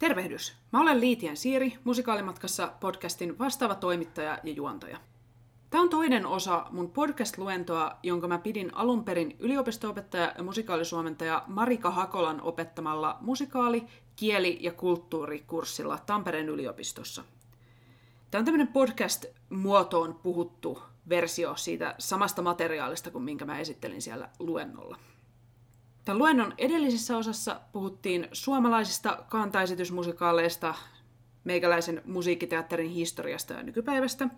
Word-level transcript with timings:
Tervehdys! 0.00 0.56
Mä 0.72 0.80
olen 0.80 1.00
Liitien 1.00 1.36
Siiri, 1.36 1.72
musikaalimatkassa 1.84 2.72
podcastin 2.80 3.38
vastaava 3.38 3.74
toimittaja 3.74 4.38
ja 4.44 4.52
juontaja. 4.52 4.98
Tämä 5.70 5.82
on 5.82 5.88
toinen 5.88 6.26
osa 6.26 6.66
mun 6.70 6.90
podcast-luentoa, 6.90 7.96
jonka 8.02 8.28
mä 8.28 8.38
pidin 8.38 8.74
alun 8.74 9.04
perin 9.04 9.36
yliopisto-opettaja 9.38 10.32
ja 10.38 10.44
musikaalisuomentaja 10.44 11.44
Marika 11.46 11.90
Hakolan 11.90 12.40
opettamalla 12.40 13.18
musikaali-, 13.20 13.86
kieli- 14.16 14.58
ja 14.60 14.72
kulttuurikurssilla 14.72 15.98
Tampereen 16.06 16.48
yliopistossa. 16.48 17.24
Tämä 18.30 18.40
on 18.40 18.44
tämmöinen 18.44 18.72
podcast-muotoon 18.72 20.14
puhuttu 20.22 20.82
versio 21.08 21.56
siitä 21.56 21.94
samasta 21.98 22.42
materiaalista 22.42 23.10
kuin 23.10 23.24
minkä 23.24 23.44
mä 23.44 23.58
esittelin 23.58 24.02
siellä 24.02 24.28
luennolla. 24.38 24.96
Tämän 26.04 26.18
luennon 26.18 26.54
edellisessä 26.58 27.16
osassa 27.16 27.60
puhuttiin 27.72 28.28
suomalaisista 28.32 29.24
kantaesitysmusikaaleista, 29.28 30.74
meikäläisen 31.44 32.02
musiikkiteatterin 32.04 32.90
historiasta 32.90 33.52
ja 33.52 33.62
nykypäivästä. 33.62 34.28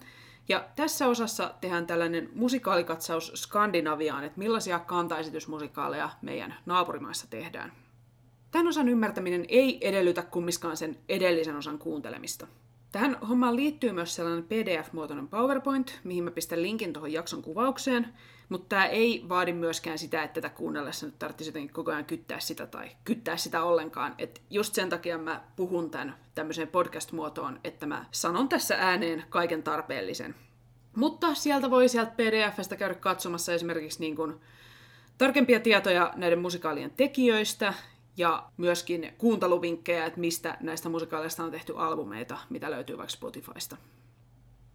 Ja 0.49 0.69
tässä 0.77 1.07
osassa 1.07 1.55
tehdään 1.61 1.87
tällainen 1.87 2.31
musikaalikatsaus 2.35 3.33
Skandinaviaan, 3.35 4.25
että 4.25 4.39
millaisia 4.39 4.79
kantaesitysmusikaaleja 4.79 6.11
meidän 6.23 6.55
naapurimaissa 6.67 7.27
tehdään. 7.31 7.73
Tämän 8.51 8.69
osan 8.69 8.89
ymmärtäminen 8.89 9.45
ei 9.49 9.89
edellytä 9.89 10.23
kummiskaan 10.23 10.77
sen 10.77 10.99
edellisen 11.09 11.57
osan 11.57 11.79
kuuntelemista– 11.79 12.47
Tähän 12.93 13.19
hommaan 13.29 13.57
liittyy 13.57 13.93
myös 13.93 14.15
sellainen 14.15 14.45
PDF-muotoinen 14.45 15.29
PowerPoint, 15.29 16.01
mihin 16.05 16.25
mä 16.25 16.31
pistän 16.31 16.63
linkin 16.63 16.93
tuohon 16.93 17.13
jakson 17.13 17.43
kuvaukseen, 17.43 18.09
mutta 18.53 18.69
tämä 18.69 18.87
ei 18.87 19.25
vaadi 19.29 19.53
myöskään 19.53 19.99
sitä, 19.99 20.23
että 20.23 20.41
tätä 20.41 20.55
kuunnellessa 20.55 21.07
nyt 21.07 21.19
tarvitsisi 21.19 21.49
jotenkin 21.49 21.75
koko 21.75 21.91
ajan 21.91 22.05
kyttää 22.05 22.41
sitä 22.41 22.67
tai 22.67 22.91
kyttää 23.05 23.37
sitä 23.37 23.63
ollenkaan. 23.63 24.15
Et 24.19 24.43
just 24.51 24.75
sen 24.75 24.89
takia 24.89 25.19
mä 25.19 25.45
puhun 25.57 25.91
tämän 25.91 26.17
tämmöiseen 26.35 26.69
podcast-muotoon, 26.69 27.61
että 27.65 27.87
mä 27.87 28.05
sanon 28.11 28.49
tässä 28.49 28.77
ääneen 28.79 29.25
kaiken 29.29 29.63
tarpeellisen. 29.63 30.35
Mutta 30.97 31.35
sieltä 31.35 31.71
voi 31.71 31.89
sieltä 31.89 32.13
PDFstä 32.13 32.77
käydä 32.77 32.95
katsomassa 32.95 33.53
esimerkiksi 33.53 34.01
niin 34.01 34.17
kuin 34.17 34.35
tarkempia 35.19 35.61
tietoja 35.61 36.13
näiden 36.17 36.39
musikaalien 36.39 36.91
tekijöistä 36.91 37.75
ja 38.17 38.49
myöskin 38.57 39.13
kuunteluvinkkejä, 39.19 40.07
että 40.07 40.21
mistä 40.21 40.57
näistä 40.61 40.89
musikaaleista 40.89 41.45
on 41.45 41.51
tehty 41.51 41.75
albumeita, 41.77 42.39
mitä 42.51 42.71
löytyy 42.71 42.97
vaikka 42.97 43.13
Spotifysta. 43.13 43.77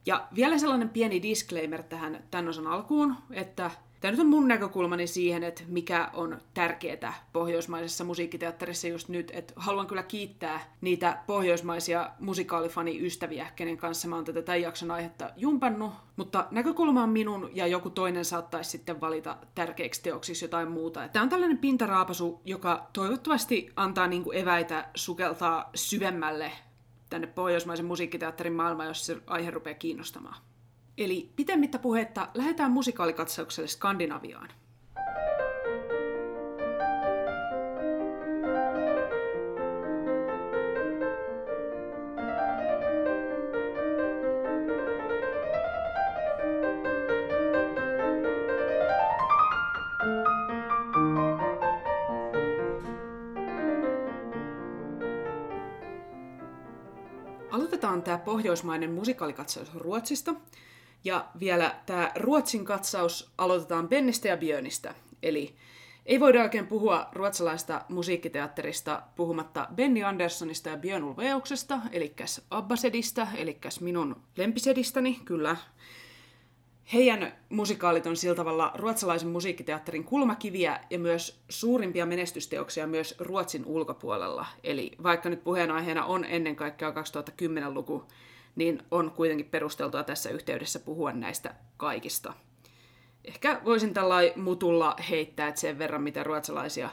Ja 0.07 0.27
vielä 0.35 0.57
sellainen 0.57 0.89
pieni 0.89 1.21
disclaimer 1.21 1.83
tähän 1.83 2.23
tämän 2.31 2.47
osan 2.47 2.67
alkuun, 2.67 3.15
että 3.31 3.71
Tämä 3.99 4.11
nyt 4.11 4.19
on 4.19 4.27
mun 4.27 4.47
näkökulmani 4.47 5.07
siihen, 5.07 5.43
että 5.43 5.63
mikä 5.67 6.09
on 6.13 6.41
tärkeää 6.53 7.13
pohjoismaisessa 7.33 8.03
musiikkiteatterissa 8.03 8.87
just 8.87 9.09
nyt. 9.09 9.31
Että 9.33 9.53
haluan 9.55 9.87
kyllä 9.87 10.03
kiittää 10.03 10.75
niitä 10.81 11.17
pohjoismaisia 11.27 12.11
musikaalifaniystäviä, 12.19 13.47
kenen 13.55 13.77
kanssa 13.77 14.07
mä 14.07 14.15
oon 14.15 14.25
tätä 14.25 14.41
tämän 14.41 14.61
jakson 14.61 14.91
aihetta 14.91 15.29
jumpannut. 15.35 15.93
Mutta 16.15 16.47
näkökulma 16.51 17.03
on 17.03 17.09
minun 17.09 17.49
ja 17.53 17.67
joku 17.67 17.89
toinen 17.89 18.25
saattaisi 18.25 18.69
sitten 18.69 19.01
valita 19.01 19.37
tärkeiksi 19.55 20.03
teoksiksi 20.03 20.45
jotain 20.45 20.71
muuta. 20.71 21.07
Tämä 21.07 21.23
on 21.23 21.29
tällainen 21.29 21.57
pintaraapasu, 21.57 22.41
joka 22.45 22.87
toivottavasti 22.93 23.69
antaa 23.75 24.07
niinku 24.07 24.31
eväitä 24.31 24.89
sukeltaa 24.95 25.69
syvemmälle 25.75 26.51
tänne 27.09 27.27
pohjoismaisen 27.27 27.85
musiikkiteatterin 27.85 28.53
maailmaan, 28.53 28.87
jos 28.87 29.05
se 29.05 29.17
aihe 29.27 29.51
rupeaa 29.51 29.73
kiinnostamaan. 29.79 30.41
Eli 30.97 31.29
pitemmittä 31.35 31.79
puhetta 31.79 32.27
lähdetään 32.33 32.71
musikaalikatsaukselle 32.71 33.67
Skandinaviaan. 33.67 34.49
Pohjoismainen 58.57 58.91
musikaalikatsaus 58.91 59.75
Ruotsista, 59.75 60.35
ja 61.03 61.25
vielä 61.39 61.75
tämä 61.85 62.11
Ruotsin 62.15 62.65
katsaus 62.65 63.31
aloitetaan 63.37 63.89
Bennistä 63.89 64.27
ja 64.27 64.37
Björnistä. 64.37 64.95
Eli 65.23 65.55
ei 66.05 66.19
voida 66.19 66.43
oikein 66.43 66.67
puhua 66.67 67.09
ruotsalaista 67.13 67.81
musiikkiteatterista 67.89 69.01
puhumatta 69.15 69.67
Benny 69.75 70.03
Anderssonista 70.03 70.69
ja 70.69 70.77
Björn 70.77 71.03
Ulveuksesta, 71.03 71.79
eli 71.91 72.15
Abbasedista, 72.51 73.27
eli 73.35 73.57
minun 73.81 74.15
lempisedistäni, 74.37 75.19
kyllä. 75.25 75.57
Heidän 76.93 77.33
musikaalit 77.49 78.05
on 78.05 78.17
sillä 78.17 78.35
tavalla 78.35 78.71
ruotsalaisen 78.75 79.29
musiikkiteatterin 79.29 80.03
kulmakiviä 80.03 80.79
ja 80.89 80.99
myös 80.99 81.41
suurimpia 81.49 82.05
menestysteoksia 82.05 82.87
myös 82.87 83.15
Ruotsin 83.19 83.65
ulkopuolella. 83.65 84.45
Eli 84.63 84.91
vaikka 85.03 85.29
nyt 85.29 85.43
puheenaiheena 85.43 86.05
on 86.05 86.25
ennen 86.25 86.55
kaikkea 86.55 86.91
2010-luku, 86.91 88.07
niin 88.57 88.83
on 88.91 89.11
kuitenkin 89.11 89.49
perusteltua 89.49 90.03
tässä 90.03 90.29
yhteydessä 90.29 90.79
puhua 90.79 91.11
näistä 91.11 91.55
kaikista. 91.77 92.33
Ehkä 93.25 93.61
voisin 93.65 93.93
tällainen 93.93 94.39
mutulla 94.39 94.95
heittää, 95.09 95.47
että 95.47 95.61
sen 95.61 95.79
verran 95.79 96.01
mitä 96.01 96.23
ruotsalaisia 96.23 96.89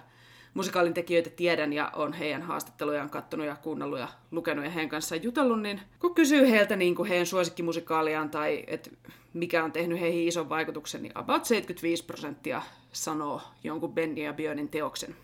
musikaalin 0.55 0.95
tekijöitä 0.95 1.31
tiedän 1.31 1.73
ja 1.73 1.91
on 1.95 2.13
heidän 2.13 2.43
haastattelujaan 2.43 3.11
kattonut 3.11 3.47
ja 3.47 3.57
kuunnellut 3.57 3.99
ja 3.99 4.09
lukenut 4.31 4.65
ja 4.65 4.71
heidän 4.71 4.89
kanssaan 4.89 5.23
jutellut, 5.23 5.63
niin 5.63 5.81
kun 5.99 6.15
kysyy 6.15 6.51
heiltä 6.51 6.77
niin 6.77 6.95
kuin 6.95 7.09
heidän 7.09 7.27
suosikkimusikaalijaan 7.27 8.31
tai 8.31 8.65
että 8.67 8.91
mikä 9.33 9.65
on 9.65 9.73
tehnyt 9.73 10.01
heihin 10.01 10.29
ison 10.29 10.49
vaikutuksen, 10.49 11.03
niin 11.03 11.19
about 11.19 11.45
75 11.45 12.05
prosenttia 12.05 12.63
sanoo 12.93 13.43
jonkun 13.65 13.95
Benny 13.95 14.23
ja 14.23 14.33
Björnin 14.33 14.69
teoksen. 14.69 15.17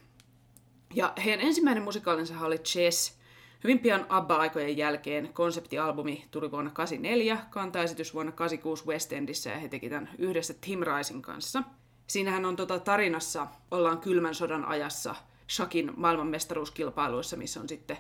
Ja 0.94 1.12
heidän 1.24 1.46
ensimmäinen 1.46 1.82
musikaalinsa 1.82 2.34
oli 2.40 2.58
Chess, 2.58 3.19
Hyvin 3.64 3.78
pian 3.78 4.06
ABBA-aikojen 4.08 4.76
jälkeen 4.76 5.32
konseptialbumi 5.32 6.24
tuli 6.30 6.50
vuonna 6.50 6.70
1984, 6.70 7.38
kantaesitys 7.50 8.14
vuonna 8.14 8.32
1986 8.32 8.86
West 8.86 9.12
Endissä 9.12 9.50
ja 9.50 9.58
he 9.58 9.68
teki 9.68 9.90
tämän 9.90 10.10
yhdessä 10.18 10.54
Tim 10.60 10.80
Ricein 10.80 11.22
kanssa. 11.22 11.62
Siinähän 12.06 12.44
on 12.44 12.56
tota 12.56 12.78
tarinassa, 12.78 13.46
ollaan 13.70 13.98
kylmän 13.98 14.34
sodan 14.34 14.64
ajassa 14.64 15.14
Shakin 15.48 15.92
maailmanmestaruuskilpailuissa, 15.96 17.36
missä 17.36 17.60
on 17.60 17.68
sitten 17.68 17.96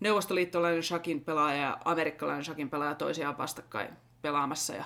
neuvostoliittolainen 0.00 0.82
Shakin 0.82 1.24
pelaaja 1.24 1.62
ja 1.62 1.78
amerikkalainen 1.84 2.44
Shakin 2.44 2.70
pelaaja 2.70 2.94
toisiaan 2.94 3.38
vastakkain 3.38 3.90
pelaamassa. 4.22 4.74
Ja 4.74 4.84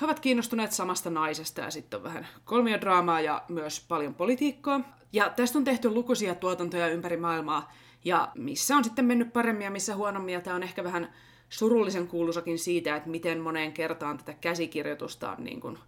he 0.00 0.04
ovat 0.04 0.20
kiinnostuneet 0.20 0.72
samasta 0.72 1.10
naisesta 1.10 1.60
ja 1.60 1.70
sitten 1.70 1.96
on 1.96 2.04
vähän 2.04 2.26
kolmiodraamaa 2.44 3.20
ja 3.20 3.42
myös 3.48 3.84
paljon 3.88 4.14
politiikkaa. 4.14 4.80
Ja 5.12 5.30
tästä 5.30 5.58
on 5.58 5.64
tehty 5.64 5.90
lukuisia 5.90 6.34
tuotantoja 6.34 6.88
ympäri 6.88 7.16
maailmaa, 7.16 7.72
ja 8.04 8.32
missä 8.34 8.76
on 8.76 8.84
sitten 8.84 9.04
mennyt 9.04 9.32
paremmin 9.32 9.64
ja 9.64 9.70
missä 9.70 9.96
huonommin. 9.96 10.34
Ja 10.34 10.40
tämä 10.40 10.56
on 10.56 10.62
ehkä 10.62 10.84
vähän 10.84 11.14
surullisen 11.48 12.08
kuulusakin 12.08 12.58
siitä, 12.58 12.96
että 12.96 13.10
miten 13.10 13.40
moneen 13.40 13.72
kertaan 13.72 14.18
tätä 14.18 14.32
käsikirjoitusta 14.32 15.30
on 15.30 15.44
niin 15.44 15.60
kuin 15.60 15.78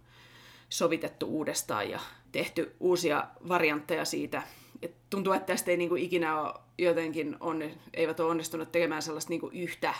sovitettu 0.69 1.25
uudestaan 1.25 1.89
ja 1.89 1.99
tehty 2.31 2.75
uusia 2.79 3.27
variantteja 3.47 4.05
siitä. 4.05 4.41
Et 4.81 4.95
tuntuu, 5.09 5.33
että 5.33 5.45
tästä 5.45 5.71
ei 5.71 5.77
niin 5.77 5.89
kuin 5.89 6.03
ikinä 6.03 6.41
ole 6.41 6.53
jotenkin 6.77 7.37
onne, 7.39 7.77
eivät 7.93 8.19
ole 8.19 8.31
onnistuneet 8.31 8.71
tekemään 8.71 9.01
sellaista 9.01 9.29
niin 9.29 9.41
kuin 9.41 9.55
yhtä 9.55 9.93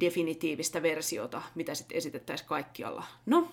definitiivistä 0.00 0.82
versiota, 0.82 1.42
mitä 1.54 1.74
sitten 1.74 1.98
esitettäisiin 1.98 2.48
kaikkialla. 2.48 3.04
No, 3.26 3.48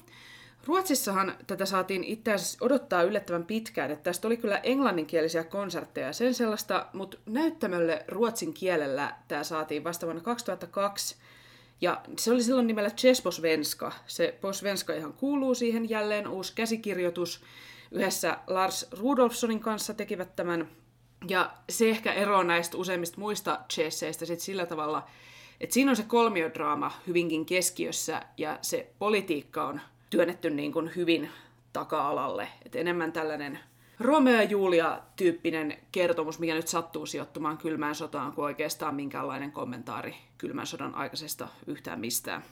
Ruotsissahan 0.66 1.35
tätä 1.47 1.66
saatiin 1.66 2.03
itse 2.03 2.34
asiassa 2.34 2.66
odottaa 2.66 3.03
yllättävän 3.03 3.45
pitkään, 3.45 3.91
että 3.91 4.03
tästä 4.03 4.28
oli 4.28 4.38
kyllä 4.38 4.57
englanninkielisiä 4.57 5.44
konsertteja 5.44 6.13
sen 6.13 6.34
sellaista, 6.34 6.85
mutta 6.94 7.18
näyttämölle 7.25 8.06
ruotsin 8.07 8.53
kielellä 8.53 9.16
tämä 9.28 9.44
saatiin 9.44 9.84
vasta 9.84 10.06
vuonna 10.06 10.22
2002. 10.22 11.16
Ja 11.81 12.02
se 12.17 12.31
oli 12.31 12.43
silloin 12.43 12.67
nimellä 12.67 12.90
Chesposvenska. 12.90 13.91
Se 14.08 14.37
Posvenska 14.41 14.93
ihan 14.93 15.14
kuuluu 15.14 15.55
siihen 15.55 15.90
jälleen 15.90 16.28
uusi 16.28 16.53
käsikirjoitus. 16.55 17.41
Yhdessä 17.91 18.37
Lars 18.47 18.87
Rudolfssonin 18.91 19.59
kanssa 19.59 19.93
tekivät 19.93 20.35
tämän. 20.35 20.70
Ja 21.28 21.53
se 21.70 21.90
ehkä 21.90 22.14
eroaa 22.14 22.43
näistä 22.43 22.78
useimmista 22.78 23.20
muista 23.20 23.59
chesseistä 23.73 24.26
sit 24.26 24.40
sillä 24.40 24.66
tavalla, 24.66 25.08
että 25.61 25.73
siinä 25.73 25.91
on 25.91 25.97
se 25.97 26.03
kolmiodraama 26.03 26.91
hyvinkin 27.08 27.46
keskiössä 27.46 28.22
ja 28.37 28.59
se 28.61 28.91
politiikka 28.99 29.67
on 29.67 29.81
työnnetty 30.09 30.49
niin 30.49 30.71
kuin 30.71 30.91
hyvin 30.95 31.29
taka-alalle. 31.73 32.47
Et 32.65 32.75
enemmän 32.75 33.11
tällainen 33.11 33.59
Romeo 33.99 34.35
ja 34.35 34.43
Julia-tyyppinen 34.43 35.77
kertomus, 35.91 36.39
mikä 36.39 36.55
nyt 36.55 36.67
sattuu 36.67 37.05
sijoittumaan 37.05 37.57
kylmään 37.57 37.95
sotaan, 37.95 38.33
kuin 38.33 38.45
oikeastaan 38.45 38.95
minkäänlainen 38.95 39.51
kommentaari 39.51 40.15
kylmän 40.37 40.67
sodan 40.67 40.95
aikaisesta 40.95 41.47
yhtään 41.67 41.99
mistään. 41.99 42.43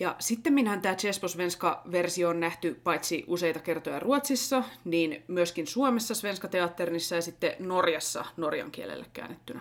Ja 0.00 0.16
sitten 0.18 0.52
minähän 0.52 0.80
tämä 0.80 0.94
Chespo-Svenska-versio 0.94 2.28
on 2.28 2.40
nähty 2.40 2.80
paitsi 2.84 3.24
useita 3.26 3.60
kertoja 3.60 4.00
Ruotsissa, 4.00 4.62
niin 4.84 5.24
myöskin 5.28 5.66
Suomessa 5.66 6.14
Svenska 6.14 6.48
Teatternissa 6.48 7.14
ja 7.14 7.22
sitten 7.22 7.52
Norjassa 7.58 8.24
norjan 8.36 8.70
kielelle 8.70 9.06
käännettynä. 9.12 9.60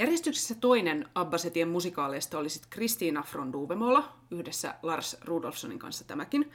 Järjestyksessä 0.00 0.54
toinen 0.54 1.08
Abbasetien 1.14 1.68
musikaaleista 1.68 2.38
oli 2.38 2.48
sitten 2.48 2.70
Kristiina 2.70 3.24
von 3.34 3.52
Duvemola, 3.52 4.12
yhdessä 4.30 4.74
Lars 4.82 5.16
Rudolfssonin 5.24 5.78
kanssa 5.78 6.04
tämäkin. 6.04 6.50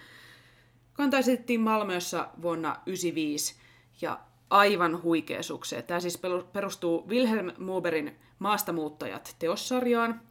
Kanta 0.94 1.18
esitettiin 1.18 1.62
Malmössä 1.62 2.27
vuonna 2.42 2.69
1995 2.69 3.56
ja 4.01 4.19
aivan 4.50 5.03
huikea 5.03 5.44
sukseen. 5.44 5.83
Tämä 5.83 6.00
siis 6.00 6.21
perustuu 6.53 7.07
Wilhelm 7.09 7.51
Muberin 7.57 8.15
Maastamuuttajat 8.39 9.36
teossarjaan. 9.39 10.21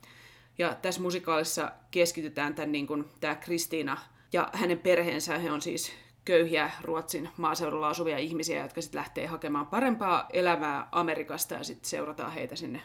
Ja 0.58 0.74
tässä 0.74 1.00
musikaalissa 1.00 1.72
keskitytään 1.90 2.54
tämän 2.54 2.72
niin 2.72 2.86
kuin, 2.86 3.04
tämä 3.20 3.34
Kristiina 3.34 3.96
ja 4.32 4.48
hänen 4.52 4.78
perheensä. 4.78 5.38
He 5.38 5.52
on 5.52 5.62
siis 5.62 5.92
köyhiä 6.24 6.70
Ruotsin 6.82 7.28
maaseudulla 7.36 7.88
asuvia 7.88 8.18
ihmisiä, 8.18 8.62
jotka 8.62 8.82
sitten 8.82 8.98
lähtee 8.98 9.26
hakemaan 9.26 9.66
parempaa 9.66 10.26
elämää 10.32 10.88
Amerikasta 10.92 11.54
ja 11.54 11.64
sitten 11.64 11.90
seurataan 11.90 12.32
heitä 12.32 12.56
sinne 12.56 12.80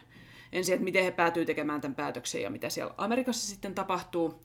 ensin, 0.52 0.74
että 0.74 0.84
miten 0.84 1.04
he 1.04 1.12
päätyy 1.12 1.46
tekemään 1.46 1.82
tämän 1.82 1.96
päätöksen 1.96 2.42
ja 2.42 2.50
mitä 2.50 2.70
siellä 2.70 2.94
Amerikassa 2.98 3.48
sitten 3.48 3.76
tapahtuu. 3.76 4.44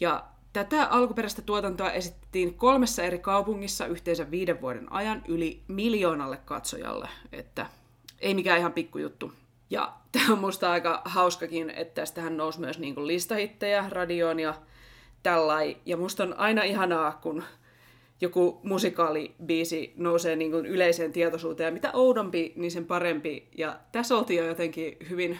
Ja 0.00 0.24
tätä 0.52 0.84
alkuperäistä 0.84 1.42
tuotantoa 1.42 1.90
esittiin 1.90 2.54
kolmessa 2.54 3.02
eri 3.02 3.18
kaupungissa 3.18 3.86
yhteensä 3.86 4.30
viiden 4.30 4.60
vuoden 4.60 4.92
ajan 4.92 5.22
yli 5.28 5.62
miljoonalle 5.68 6.36
katsojalle, 6.36 7.08
että 7.32 7.66
ei 8.18 8.34
mikään 8.34 8.58
ihan 8.58 8.72
pikkujuttu. 8.72 9.32
Ja 9.70 9.92
tämä 10.12 10.32
on 10.32 10.38
musta 10.38 10.72
aika 10.72 11.02
hauskakin, 11.04 11.70
että 11.70 11.94
tästähän 11.94 12.36
nousi 12.36 12.60
myös 12.60 12.78
niin 12.78 13.06
listahittejä 13.06 13.84
radioon 13.88 14.40
ja 14.40 14.54
tällai. 15.22 15.76
Ja 15.86 15.96
musta 15.96 16.22
on 16.22 16.34
aina 16.38 16.62
ihanaa, 16.62 17.12
kun 17.12 17.42
joku 18.20 18.60
musikaalibiisi 18.62 19.92
nousee 19.96 20.36
niin 20.36 20.50
kuin 20.50 20.66
yleiseen 20.66 21.12
tietoisuuteen. 21.12 21.66
Ja 21.66 21.72
mitä 21.72 21.90
oudompi, 21.92 22.52
niin 22.56 22.70
sen 22.70 22.84
parempi. 22.84 23.48
Ja 23.58 23.80
tässä 23.92 24.16
oltiin 24.16 24.38
jo 24.38 24.46
jotenkin 24.46 24.96
hyvin 25.10 25.38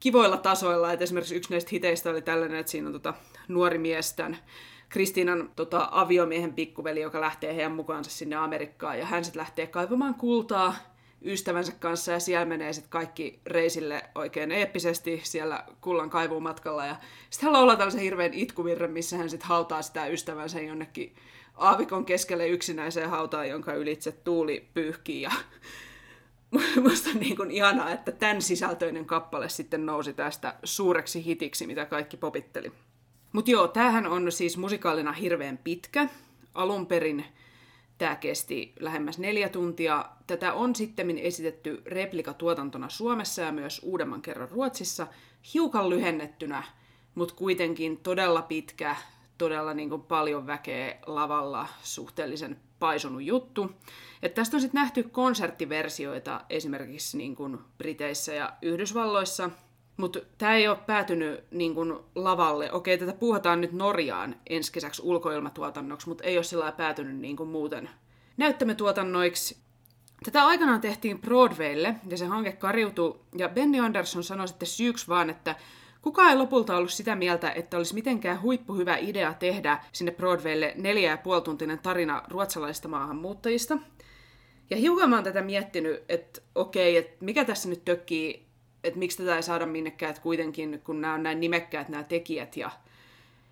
kivoilla 0.00 0.36
tasoilla. 0.36 0.92
Et 0.92 1.02
esimerkiksi 1.02 1.36
yksi 1.36 1.50
näistä 1.50 1.70
hiteistä 1.72 2.10
oli 2.10 2.22
tällainen, 2.22 2.58
että 2.58 2.72
siinä 2.72 2.86
on 2.86 2.92
tota 2.92 3.14
nuori 3.48 3.78
mies 3.78 4.12
tämän 4.12 4.38
Kristiinan 4.88 5.50
tota, 5.56 5.88
aviomiehen 5.90 6.54
pikkuveli, 6.54 7.00
joka 7.00 7.20
lähtee 7.20 7.54
heidän 7.54 7.72
mukaansa 7.72 8.10
sinne 8.10 8.36
Amerikkaan. 8.36 8.98
Ja 8.98 9.04
hän 9.04 9.24
sitten 9.24 9.40
lähtee 9.40 9.66
kaivamaan 9.66 10.14
kultaa 10.14 10.74
ystävänsä 11.24 11.72
kanssa 11.80 12.12
ja 12.12 12.20
siellä 12.20 12.44
menee 12.44 12.72
sitten 12.72 12.90
kaikki 12.90 13.40
reisille 13.46 14.02
oikein 14.14 14.52
eeppisesti 14.52 15.20
siellä 15.24 15.64
kullan 15.80 16.10
kaivuun 16.10 16.42
matkalla. 16.42 16.86
Ja 16.86 16.96
sitten 17.30 17.46
hän 17.46 17.52
laulaa 17.52 17.76
tällaisen 17.76 18.00
hirveän 18.00 18.34
itkuvirren, 18.34 18.90
missä 18.90 19.16
hän 19.16 19.30
sitten 19.30 19.48
hautaa 19.48 19.82
sitä 19.82 20.06
ystävänsä 20.06 20.60
jonnekin 20.60 21.14
aavikon 21.58 22.04
keskelle 22.04 22.48
yksinäiseen 22.48 23.10
hautaan, 23.10 23.48
jonka 23.48 23.74
ylitse 23.74 24.12
tuuli 24.12 24.68
pyyhkii. 24.74 25.22
Ja 25.22 25.30
musta 26.82 27.10
on 27.10 27.16
niin 27.16 27.36
kuin 27.36 27.50
ihanaa, 27.50 27.90
että 27.90 28.12
tämän 28.12 28.42
sisältöinen 28.42 29.04
kappale 29.04 29.48
sitten 29.48 29.86
nousi 29.86 30.12
tästä 30.12 30.54
suureksi 30.64 31.24
hitiksi, 31.24 31.66
mitä 31.66 31.86
kaikki 31.86 32.16
popitteli. 32.16 32.72
Mutta 33.32 33.50
joo, 33.50 33.68
tämähän 33.68 34.06
on 34.06 34.32
siis 34.32 34.56
musikaalina 34.56 35.12
hirveän 35.12 35.58
pitkä. 35.58 36.08
Alun 36.54 36.86
perin 36.86 37.24
tämä 37.98 38.16
kesti 38.16 38.72
lähemmäs 38.80 39.18
neljä 39.18 39.48
tuntia. 39.48 40.04
Tätä 40.26 40.52
on 40.52 40.74
sitten 40.74 41.18
esitetty 41.18 41.82
replikatuotantona 41.86 42.88
Suomessa 42.88 43.42
ja 43.42 43.52
myös 43.52 43.80
uudemman 43.84 44.22
kerran 44.22 44.48
Ruotsissa, 44.48 45.06
hiukan 45.54 45.90
lyhennettynä, 45.90 46.62
mutta 47.14 47.34
kuitenkin 47.34 47.96
todella 47.96 48.42
pitkä, 48.42 48.96
todella 49.38 49.74
niin 49.74 49.90
kuin 49.90 50.02
paljon 50.02 50.46
väkeä 50.46 50.96
lavalla, 51.06 51.68
suhteellisen 51.82 52.60
paisunut 52.78 53.22
juttu. 53.22 53.70
Et 54.22 54.34
tästä 54.34 54.56
on 54.56 54.60
sitten 54.60 54.80
nähty 54.80 55.02
konserttiversioita 55.02 56.40
esimerkiksi 56.50 57.18
niin 57.18 57.36
kuin 57.36 57.58
Briteissä 57.78 58.34
ja 58.34 58.52
Yhdysvalloissa, 58.62 59.50
mutta 59.96 60.20
tämä 60.38 60.54
ei 60.54 60.68
ole 60.68 60.78
päätynyt 60.86 61.44
niin 61.50 61.74
kuin 61.74 61.98
lavalle. 62.14 62.72
Okei, 62.72 62.98
tätä 62.98 63.12
puhutaan 63.12 63.60
nyt 63.60 63.72
Norjaan 63.72 64.36
ensi 64.50 64.72
kesäksi 64.72 65.02
ulkoilmatuotannoksi, 65.02 66.08
mutta 66.08 66.24
ei 66.24 66.36
ole 66.36 66.44
sillä 66.44 66.72
päätynyt 66.72 67.16
niin 67.16 67.36
kuin 67.36 67.48
muuten 67.48 67.90
näyttämötuotannoiksi. 68.36 69.56
Tätä 70.24 70.46
aikanaan 70.46 70.80
tehtiin 70.80 71.20
Broadwaylle, 71.20 71.94
ja 72.10 72.16
se 72.16 72.26
hanke 72.26 72.52
kariutui, 72.52 73.20
ja 73.36 73.48
Benny 73.48 73.80
Anderson 73.80 74.24
sanoi 74.24 74.48
sitten 74.48 74.68
syyksi 74.68 75.08
vaan, 75.08 75.30
että 75.30 75.56
Kukaan 76.02 76.30
ei 76.30 76.36
lopulta 76.36 76.76
ollut 76.76 76.92
sitä 76.92 77.16
mieltä, 77.16 77.50
että 77.50 77.76
olisi 77.76 77.94
mitenkään 77.94 78.42
huippuhyvä 78.42 78.96
idea 78.96 79.34
tehdä 79.34 79.78
sinne 79.92 80.12
Broadwaylle 80.12 80.72
neljä 80.76 81.10
ja 81.10 81.16
puoli 81.16 81.42
tuntinen 81.42 81.78
tarina 81.78 82.22
ruotsalaisista 82.28 82.88
maahanmuuttajista. 82.88 83.78
Ja 84.70 84.76
hiukan 84.76 85.10
mä 85.10 85.16
oon 85.16 85.24
tätä 85.24 85.42
miettinyt, 85.42 86.04
että 86.08 86.40
okei, 86.54 86.96
että 86.96 87.24
mikä 87.24 87.44
tässä 87.44 87.68
nyt 87.68 87.84
tökkii, 87.84 88.46
että 88.84 88.98
miksi 88.98 89.18
tätä 89.18 89.36
ei 89.36 89.42
saada 89.42 89.66
minnekään, 89.66 90.10
että 90.10 90.22
kuitenkin 90.22 90.80
kun 90.84 91.00
nämä 91.00 91.14
on 91.14 91.22
näin 91.22 91.40
nimekkäät 91.40 91.88
nämä 91.88 92.04
tekijät 92.04 92.56
ja 92.56 92.70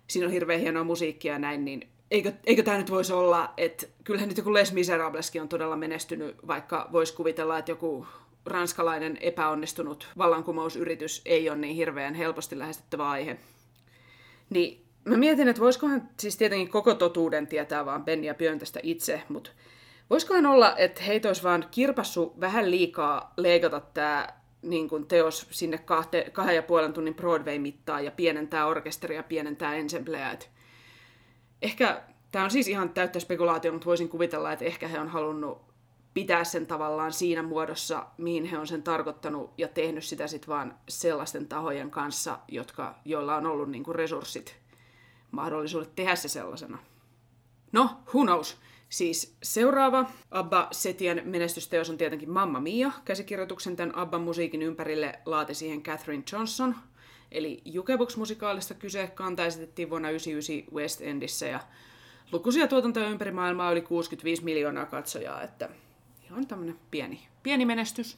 siinä 0.07 0.27
on 0.27 0.33
hirveän 0.33 0.59
hienoa 0.61 0.83
musiikkia 0.83 1.33
ja 1.33 1.39
näin, 1.39 1.65
niin 1.65 1.87
eikö, 2.11 2.33
eikö 2.45 2.63
tämä 2.63 2.77
nyt 2.77 2.91
voisi 2.91 3.13
olla, 3.13 3.53
että 3.57 3.87
kyllähän 4.03 4.29
nyt 4.29 4.37
joku 4.37 4.53
Les 4.53 4.73
Miserableskin 4.73 5.41
on 5.41 5.49
todella 5.49 5.75
menestynyt, 5.75 6.35
vaikka 6.47 6.89
voisi 6.91 7.13
kuvitella, 7.13 7.57
että 7.57 7.71
joku 7.71 8.07
ranskalainen 8.47 9.17
epäonnistunut 9.21 10.07
vallankumousyritys 10.17 11.21
ei 11.25 11.49
ole 11.49 11.57
niin 11.57 11.75
hirveän 11.75 12.13
helposti 12.13 12.59
lähestyttävä 12.59 13.09
aihe. 13.09 13.37
Niin 14.49 14.85
mä 15.05 15.17
mietin, 15.17 15.47
että 15.47 15.61
voisikohan 15.61 16.09
siis 16.19 16.37
tietenkin 16.37 16.69
koko 16.69 16.93
totuuden 16.93 17.47
tietää 17.47 17.85
vaan 17.85 18.05
Benny 18.05 18.27
ja 18.27 18.33
Björn 18.33 18.59
tästä 18.59 18.79
itse, 18.83 19.21
mutta 19.29 19.49
voisikohan 20.09 20.45
olla, 20.45 20.77
että 20.77 21.03
heitä 21.03 21.29
olisi 21.29 21.43
vaan 21.43 21.65
kirpassu 21.71 22.33
vähän 22.39 22.71
liikaa 22.71 23.33
leikata 23.37 23.79
tämä 23.79 24.27
niin 24.61 24.89
kuin 24.89 25.07
teos 25.07 25.47
sinne 25.51 25.77
kahte, 25.77 26.29
kahden 26.33 26.55
ja 26.55 26.63
puolen 26.63 26.93
tunnin 26.93 27.15
Broadway-mittaan 27.15 28.05
ja 28.05 28.11
pienentää 28.11 28.65
orkesteria, 28.65 29.23
pienentää 29.23 29.75
ensembleä. 29.75 30.31
Et 30.31 30.49
ehkä 31.61 32.01
tämä 32.31 32.45
on 32.45 32.51
siis 32.51 32.67
ihan 32.67 32.89
täyttä 32.89 33.19
spekulaatio, 33.19 33.71
mutta 33.71 33.85
voisin 33.85 34.09
kuvitella, 34.09 34.51
että 34.51 34.65
ehkä 34.65 34.87
he 34.87 34.99
on 34.99 35.07
halunnut 35.07 35.66
pitää 36.17 36.43
sen 36.43 36.67
tavallaan 36.67 37.13
siinä 37.13 37.43
muodossa, 37.43 38.05
mihin 38.17 38.45
he 38.45 38.57
on 38.57 38.67
sen 38.67 38.83
tarkoittanut 38.83 39.53
ja 39.57 39.67
tehnyt 39.67 40.03
sitä 40.03 40.27
sitten 40.27 40.47
vaan 40.47 40.77
sellaisten 40.89 41.47
tahojen 41.47 41.91
kanssa, 41.91 42.39
jotka, 42.47 42.95
joilla 43.05 43.35
on 43.35 43.45
ollut 43.45 43.69
niinku 43.69 43.93
resurssit, 43.93 44.55
mahdollisuudet 45.31 45.95
tehdä 45.95 46.15
se 46.15 46.27
sellaisena. 46.27 46.77
No, 47.71 47.89
who 48.13 48.23
knows? 48.23 48.57
Siis 48.89 49.35
seuraava 49.43 50.05
Abba 50.31 50.67
Setien 50.71 51.21
menestysteos 51.25 51.89
on 51.89 51.97
tietenkin 51.97 52.29
Mamma 52.29 52.59
Mia. 52.59 52.91
Käsikirjoituksen 53.05 53.75
tämän 53.75 53.97
Abban 53.97 54.21
musiikin 54.21 54.61
ympärille 54.61 55.19
laati 55.25 55.53
siihen 55.53 55.83
Catherine 55.83 56.23
Johnson. 56.31 56.75
Eli 57.31 57.61
Jukebox-musikaalista 57.65 58.73
kyse 58.73 59.07
kanta 59.07 59.45
esitettiin 59.45 59.89
vuonna 59.89 60.07
1999 60.07 60.75
West 60.75 61.01
Endissä 61.01 61.45
ja 61.45 61.59
lukuisia 62.31 62.67
tuotantoja 62.67 63.09
ympäri 63.09 63.31
maailmaa 63.31 63.71
yli 63.71 63.81
65 63.81 64.43
miljoonaa 64.43 64.85
katsojaa, 64.85 65.43
että 65.43 65.69
ihan 66.31 66.47
tämmöinen 66.47 66.79
pieni, 66.91 67.27
pieni 67.43 67.65
menestys. 67.65 68.17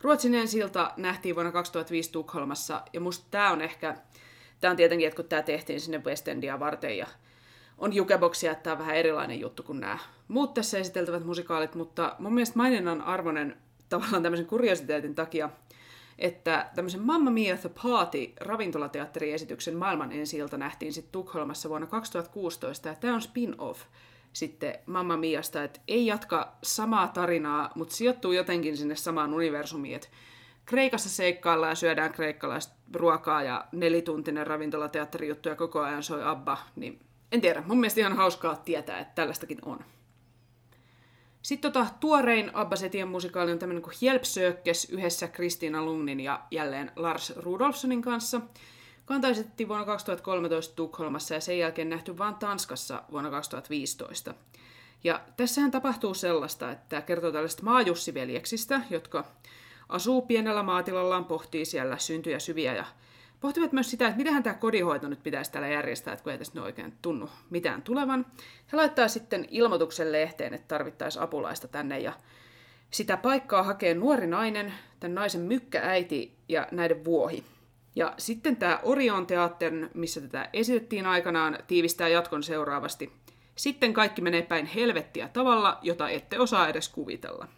Ruotsin 0.00 0.34
ensilta 0.34 0.92
nähtiin 0.96 1.34
vuonna 1.34 1.52
2005 1.52 2.12
Tukholmassa, 2.12 2.82
ja 2.92 3.00
musta 3.00 3.26
tämä 3.30 3.50
on 3.50 3.60
ehkä, 3.60 3.96
tämä 4.60 4.70
on 4.70 4.76
tietenkin, 4.76 5.08
että 5.08 5.16
kun 5.16 5.28
tämä 5.28 5.42
tehtiin 5.42 5.80
sinne 5.80 6.04
West 6.04 6.28
Endia 6.28 6.60
varten, 6.60 6.98
ja 6.98 7.06
on 7.78 7.92
jukeboksia, 7.92 8.52
että 8.52 8.62
tämä 8.62 8.72
on 8.72 8.78
vähän 8.78 8.96
erilainen 8.96 9.40
juttu 9.40 9.62
kuin 9.62 9.80
nämä 9.80 9.98
muut 10.28 10.54
tässä 10.54 10.78
esiteltävät 10.78 11.24
musikaalit, 11.24 11.74
mutta 11.74 12.16
mun 12.18 12.34
mielestä 12.34 12.58
maininnan 12.58 13.02
arvoinen 13.02 13.56
tavallaan 13.88 14.22
tämmöisen 14.22 14.46
kuriositeetin 14.46 15.14
takia, 15.14 15.50
että 16.18 16.70
tämmöisen 16.74 17.02
Mamma 17.02 17.30
Mia 17.30 17.56
The 17.56 17.70
Party 17.82 18.32
ravintolateatteriesityksen 18.40 19.76
maailman 19.76 20.12
ensi 20.12 20.38
nähtiin 20.56 20.92
sitten 20.92 21.12
Tukholmassa 21.12 21.68
vuonna 21.68 21.86
2016, 21.86 22.88
ja 22.88 22.94
tämä 22.94 23.14
on 23.14 23.22
spin-off 23.22 23.80
sitten 24.32 24.78
Mamma 24.86 25.16
Miasta, 25.16 25.64
että 25.64 25.80
ei 25.88 26.06
jatka 26.06 26.56
samaa 26.62 27.08
tarinaa, 27.08 27.70
mutta 27.74 27.94
sijoittuu 27.94 28.32
jotenkin 28.32 28.76
sinne 28.76 28.96
samaan 28.96 29.34
universumiin, 29.34 29.96
että 29.96 30.08
Kreikassa 30.64 31.08
seikkaillaan 31.08 31.70
ja 31.70 31.74
syödään 31.74 32.12
kreikkalaista 32.12 32.74
ruokaa 32.94 33.42
ja 33.42 33.64
nelituntinen 33.72 34.46
ravintolateatterijuttu 34.46 35.48
ja 35.48 35.56
koko 35.56 35.80
ajan 35.80 36.02
soi 36.02 36.22
Abba, 36.24 36.58
niin 36.76 37.00
en 37.32 37.40
tiedä, 37.40 37.62
mun 37.66 37.80
mielestä 37.80 38.00
ihan 38.00 38.16
hauskaa 38.16 38.56
tietää, 38.56 38.98
että 38.98 39.14
tällaistakin 39.14 39.58
on. 39.64 39.78
Sitten 41.42 41.72
tota, 41.72 41.86
tuorein 42.00 42.50
Abba 42.54 42.76
Setien 42.76 43.08
musikaali 43.08 43.52
on 43.52 43.58
tämmöinen 43.58 43.82
kuin 43.82 43.94
Hjälpsökes 44.02 44.90
yhdessä 44.90 45.28
Kristiina 45.28 45.84
Lungnin 45.84 46.20
ja 46.20 46.40
jälleen 46.50 46.92
Lars 46.96 47.32
Rudolfssonin 47.36 48.02
kanssa– 48.02 48.40
Kanta 49.12 49.28
esitettiin 49.28 49.68
vuonna 49.68 49.84
2013 49.84 50.76
Tukholmassa 50.76 51.34
ja 51.34 51.40
sen 51.40 51.58
jälkeen 51.58 51.88
nähty 51.88 52.18
vain 52.18 52.34
Tanskassa 52.34 53.02
vuonna 53.10 53.30
2015. 53.30 54.34
Ja 55.04 55.20
tässähän 55.36 55.70
tapahtuu 55.70 56.14
sellaista, 56.14 56.70
että 56.70 57.00
kertoo 57.00 57.32
tällaista 57.32 57.62
maajussiveljeksistä, 57.62 58.80
jotka 58.90 59.24
asuu 59.88 60.22
pienellä 60.22 60.62
maatilallaan, 60.62 61.24
pohtii 61.24 61.64
siellä 61.64 61.98
syntyjä 61.98 62.38
syviä 62.38 62.74
ja 62.74 62.84
pohtivat 63.40 63.72
myös 63.72 63.90
sitä, 63.90 64.06
että 64.06 64.18
miten 64.18 64.42
tämä 64.42 64.54
kodinhoito 64.54 65.08
nyt 65.08 65.22
pitäisi 65.22 65.52
täällä 65.52 65.68
järjestää, 65.68 66.12
että 66.12 66.22
kun 66.22 66.32
ei 66.32 66.38
tästä 66.38 66.62
oikein 66.62 66.94
tunnu 67.02 67.30
mitään 67.50 67.82
tulevan. 67.82 68.26
He 68.72 68.76
laittaa 68.76 69.08
sitten 69.08 69.46
ilmoituksen 69.50 70.12
lehteen, 70.12 70.54
että 70.54 70.68
tarvittaisiin 70.68 71.22
apulaista 71.22 71.68
tänne 71.68 71.98
ja 71.98 72.12
Sitä 72.90 73.16
paikkaa 73.16 73.62
hakee 73.62 73.94
nuori 73.94 74.26
nainen, 74.26 74.74
tämän 75.00 75.14
naisen 75.14 75.40
mykkääiti 75.40 76.36
ja 76.48 76.68
näiden 76.70 77.04
vuohi. 77.04 77.51
Ja 77.96 78.14
sitten 78.18 78.56
tämä 78.56 78.80
Orion 78.82 79.26
teatterin, 79.26 79.90
missä 79.94 80.20
tätä 80.20 80.48
esitettiin 80.52 81.06
aikanaan, 81.06 81.58
tiivistää 81.66 82.08
jatkon 82.08 82.42
seuraavasti. 82.42 83.12
Sitten 83.56 83.92
kaikki 83.92 84.22
menee 84.22 84.42
päin 84.42 84.66
helvettiä 84.66 85.28
tavalla, 85.28 85.78
jota 85.82 86.08
ette 86.08 86.38
osaa 86.38 86.68
edes 86.68 86.88
kuvitella. 86.88 87.48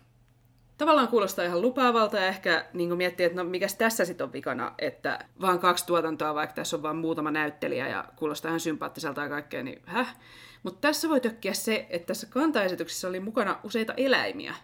Tavallaan 0.78 1.08
kuulostaa 1.08 1.44
ihan 1.44 1.62
lupaavalta 1.62 2.16
ja 2.16 2.26
ehkä 2.26 2.66
niin 2.72 2.96
miettii, 2.96 3.26
että 3.26 3.42
no 3.42 3.48
mikäs 3.48 3.74
tässä 3.74 4.04
sitten 4.04 4.24
on 4.24 4.32
vikana, 4.32 4.74
että 4.78 5.24
vaan 5.40 5.58
kaksi 5.58 5.86
tuotantoa, 5.86 6.34
vaikka 6.34 6.54
tässä 6.54 6.76
on 6.76 6.82
vain 6.82 6.96
muutama 6.96 7.30
näyttelijä 7.30 7.88
ja 7.88 8.04
kuulostaa 8.16 8.48
ihan 8.48 8.60
sympaattiselta 8.60 9.22
ja 9.22 9.28
kaikkea, 9.28 9.62
niin 9.62 9.82
häh? 9.86 10.16
Mutta 10.62 10.80
tässä 10.80 11.08
voi 11.08 11.20
tökkiä 11.20 11.54
se, 11.54 11.86
että 11.90 12.06
tässä 12.06 12.26
kantaesityksessä 12.30 13.08
oli 13.08 13.20
mukana 13.20 13.60
useita 13.62 13.94
eläimiä. 13.96 14.54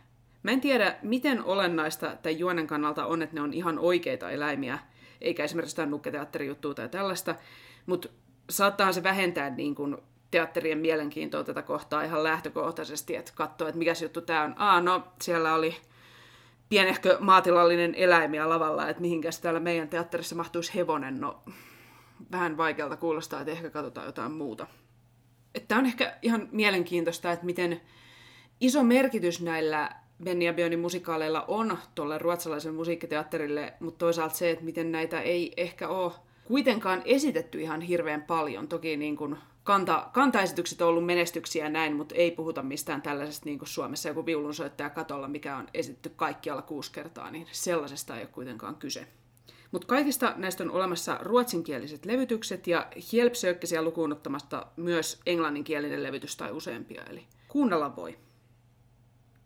Mä 0.42 0.50
en 0.50 0.60
tiedä, 0.60 0.96
miten 1.02 1.44
olennaista 1.44 2.16
tämän 2.22 2.38
juonen 2.38 2.66
kannalta 2.66 3.06
on, 3.06 3.22
että 3.22 3.34
ne 3.34 3.40
on 3.40 3.52
ihan 3.52 3.78
oikeita 3.78 4.30
eläimiä, 4.30 4.78
eikä 5.20 5.44
esimerkiksi 5.44 5.76
tämä 5.76 5.86
nukketeatterijuttua 5.86 6.74
tai 6.74 6.88
tällaista, 6.88 7.34
mutta 7.86 8.08
saattaa 8.50 8.92
se 8.92 9.02
vähentää 9.02 9.50
niin 9.50 9.74
kuin 9.74 9.96
teatterien 10.30 10.78
mielenkiintoa 10.78 11.44
tätä 11.44 11.62
kohtaa 11.62 12.02
ihan 12.02 12.24
lähtökohtaisesti, 12.24 13.16
että 13.16 13.32
katsoo, 13.34 13.68
että 13.68 13.78
mikä 13.78 13.92
juttu 14.02 14.20
tämä 14.20 14.42
on. 14.42 14.54
Aa, 14.56 14.80
no 14.80 15.06
siellä 15.22 15.54
oli 15.54 15.76
pienehkö 16.68 17.16
maatilallinen 17.20 17.94
eläimiä 17.94 18.48
lavalla, 18.48 18.88
että 18.88 19.00
mihinkäs 19.00 19.40
täällä 19.40 19.60
meidän 19.60 19.88
teatterissa 19.88 20.36
mahtuisi 20.36 20.74
hevonen. 20.74 21.20
No, 21.20 21.42
vähän 22.32 22.56
vaikealta 22.56 22.96
kuulostaa, 22.96 23.40
että 23.40 23.52
ehkä 23.52 23.70
katsotaan 23.70 24.06
jotain 24.06 24.32
muuta. 24.32 24.66
Tämä 25.68 25.78
on 25.78 25.86
ehkä 25.86 26.16
ihan 26.22 26.48
mielenkiintoista, 26.52 27.32
että 27.32 27.46
miten 27.46 27.80
iso 28.60 28.82
merkitys 28.82 29.40
näillä 29.42 29.90
Benny 30.24 30.44
ja 30.44 30.52
Björnin 30.52 30.78
musikaaleilla 30.78 31.44
on 31.48 31.78
tuolle 31.94 32.18
ruotsalaisen 32.18 32.74
musiikkiteatterille, 32.74 33.72
mutta 33.80 33.98
toisaalta 33.98 34.34
se, 34.34 34.50
että 34.50 34.64
miten 34.64 34.92
näitä 34.92 35.20
ei 35.20 35.52
ehkä 35.56 35.88
ole 35.88 36.12
kuitenkaan 36.44 37.02
esitetty 37.04 37.60
ihan 37.60 37.80
hirveän 37.80 38.22
paljon. 38.22 38.68
Toki 38.68 38.96
niin 38.96 39.16
kuin 39.16 39.36
kanta, 39.64 40.08
kantaesitykset 40.12 40.82
on 40.82 40.88
ollut 40.88 41.06
menestyksiä 41.06 41.68
näin, 41.68 41.96
mutta 41.96 42.14
ei 42.14 42.30
puhuta 42.30 42.62
mistään 42.62 43.02
tällaisesta 43.02 43.46
niin 43.46 43.58
kuin 43.58 43.68
Suomessa 43.68 44.08
joku 44.08 44.26
viulunsoittaja 44.26 44.90
katolla, 44.90 45.28
mikä 45.28 45.56
on 45.56 45.68
esitetty 45.74 46.12
kaikkialla 46.16 46.62
kuusi 46.62 46.92
kertaa, 46.92 47.30
niin 47.30 47.46
sellaisesta 47.52 48.16
ei 48.16 48.22
ole 48.22 48.30
kuitenkaan 48.32 48.76
kyse. 48.76 49.06
Mutta 49.72 49.86
kaikista 49.86 50.34
näistä 50.36 50.64
on 50.64 50.70
olemassa 50.70 51.18
ruotsinkieliset 51.20 52.04
levytykset 52.06 52.66
ja 52.66 52.86
Hjelpsökkisiä 53.12 53.82
lukuun 53.82 54.12
ottamasta 54.12 54.66
myös 54.76 55.20
englanninkielinen 55.26 56.02
levytys 56.02 56.36
tai 56.36 56.52
useampia, 56.52 57.02
eli 57.10 57.26
kuunnella 57.48 57.96
voi. 57.96 58.18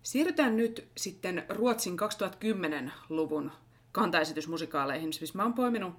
Siirrytään 0.05 0.57
nyt 0.57 0.89
sitten 0.97 1.45
Ruotsin 1.49 1.97
2010-luvun 1.99 3.53
kantaesitysmusikaaleihin. 3.93 5.13
Siis 5.13 5.35
mä 5.35 5.43
oon 5.43 5.55
poiminut 5.55 5.95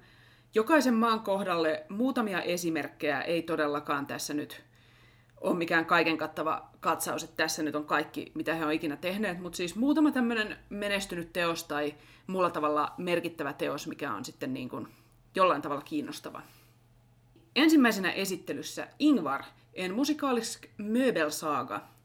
jokaisen 0.54 0.94
maan 0.94 1.20
kohdalle 1.20 1.84
muutamia 1.88 2.42
esimerkkejä, 2.42 3.20
ei 3.20 3.42
todellakaan 3.42 4.06
tässä 4.06 4.34
nyt 4.34 4.62
ole 5.40 5.56
mikään 5.56 5.86
kaiken 5.86 6.18
kattava 6.18 6.70
katsaus, 6.80 7.24
että 7.24 7.36
tässä 7.36 7.62
nyt 7.62 7.74
on 7.74 7.84
kaikki, 7.84 8.32
mitä 8.34 8.54
he 8.54 8.64
on 8.64 8.72
ikinä 8.72 8.96
tehneet, 8.96 9.40
mutta 9.40 9.56
siis 9.56 9.76
muutama 9.76 10.10
tämmöinen 10.10 10.56
menestynyt 10.68 11.32
teos 11.32 11.64
tai 11.64 11.94
muulla 12.26 12.50
tavalla 12.50 12.94
merkittävä 12.98 13.52
teos, 13.52 13.86
mikä 13.86 14.12
on 14.12 14.24
sitten 14.24 14.54
niin 14.54 14.68
kuin 14.68 14.88
jollain 15.34 15.62
tavalla 15.62 15.82
kiinnostava. 15.82 16.42
Ensimmäisenä 17.56 18.12
esittelyssä 18.12 18.88
Ingvar, 18.98 19.42
en 19.74 19.94
musikalisk 19.94 20.66
möbelsaga, 20.78 21.95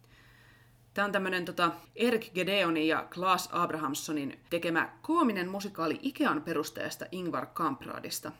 Tämä 0.93 1.05
on 1.05 1.11
tämmöinen 1.11 1.45
tota, 1.45 1.71
Erik 1.95 2.33
Gedeonin 2.33 2.87
ja 2.87 3.07
Klaas 3.13 3.49
Abrahamssonin 3.51 4.39
tekemä 4.49 4.89
koominen 5.01 5.49
musikaali 5.49 5.99
Ikean 6.01 6.41
perustajasta 6.41 7.05
Ingvar 7.11 7.45
Kampradista. 7.45 8.31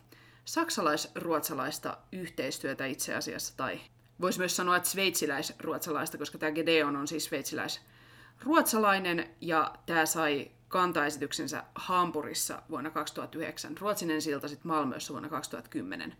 Saksalais-ruotsalaista 0.45 1.97
yhteistyötä 2.11 2.85
itse 2.85 3.15
asiassa, 3.15 3.57
tai 3.57 3.79
voisi 4.21 4.39
myös 4.39 4.55
sanoa, 4.55 4.75
että 4.75 4.89
sveitsiläis-ruotsalaista, 4.89 6.17
koska 6.17 6.37
tämä 6.37 6.51
Gedeon 6.51 6.95
on 6.95 7.07
siis 7.07 7.25
sveitsiläis-ruotsalainen, 7.25 9.29
ja 9.41 9.73
tämä 9.85 10.05
sai 10.05 10.51
kantaesityksensä 10.67 11.63
Hampurissa 11.75 12.61
vuonna 12.69 12.89
2009, 12.89 13.77
Ruotsinen 13.77 14.21
silta 14.21 14.47
sitten 14.47 14.67
Malmössä 14.67 15.13
vuonna 15.13 15.29
2010. 15.29 16.15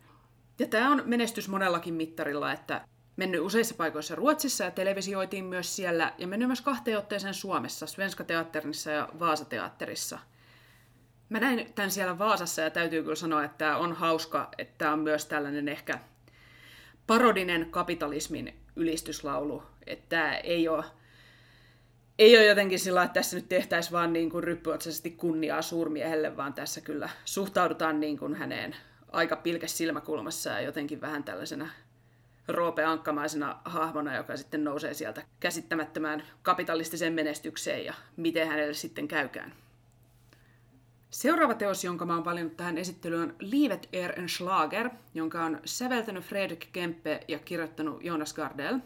Ja 0.59 0.67
tämä 0.67 0.91
on 0.91 1.03
menestys 1.05 1.49
monellakin 1.49 1.93
mittarilla, 1.93 2.51
että 2.51 2.87
mennyt 3.15 3.41
useissa 3.41 3.75
paikoissa 3.75 4.15
Ruotsissa 4.15 4.63
ja 4.63 4.71
televisioitiin 4.71 5.45
myös 5.45 5.75
siellä 5.75 6.13
ja 6.17 6.27
mennyt 6.27 6.49
myös 6.49 6.61
kahteen 6.61 6.97
otteeseen 6.97 7.33
Suomessa, 7.33 7.87
Svenska 7.87 8.23
Teatternissa 8.23 8.91
ja 8.91 9.09
Vaasa-teatterissa. 9.19 10.19
Mä 11.29 11.39
näin 11.39 11.73
tämän 11.73 11.91
siellä 11.91 12.19
Vaasassa 12.19 12.61
ja 12.61 12.69
täytyy 12.69 13.03
kyllä 13.03 13.15
sanoa, 13.15 13.43
että 13.43 13.57
tämä 13.57 13.77
on 13.77 13.93
hauska, 13.93 14.49
että 14.57 14.73
tämä 14.77 14.93
on 14.93 14.99
myös 14.99 15.25
tällainen 15.25 15.67
ehkä 15.67 15.99
parodinen 17.07 17.67
kapitalismin 17.71 18.53
ylistyslaulu, 18.75 19.63
että 19.87 20.05
tämä 20.09 20.37
ei 20.37 20.67
ole, 20.67 20.85
ei 22.19 22.37
ole 22.37 22.45
jotenkin 22.45 22.79
sillä 22.79 23.03
että 23.03 23.13
tässä 23.13 23.35
nyt 23.35 23.49
tehtäisiin 23.49 23.93
vaan 23.93 24.13
niin 24.13 24.29
kuin 24.29 24.43
ryppyotsaisesti 24.43 25.11
kunniaa 25.11 25.61
suurmiehelle, 25.61 26.37
vaan 26.37 26.53
tässä 26.53 26.81
kyllä 26.81 27.09
suhtaudutaan 27.25 27.99
niin 27.99 28.17
kuin 28.17 28.35
häneen 28.35 28.75
aika 29.11 29.35
pilkäs 29.35 29.77
silmäkulmassa 29.77 30.49
ja 30.49 30.61
jotenkin 30.61 31.01
vähän 31.01 31.23
tällaisena 31.23 31.69
Roope 32.51 32.83
Ankkamaisena 32.83 33.61
hahmona, 33.65 34.15
joka 34.15 34.37
sitten 34.37 34.63
nousee 34.63 34.93
sieltä 34.93 35.23
käsittämättömään 35.39 36.23
kapitalistiseen 36.41 37.13
menestykseen 37.13 37.85
ja 37.85 37.93
miten 38.17 38.47
hänelle 38.47 38.73
sitten 38.73 39.07
käykään. 39.07 39.53
Seuraava 41.09 41.53
teos, 41.53 41.83
jonka 41.83 42.05
mä 42.05 42.15
oon 42.15 42.25
valinnut 42.25 42.57
tähän 42.57 42.77
esittelyyn, 42.77 43.21
on 43.21 43.35
Livet 43.39 43.89
er 43.93 44.19
en 44.19 44.29
Schlager, 44.29 44.89
jonka 45.13 45.45
on 45.45 45.59
säveltänyt 45.65 46.23
Fredrik 46.23 46.67
Kempe 46.73 47.19
ja 47.27 47.39
kirjoittanut 47.39 48.03
Jonas 48.03 48.33
Gardell. 48.33 48.79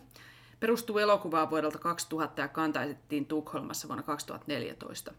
Perustuu 0.60 0.98
elokuvaan 0.98 1.50
vuodelta 1.50 1.79
2000 1.79 2.41
ja 2.41 2.48
kantaisettiin 2.48 3.25
Tukholmassa 3.25 3.88
vuonna 3.88 4.03
2014. 4.03 5.13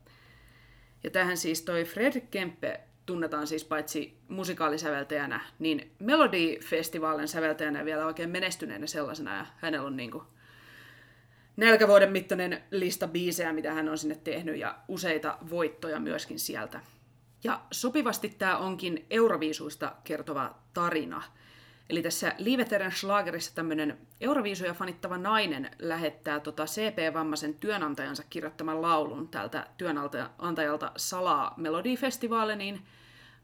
Ja 1.04 1.10
tähän 1.10 1.36
siis 1.36 1.62
toi 1.62 1.84
Fredrik 1.84 2.30
Kempe 2.30 2.80
tunnetaan 3.06 3.46
siis 3.46 3.64
paitsi 3.64 4.18
musikaalisäveltäjänä, 4.28 5.40
niin 5.58 5.92
Melody-festivaalin 5.98 7.28
säveltäjänä 7.28 7.84
vielä 7.84 8.06
oikein 8.06 8.30
menestyneenä 8.30 8.86
sellaisena, 8.86 9.36
ja 9.36 9.46
hänellä 9.56 9.86
on 9.86 9.96
niin 9.96 10.10
kuin 10.10 10.24
nälkävuoden 11.56 12.12
mittainen 12.12 12.62
lista 12.70 13.08
biisejä, 13.08 13.52
mitä 13.52 13.72
hän 13.72 13.88
on 13.88 13.98
sinne 13.98 14.20
tehnyt, 14.24 14.56
ja 14.56 14.78
useita 14.88 15.38
voittoja 15.50 16.00
myöskin 16.00 16.38
sieltä. 16.38 16.80
Ja 17.44 17.60
sopivasti 17.70 18.28
tämä 18.28 18.58
onkin 18.58 19.06
Euroviisuista 19.10 19.92
kertova 20.04 20.54
tarina. 20.74 21.22
Eli 21.90 22.02
tässä 22.02 22.34
Liveteren 22.38 22.92
Schlagerissa 22.92 23.54
tämmöinen 23.54 23.98
Euroviisuja 24.20 24.74
fanittava 24.74 25.18
nainen 25.18 25.70
lähettää 25.78 26.40
tota 26.40 26.64
CP-vammaisen 26.64 27.54
työnantajansa 27.54 28.22
kirjoittaman 28.30 28.82
laulun 28.82 29.28
tältä 29.28 29.66
työnantajalta 29.76 30.92
salaa 30.96 31.54
Melodifestivaaliniin, 31.56 32.74
niin 32.74 32.86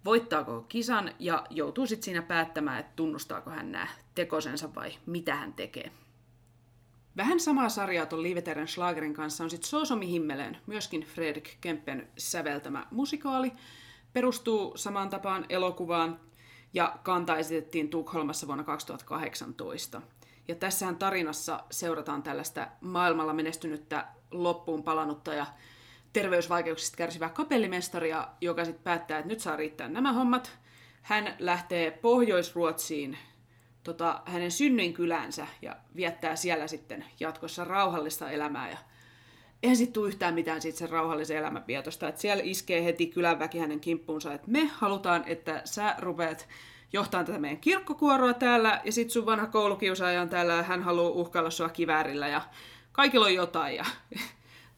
voittaako 0.04 0.61
kisan 0.61 1.14
ja 1.18 1.46
joutuu 1.50 1.87
sitten 1.87 2.04
siinä 2.04 2.22
päättämään, 2.22 2.80
että 2.80 2.92
tunnustaako 2.96 3.50
hän 3.50 3.72
nämä 3.72 3.88
tekosensa 4.14 4.75
vai 4.75 4.92
mitä 5.06 5.34
hän 5.34 5.52
tekee. 5.52 5.90
Vähän 7.16 7.40
samaa 7.40 7.68
sarjaa 7.68 8.06
tuon 8.06 8.22
Liveteren 8.22 8.68
Schlagerin 8.68 9.14
kanssa 9.14 9.44
on 9.44 9.50
sitten 9.50 9.68
Sosomi 9.68 10.08
Himmeleen, 10.08 10.56
myöskin 10.66 11.00
Fredrik 11.00 11.56
Kempen 11.61 12.08
säveltämä 12.18 12.87
musikaali. 12.90 13.52
Perustuu 14.12 14.76
samaan 14.76 15.11
tapaan 15.11 15.46
elokuvaan 15.49 16.20
ja 16.75 16.99
kanta 17.02 17.37
esitettiin 17.37 17.88
Tukholmassa 17.88 18.47
vuonna 18.47 18.64
2018. 18.64 20.02
Ja 20.49 20.55
tässähän 20.55 20.97
tarinassa 20.97 21.64
seurataan 21.71 22.23
tällaista 22.23 22.67
maailmalla 22.81 23.33
menestynyttä 23.33 24.07
loppuun 24.31 24.83
palannutta 24.83 25.35
ja 25.35 25.47
terveysvaikeuksista 26.12 26.97
kärsivää 26.97 27.29
kapellimestaria, 27.29 28.29
joka 28.41 28.64
sitten 28.64 28.85
päättää, 28.85 29.19
että 29.19 29.29
nyt 29.29 29.41
saa 29.41 29.57
riittää 29.57 29.88
nämä 29.88 30.12
hommat. 30.12 30.59
Hän 31.02 31.37
lähtee 31.38 31.91
Pohjois-Ruotsiin 31.91 33.19
tota, 33.83 34.23
hänen 34.25 34.50
synnyinkylänsä 34.50 35.47
ja 35.62 35.76
viettää 35.97 36.37
siellä 36.37 36.67
sitten 36.67 37.05
jatkossa 37.21 37.64
rauhallista 37.64 38.31
elämää. 38.31 38.71
Ja 38.71 38.79
eihän 39.62 39.76
sitten 39.76 39.92
tule 39.92 40.09
yhtään 40.09 40.35
mitään 40.35 40.62
siitä 40.62 40.78
sen 40.78 40.90
rauhallisen 40.90 41.37
elämän 41.37 41.64
vietosta. 41.66 42.09
Että 42.09 42.21
siellä 42.21 42.42
iskee 42.47 42.85
heti 42.85 43.07
kylänväki 43.07 43.59
hänen 43.59 43.81
kimppuunsa, 43.81 44.35
että 44.35 44.50
me 44.50 44.66
halutaan, 44.66 45.25
että 45.26 45.62
sä 45.64 45.95
rupeat 45.99 46.49
johtaa 46.92 47.25
tätä 47.25 47.38
meidän 47.38 47.61
kirkkokuoroa 47.61 48.35
täällä, 48.35 48.81
ja 48.85 48.92
sitten 48.92 49.12
sun 49.12 49.26
vanha 49.26 49.47
koulukiusaaja 49.47 50.23
on 50.23 50.28
täällä, 50.28 50.52
ja 50.52 50.62
hän 50.62 50.83
haluaa 50.83 51.11
uhkailla 51.11 51.50
sua 51.50 51.69
kiväärillä, 51.69 52.28
ja 52.28 52.40
kaikilla 52.92 53.26
on 53.26 53.35
jotain, 53.35 53.76
ja 53.76 53.85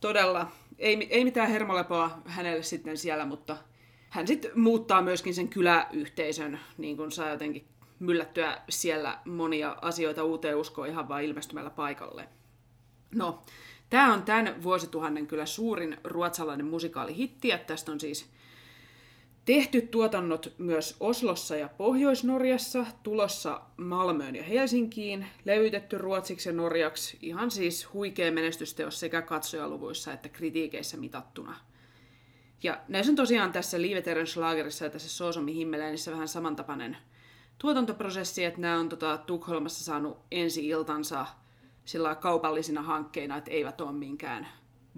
todella 0.01 0.47
ei, 0.79 1.07
ei 1.11 1.25
mitään 1.25 1.51
hermolepoa 1.51 2.19
hänelle 2.27 2.63
sitten 2.63 2.99
siellä, 2.99 3.27
mutta 3.27 3.57
hän 4.11 4.27
sitten 4.27 4.51
muuttaa 4.55 5.03
myöskin 5.03 5.35
sen 5.35 5.49
kyläyhteisön, 5.49 6.61
niin 6.79 6.97
kuin 6.97 7.13
saa 7.13 7.31
jotenkin 7.31 7.69
myllättyä 7.99 8.61
siellä 8.69 9.19
monia 9.25 9.77
asioita 9.83 10.25
uuteen 10.25 10.57
uskoon 10.57 10.89
ihan 10.89 11.09
vain 11.09 11.27
ilmestymällä 11.27 11.71
paikalle. 11.71 12.29
No, 13.15 13.43
Tämä 13.95 14.15
on 14.15 14.23
tämän 14.23 14.63
vuosituhannen 14.63 15.27
kyllä 15.27 15.47
suurin 15.47 15.97
ruotsalainen 16.05 16.67
musikaalihitti, 16.67 17.53
että 17.53 17.67
tästä 17.67 17.93
on 17.93 18.01
siis 18.01 18.27
tehty 19.45 19.81
tuotannot 19.81 20.53
myös 20.59 20.97
Oslossa 21.01 21.57
ja 21.57 21.69
Pohjois-Norjassa, 21.69 22.87
tulossa 23.03 23.61
Malmöön 23.77 24.37
ja 24.37 24.43
Helsinkiin, 24.43 25.27
levytetty 25.45 25.99
ruotsiksi 25.99 26.49
ja 26.49 26.53
norjaksi, 26.53 27.19
ihan 27.23 27.51
siis 27.51 27.93
huikea 27.93 28.33
menestysteos 28.33 29.01
sekä 29.01 29.23
katsojaluvuissa 29.23 30.13
että 30.13 30.29
kritiikeissä 30.29 30.97
mitattuna. 30.97 31.57
Ja 32.63 32.81
näissä 32.89 33.13
on 33.13 33.17
tosiaan 33.17 33.53
tässä 33.53 33.81
Liiveteren 33.81 34.27
Schlagerissa 34.27 34.85
ja 34.85 34.91
tässä 34.91 35.09
Soosomi 35.09 35.55
Himmeleenissä 35.55 36.13
vähän 36.13 36.29
samantapainen 36.29 36.97
tuotantoprosessi, 37.59 38.45
että 38.45 38.61
nämä 38.61 38.79
on 38.79 38.89
tota, 38.89 39.19
Tukholmassa 39.19 39.85
saanut 39.85 40.19
ensi 40.31 40.69
iltansa 40.69 41.27
sillä 41.85 42.15
kaupallisina 42.15 42.83
hankkeina, 42.83 43.37
että 43.37 43.51
eivät 43.51 43.81
ole 43.81 43.93
minkään 43.93 44.49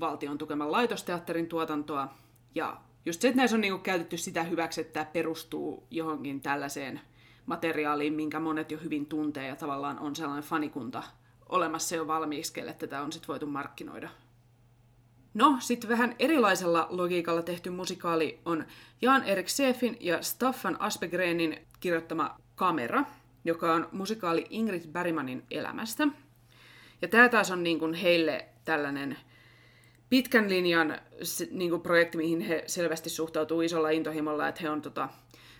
valtion 0.01 0.39
tukeman 0.39 0.73
laitosteatterin 0.73 1.47
tuotantoa. 1.47 2.09
Ja 2.55 2.77
just 3.07 3.21
se, 3.21 3.29
että 3.29 3.37
näissä 3.37 3.57
on 3.57 3.61
niinku 3.61 3.79
käytetty 3.79 4.17
sitä 4.17 4.43
hyväksi, 4.43 4.81
että 4.81 4.93
tämä 4.93 5.13
perustuu 5.13 5.87
johonkin 5.91 6.41
tällaiseen 6.41 7.01
materiaaliin, 7.47 8.13
minkä 8.13 8.41
monet 8.41 8.71
jo 8.71 8.79
hyvin 8.79 9.07
tuntee 9.07 9.49
ja 9.49 9.57
tavallaan 9.57 9.99
on 9.99 10.17
sellainen 10.17 10.45
fanikunta 10.45 11.03
olemassa 11.49 11.97
jo 11.97 12.07
valmiiksi, 12.07 12.53
kelle 12.53 12.73
tätä 12.73 13.03
on 13.03 13.13
sitten 13.13 13.29
voitu 13.29 13.47
markkinoida. 13.47 14.09
No, 15.35 15.57
sitten 15.61 15.91
vähän 15.91 16.15
erilaisella 16.19 16.87
logiikalla 16.91 17.43
tehty 17.43 17.71
musikaali 17.71 18.41
on 18.45 18.65
Jan 19.03 19.25
Erik 19.25 19.49
Seefin 19.49 19.97
ja 20.01 20.23
Staffan 20.23 20.81
Aspegrenin 20.81 21.59
kirjoittama 21.81 22.37
Kamera, 22.55 23.05
joka 23.45 23.75
on 23.75 23.89
musikaali 23.93 24.47
Ingrid 24.51 24.87
Bergmanin 24.87 25.45
elämästä. 25.51 26.09
Ja 27.03 27.09
tämä 27.09 27.29
taas 27.29 27.51
on 27.51 27.63
niin 27.63 27.79
kuin 27.79 27.95
heille 27.95 28.45
tällainen 28.65 29.17
pitkän 30.09 30.49
linjan 30.49 30.99
niin 31.51 31.71
kuin 31.71 31.83
projekti, 31.83 32.19
mihin 32.19 32.41
he 32.41 32.65
selvästi 32.67 33.11
suhtautuu 33.11 33.61
isolla 33.61 33.91
intohimolla, 33.91 34.49
että 34.49 34.63
he 34.63 34.71
on 34.71 34.83
tota, 34.83 35.09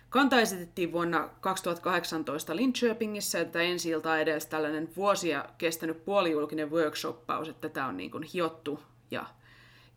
Kanta 0.09 0.41
esitettiin 0.41 0.91
vuonna 0.91 1.29
2018 1.41 2.55
Linköpingissä, 2.55 3.39
että 3.39 3.61
ensi 3.61 3.89
iltaa 3.89 4.19
edes 4.19 4.45
tällainen 4.45 4.89
vuosia 4.95 5.45
kestänyt 5.57 6.05
puolijulkinen 6.05 6.71
workshoppaus, 6.71 7.49
että 7.49 7.69
tätä 7.69 7.85
on 7.85 7.97
niin 7.97 8.11
kuin 8.11 8.23
hiottu 8.23 8.79
ja 9.11 9.25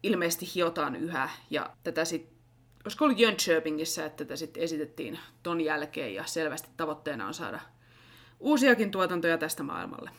ilmeisesti 0.02 0.46
hiotaan 0.54 0.96
yhä. 0.96 1.30
Ja 1.50 1.70
tätä 1.82 2.04
sitten, 2.04 2.36
olisiko 2.84 3.04
ollut 3.04 3.18
Jönköpingissä, 3.18 4.06
että 4.06 4.24
tätä 4.24 4.36
sitten 4.36 4.62
esitettiin 4.62 5.18
ton 5.42 5.60
jälkeen 5.60 6.14
ja 6.14 6.24
selvästi 6.24 6.68
tavoitteena 6.76 7.26
on 7.26 7.34
saada 7.34 7.60
uusiakin 8.40 8.90
tuotantoja 8.90 9.38
tästä 9.38 9.62
maailmalle. 9.62 10.10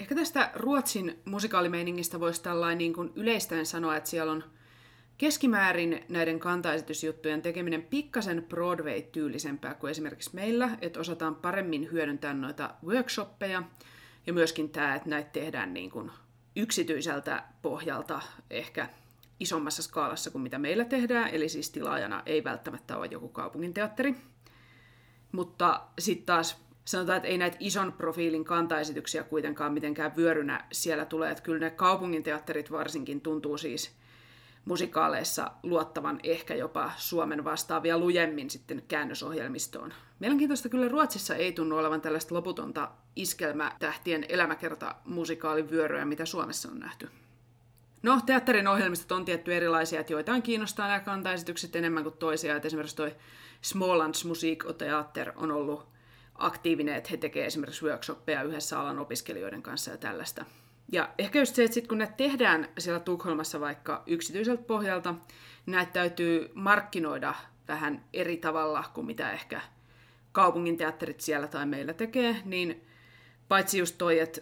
Ehkä 0.00 0.14
tästä 0.14 0.50
Ruotsin 0.54 1.20
musikaalimeiningistä 1.24 2.20
voisi 2.20 2.42
tällainen 2.42 2.78
niin 2.78 2.92
kuin 2.92 3.12
yleistäen 3.16 3.66
sanoa, 3.66 3.96
että 3.96 4.10
siellä 4.10 4.32
on 4.32 4.44
keskimäärin 5.18 6.04
näiden 6.08 6.40
kantaesitysjuttujen 6.40 7.42
tekeminen 7.42 7.82
pikkasen 7.82 8.46
Broadway-tyylisempää 8.48 9.74
kuin 9.74 9.90
esimerkiksi 9.90 10.30
meillä, 10.34 10.70
että 10.80 11.00
osataan 11.00 11.34
paremmin 11.34 11.92
hyödyntää 11.92 12.34
noita 12.34 12.74
workshoppeja 12.86 13.62
ja 14.26 14.32
myöskin 14.32 14.70
tämä, 14.70 14.94
että 14.94 15.08
näitä 15.08 15.30
tehdään 15.30 15.74
niin 15.74 15.90
kuin 15.90 16.10
yksityiseltä 16.56 17.44
pohjalta 17.62 18.20
ehkä 18.50 18.88
isommassa 19.40 19.82
skaalassa 19.82 20.30
kuin 20.30 20.42
mitä 20.42 20.58
meillä 20.58 20.84
tehdään, 20.84 21.28
eli 21.28 21.48
siis 21.48 21.70
tilaajana 21.70 22.22
ei 22.26 22.44
välttämättä 22.44 22.96
ole 22.96 23.06
joku 23.06 23.28
kaupunginteatteri. 23.28 24.14
Mutta 25.32 25.82
sitten 25.98 26.26
taas 26.26 26.69
sanotaan, 26.84 27.16
että 27.16 27.28
ei 27.28 27.38
näitä 27.38 27.56
ison 27.60 27.92
profiilin 27.92 28.44
kantaesityksiä 28.44 29.22
kuitenkaan 29.22 29.72
mitenkään 29.72 30.16
vyörynä 30.16 30.64
siellä 30.72 31.04
tulee, 31.04 31.30
että 31.30 31.42
kyllä 31.42 31.58
ne 31.58 31.70
kaupunginteatterit 31.70 32.72
varsinkin 32.72 33.20
tuntuu 33.20 33.58
siis 33.58 33.90
musikaaleissa 34.64 35.50
luottavan 35.62 36.20
ehkä 36.22 36.54
jopa 36.54 36.92
Suomen 36.96 37.44
vastaavia 37.44 37.98
lujemmin 37.98 38.50
sitten 38.50 38.82
käännösohjelmistoon. 38.88 39.92
Mielenkiintoista 40.18 40.68
kyllä 40.68 40.88
Ruotsissa 40.88 41.34
ei 41.34 41.52
tunnu 41.52 41.76
olevan 41.76 42.00
tällaista 42.00 42.34
loputonta 42.34 42.90
iskelmätähtien 43.16 44.26
elämäkerta 44.28 44.94
musikaalivyöryä, 45.04 46.04
mitä 46.04 46.24
Suomessa 46.24 46.68
on 46.68 46.78
nähty. 46.78 47.08
No, 48.02 48.20
teatterin 48.26 48.68
ohjelmistot 48.68 49.12
on 49.12 49.24
tietty 49.24 49.54
erilaisia, 49.54 50.00
että 50.00 50.12
joitain 50.12 50.42
kiinnostaa 50.42 50.86
nämä 50.86 51.00
kantaesitykset 51.00 51.76
enemmän 51.76 52.02
kuin 52.02 52.16
toisia. 52.18 52.56
Että 52.56 52.66
esimerkiksi 52.66 52.96
toi 52.96 53.16
Smålands 53.62 54.24
Musiikoteater 54.24 55.32
on 55.36 55.50
ollut 55.50 55.86
aktiivinen, 56.40 56.94
että 56.94 57.10
he 57.10 57.16
tekevät 57.16 57.46
esimerkiksi 57.46 57.84
workshoppeja 57.84 58.42
yhdessä 58.42 58.80
alan 58.80 58.98
opiskelijoiden 58.98 59.62
kanssa 59.62 59.90
ja 59.90 59.96
tällaista. 59.96 60.44
Ja 60.92 61.08
ehkä 61.18 61.38
just 61.38 61.54
se, 61.54 61.64
että 61.64 61.74
sit 61.74 61.88
kun 61.88 61.98
näitä 61.98 62.12
tehdään 62.16 62.68
siellä 62.78 63.00
Tukholmassa 63.00 63.60
vaikka 63.60 64.02
yksityiseltä 64.06 64.62
pohjalta, 64.62 65.12
niin 65.12 65.72
näitä 65.72 65.92
täytyy 65.92 66.50
markkinoida 66.54 67.34
vähän 67.68 68.04
eri 68.12 68.36
tavalla 68.36 68.84
kuin 68.94 69.06
mitä 69.06 69.32
ehkä 69.32 69.60
kaupungin 70.32 70.76
teatterit 70.76 71.20
siellä 71.20 71.48
tai 71.48 71.66
meillä 71.66 71.92
tekee, 71.92 72.36
niin 72.44 72.84
paitsi 73.48 73.78
just 73.78 73.98
toi, 73.98 74.18
että 74.18 74.40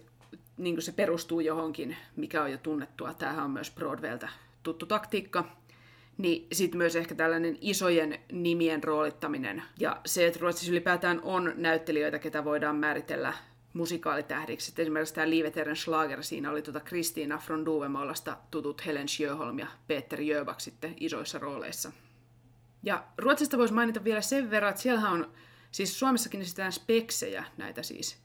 niin 0.56 0.82
se 0.82 0.92
perustuu 0.92 1.40
johonkin, 1.40 1.96
mikä 2.16 2.42
on 2.42 2.52
jo 2.52 2.58
tunnettua, 2.58 3.14
tämähän 3.14 3.44
on 3.44 3.50
myös 3.50 3.70
Broadwayltä 3.70 4.28
tuttu 4.62 4.86
taktiikka, 4.86 5.44
niin 6.18 6.46
sitten 6.52 6.78
myös 6.78 6.96
ehkä 6.96 7.14
tällainen 7.14 7.58
isojen 7.60 8.18
nimien 8.32 8.84
roolittaminen 8.84 9.62
ja 9.78 10.00
se, 10.06 10.26
että 10.26 10.40
Ruotsissa 10.40 10.72
ylipäätään 10.72 11.20
on 11.22 11.52
näyttelijöitä, 11.56 12.18
ketä 12.18 12.44
voidaan 12.44 12.76
määritellä 12.76 13.32
musikaalitähdiksi. 13.72 14.72
Et 14.72 14.78
esimerkiksi 14.78 15.14
tämä 15.14 15.30
Liiveteren 15.30 15.76
Schlager, 15.76 16.22
siinä 16.22 16.50
oli 16.50 16.62
tuota 16.62 16.80
Kristiina 16.80 17.38
från 17.38 17.64
Duvemålasta 17.64 18.36
tutut 18.50 18.86
Helen 18.86 19.08
Sjöholm 19.08 19.58
ja 19.58 19.66
Peter 19.86 20.20
Jöback 20.20 20.60
sitten 20.60 20.94
isoissa 21.00 21.38
rooleissa. 21.38 21.92
Ja 22.82 23.04
Ruotsista 23.18 23.58
voisi 23.58 23.74
mainita 23.74 24.04
vielä 24.04 24.20
sen 24.20 24.50
verran, 24.50 24.70
että 24.70 24.82
siellä 24.82 25.10
on, 25.10 25.32
siis 25.70 25.98
Suomessakin 25.98 26.40
esitetään 26.40 26.72
speksejä, 26.72 27.44
näitä 27.56 27.82
siis 27.82 28.18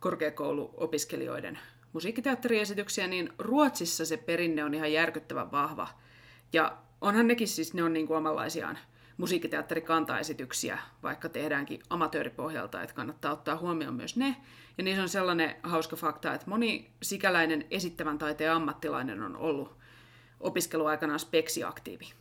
korkeakouluopiskelijoiden 0.00 1.58
musiikkiteatteriesityksiä, 1.92 3.06
niin 3.06 3.32
Ruotsissa 3.38 4.04
se 4.04 4.16
perinne 4.16 4.64
on 4.64 4.74
ihan 4.74 4.92
järkyttävän 4.92 5.50
vahva. 5.50 5.88
Ja 6.52 6.78
onhan 7.00 7.28
nekin 7.28 7.48
siis, 7.48 7.74
ne 7.74 7.82
on 7.82 7.92
niin 7.92 8.06
kuin 8.06 8.16
omanlaisiaan 8.16 8.78
musiikkiteatterikantaesityksiä, 9.16 10.78
vaikka 11.02 11.28
tehdäänkin 11.28 11.80
amatööripohjalta, 11.90 12.82
että 12.82 12.94
kannattaa 12.94 13.32
ottaa 13.32 13.56
huomioon 13.56 13.94
myös 13.94 14.16
ne. 14.16 14.36
Ja 14.78 14.84
niissä 14.84 15.02
on 15.02 15.08
sellainen 15.08 15.56
hauska 15.62 15.96
fakta, 15.96 16.34
että 16.34 16.50
moni 16.50 16.90
sikäläinen 17.02 17.66
esittävän 17.70 18.18
taiteen 18.18 18.52
ammattilainen 18.52 19.22
on 19.22 19.36
ollut 19.36 19.76
opiskeluaikana 20.40 21.18
speksiaktiivi. 21.18 22.12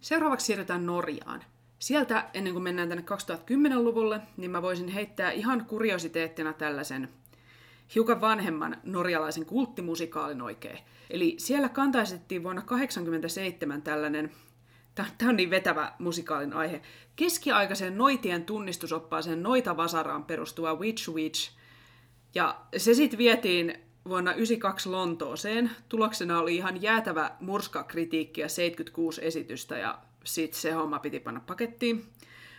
Seuraavaksi 0.00 0.46
siirrytään 0.46 0.86
Norjaan. 0.86 1.44
Sieltä, 1.78 2.30
ennen 2.34 2.52
kuin 2.52 2.62
mennään 2.62 2.88
tänne 2.88 3.04
2010-luvulle, 3.04 4.20
niin 4.36 4.50
mä 4.50 4.62
voisin 4.62 4.88
heittää 4.88 5.30
ihan 5.30 5.66
kuriositeettina 5.66 6.52
tällaisen 6.52 7.08
hiukan 7.94 8.20
vanhemman 8.20 8.76
norjalaisen 8.84 9.46
kulttimusikaalin 9.46 10.42
oikein. 10.42 10.78
Eli 11.10 11.34
siellä 11.38 11.68
kantaisettiin 11.68 12.42
vuonna 12.42 12.62
1987 12.62 13.82
tällainen 13.82 14.30
Tämä 14.94 15.30
on 15.30 15.36
niin 15.36 15.50
vetävä 15.50 15.92
musikaalin 15.98 16.52
aihe. 16.52 16.82
Keskiaikaisen 17.16 17.98
noitien 17.98 18.44
tunnistusoppaaseen 18.44 19.42
Noita 19.42 19.76
Vasaraan 19.76 20.24
perustuva 20.24 20.74
Witch 20.74 21.10
Witch. 21.10 21.50
Ja 22.34 22.60
se 22.76 22.94
sitten 22.94 23.18
vietiin 23.18 23.66
vuonna 24.08 24.30
1992 24.30 24.88
Lontooseen. 24.88 25.70
Tuloksena 25.88 26.38
oli 26.38 26.56
ihan 26.56 26.82
jäätävä 26.82 27.30
murskakritiikki 27.40 28.40
ja 28.40 28.48
76 28.48 29.24
esitystä 29.24 29.78
ja 29.78 29.98
sitten 30.24 30.60
se 30.60 30.72
homma 30.72 30.98
piti 30.98 31.20
panna 31.20 31.40
pakettiin. 31.46 32.04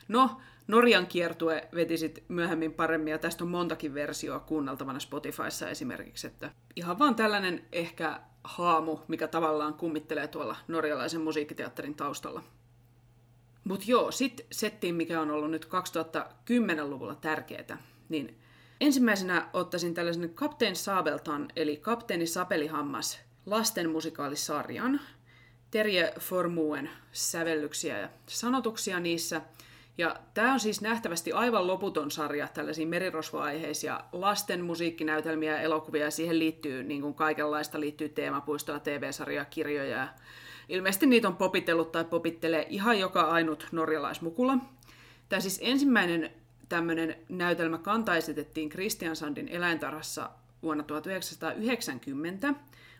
No, 0.07 0.41
Norjan 0.67 1.07
kiertue 1.07 1.67
veti 1.75 1.97
sit 1.97 2.23
myöhemmin 2.27 2.73
paremmin 2.73 3.11
ja 3.11 3.17
tästä 3.17 3.43
on 3.43 3.49
montakin 3.49 3.93
versioa 3.93 4.39
kuunneltavana 4.39 4.99
Spotifyssa 4.99 5.69
esimerkiksi. 5.69 6.27
Että 6.27 6.51
ihan 6.75 6.99
vaan 6.99 7.15
tällainen 7.15 7.65
ehkä 7.71 8.19
haamu, 8.43 8.97
mikä 9.07 9.27
tavallaan 9.27 9.73
kummittelee 9.73 10.27
tuolla 10.27 10.55
norjalaisen 10.67 11.21
musiikkiteatterin 11.21 11.95
taustalla. 11.95 12.43
Mutta 13.63 13.85
joo, 13.87 14.11
sitten 14.11 14.45
settiin, 14.51 14.95
mikä 14.95 15.21
on 15.21 15.31
ollut 15.31 15.51
nyt 15.51 15.65
2010-luvulla 15.65 17.15
tärkeää, 17.15 17.77
niin 18.09 18.37
ensimmäisenä 18.81 19.49
ottaisin 19.53 19.93
tällaisen 19.93 20.29
Kapteen 20.29 20.75
Sabeltan, 20.75 21.47
eli 21.55 21.77
Kapteeni 21.77 22.27
Sapelihammas 22.27 23.19
lastenmusikaalisarjan, 23.45 25.01
Terje 25.71 26.13
Formuen 26.19 26.89
sävellyksiä 27.11 27.99
ja 27.99 28.09
sanotuksia 28.27 28.99
niissä– 28.99 29.41
ja 29.97 30.15
tämä 30.33 30.53
on 30.53 30.59
siis 30.59 30.81
nähtävästi 30.81 31.31
aivan 31.31 31.67
loputon 31.67 32.11
sarja 32.11 32.47
tällaisia 32.47 32.87
merirosvoaiheisia 32.87 34.01
lasten 34.11 34.65
musiikkinäytelmiä 34.65 35.51
ja 35.51 35.61
elokuvia, 35.61 36.03
ja 36.03 36.11
siihen 36.11 36.39
liittyy 36.39 36.83
niin 36.83 37.01
kuin 37.01 37.13
kaikenlaista, 37.13 37.79
liittyy 37.79 38.09
teemapuistoa, 38.09 38.79
TV-sarjaa, 38.79 39.45
kirjoja, 39.45 39.85
ja 39.85 40.07
ilmeisesti 40.69 41.05
niitä 41.05 41.27
on 41.27 41.37
popitellut 41.37 41.91
tai 41.91 42.05
popittelee 42.05 42.65
ihan 42.69 42.99
joka 42.99 43.21
ainut 43.21 43.67
norjalaismukula. 43.71 44.57
Tämä 45.29 45.39
siis 45.39 45.59
ensimmäinen 45.63 46.31
tämmöinen 46.69 47.15
näytelmä 47.29 47.77
kanta 47.77 48.15
esitettiin 48.15 48.69
Christiansandin 48.69 49.47
eläintarhassa 49.47 50.29
vuonna 50.63 50.83
1990. 50.83 52.53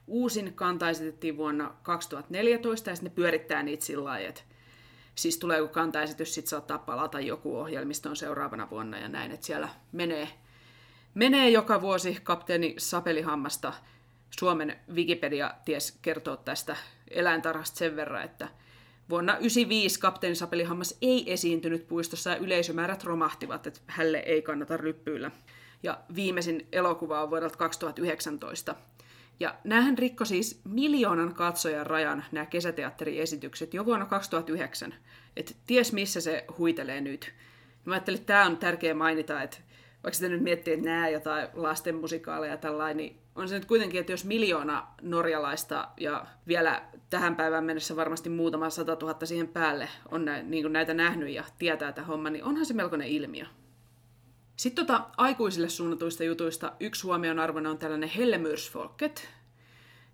Uusin 0.08 0.54
kanta 0.54 0.90
esitettiin 0.90 1.38
vuonna 1.38 1.74
2014 1.84 2.90
ja 2.90 2.96
sitten 2.96 3.12
ne 3.12 3.16
pyörittää 3.16 3.64
niitä 3.64 3.86
sillä 3.86 4.04
lailla, 4.04 4.30
että 4.30 4.42
siis 5.16 5.38
tulee 5.38 5.58
joku 5.58 5.74
kantaesitys, 5.74 6.34
sitten 6.34 6.50
saattaa 6.50 6.78
palata 6.78 7.20
joku 7.20 7.58
ohjelmistoon 7.58 8.16
seuraavana 8.16 8.70
vuonna 8.70 8.98
ja 8.98 9.08
näin, 9.08 9.32
että 9.32 9.46
siellä 9.46 9.70
menee, 9.92 10.28
menee 11.14 11.50
joka 11.50 11.82
vuosi 11.82 12.18
kapteeni 12.24 12.76
Sapelihammasta 12.78 13.74
Suomen 14.40 14.80
Wikipedia 14.94 15.54
ties 15.66 15.98
kertoo 16.02 16.38
tästä 16.38 16.76
eläintarhasta 17.12 17.78
sen 17.78 17.96
verran, 17.96 18.24
että 18.24 18.48
vuonna 19.10 19.32
1995 19.32 20.00
kapteeni 20.00 20.36
Sapelihammas 20.36 20.98
ei 21.02 21.34
esiintynyt 21.34 21.88
puistossa 21.88 22.30
ja 22.30 22.36
yleisömäärät 22.36 23.04
romahtivat, 23.04 23.68
että 23.68 23.80
hälle 23.88 24.18
ei 24.18 24.42
kannata 24.42 24.78
ryppyillä. 24.78 25.32
Ja 25.84 26.00
viimeisin 26.16 26.68
elokuva 26.72 27.24
on 27.24 27.30
vuodelta 27.30 27.58
2019. 27.58 28.76
Ja 29.40 29.56
näähän 29.64 29.98
rikko 29.98 30.26
siis 30.26 30.62
miljoonan 30.64 31.34
katsojan 31.34 31.88
rajan, 31.88 32.26
nämä 32.32 32.46
kesäteatteriesitykset, 32.46 33.74
jo 33.74 33.86
vuonna 33.86 34.06
2009. 34.06 34.94
Että 35.38 35.54
ties 35.68 35.94
missä 35.94 36.22
se 36.22 36.46
huitelee 36.58 37.02
nyt. 37.02 37.34
Mä 37.86 37.94
ajattelin, 37.94 38.20
että 38.20 38.34
tämä 38.34 38.46
on 38.46 38.58
tärkeä 38.58 38.94
mainita, 38.94 39.42
että 39.42 39.58
vaikka 40.04 40.16
sitä 40.16 40.30
nyt 40.30 40.42
miettii, 40.42 40.74
että 40.74 40.86
nämä 40.86 41.10
jotain 41.10 41.48
lasten 41.54 41.96
musikaaleja 41.96 42.58
tällainen, 42.58 42.98
niin 42.98 43.20
on 43.36 43.50
se 43.50 43.56
nyt 43.56 43.66
kuitenkin, 43.66 44.00
että 44.00 44.14
jos 44.14 44.26
miljoona 44.26 44.88
norjalaista 45.02 45.88
ja 45.98 46.26
vielä 46.48 46.82
tähän 47.10 47.36
päivään 47.36 47.64
mennessä 47.64 47.96
varmasti 47.96 48.30
muutama 48.30 48.70
sata 48.70 48.96
tuhatta 48.96 49.26
siihen 49.26 49.48
päälle 49.48 49.90
on 50.12 50.26
niin 50.44 50.74
näitä 50.74 50.94
nähnyt 50.94 51.30
ja 51.30 51.44
tietää 51.58 51.92
tätä 51.92 52.08
homma, 52.08 52.30
niin 52.30 52.44
onhan 52.44 52.66
se 52.66 52.74
melkoinen 52.74 53.08
ilmiö. 53.08 53.46
Sitten 54.56 54.86
tota, 54.86 55.06
aikuisille 55.18 55.70
suunnatuista 55.70 56.24
jutuista 56.24 56.72
yksi 56.80 57.04
huomionarvoinen 57.04 57.72
on 57.72 57.78
tällainen 57.78 58.10
Hellemyrsfolket, 58.10 59.30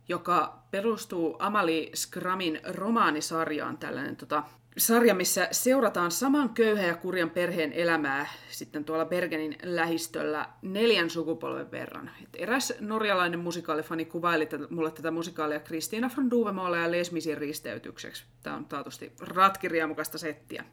joka 0.08 0.64
perustuu 0.72 1.36
Amali 1.40 1.92
Skramin 1.96 2.60
romaanisarjaan, 2.64 3.78
tällainen 3.78 4.16
tota, 4.16 4.44
sarja, 4.78 5.16
missä 5.16 5.48
seurataan 5.52 6.12
saman 6.12 6.50
köyhän 6.50 6.88
ja 6.88 6.96
kurjan 6.96 7.30
perheen 7.30 7.74
elämää 7.74 8.28
sitten 8.50 8.86
tuolla 8.86 9.06
Bergenin 9.06 9.56
lähistöllä 9.64 10.50
neljän 10.62 11.10
sukupolven 11.10 11.72
verran. 11.72 12.12
Et 12.24 12.30
eräs 12.34 12.74
norjalainen 12.80 13.40
musikaalifani 13.40 14.06
kuvaili 14.06 14.46
tätä, 14.46 14.68
mulle 14.70 14.92
tätä 14.92 15.12
musikaalia 15.12 15.60
Kristiina 15.60 16.10
von 16.18 16.32
Duvemolle 16.32 16.78
ja 16.78 16.92
Lesmisin 16.92 17.38
risteytykseksi. 17.38 18.24
Tämä 18.44 18.56
on 18.56 18.66
taatusti 18.66 19.12
ratkirjaamukaista 19.20 20.18
settiä. 20.18 20.66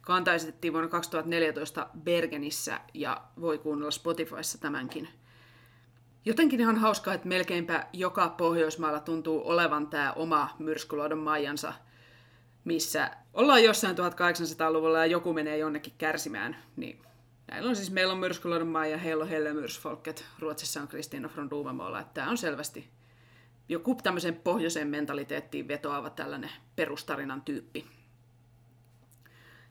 Kanta 0.00 0.34
esitettiin 0.34 0.72
vuonna 0.72 0.90
2014 0.90 1.86
Bergenissä 2.04 2.80
ja 2.94 3.22
voi 3.40 3.58
kuunnella 3.58 3.90
Spotifyssa 3.90 4.58
tämänkin. 4.58 5.08
Jotenkin 6.24 6.60
ihan 6.60 6.76
hauskaa, 6.76 7.14
että 7.14 7.28
melkeinpä 7.28 7.86
joka 7.92 8.28
Pohjoismaalla 8.28 9.00
tuntuu 9.00 9.48
olevan 9.48 9.86
tämä 9.86 10.12
oma 10.12 10.56
myrskyluodon 10.58 11.18
Maijansa, 11.18 11.72
missä 12.64 13.10
ollaan 13.34 13.64
jossain 13.64 13.96
1800-luvulla 13.96 14.98
ja 14.98 15.06
joku 15.06 15.32
menee 15.32 15.58
jonnekin 15.58 15.92
kärsimään. 15.98 16.56
Niin 16.76 17.02
näillä 17.46 17.68
on 17.68 17.76
siis, 17.76 17.90
meillä 17.90 18.12
on 18.12 18.18
myrskyluodon 18.18 18.68
Maija, 18.68 18.98
heillä 18.98 19.22
on 19.22 19.30
Helle 19.30 19.52
Myrsfolket, 19.52 20.24
Ruotsissa 20.38 20.80
on 20.80 20.88
Kristiina 20.88 21.28
från 21.28 21.50
Duvemolla. 21.50 22.04
Tämä 22.14 22.30
on 22.30 22.38
selvästi 22.38 22.88
joku 23.68 23.94
tämmöiseen 24.02 24.34
pohjoiseen 24.34 24.88
mentaliteettiin 24.88 25.68
vetoava 25.68 26.10
tällainen 26.10 26.50
perustarinan 26.76 27.42
tyyppi. 27.42 27.86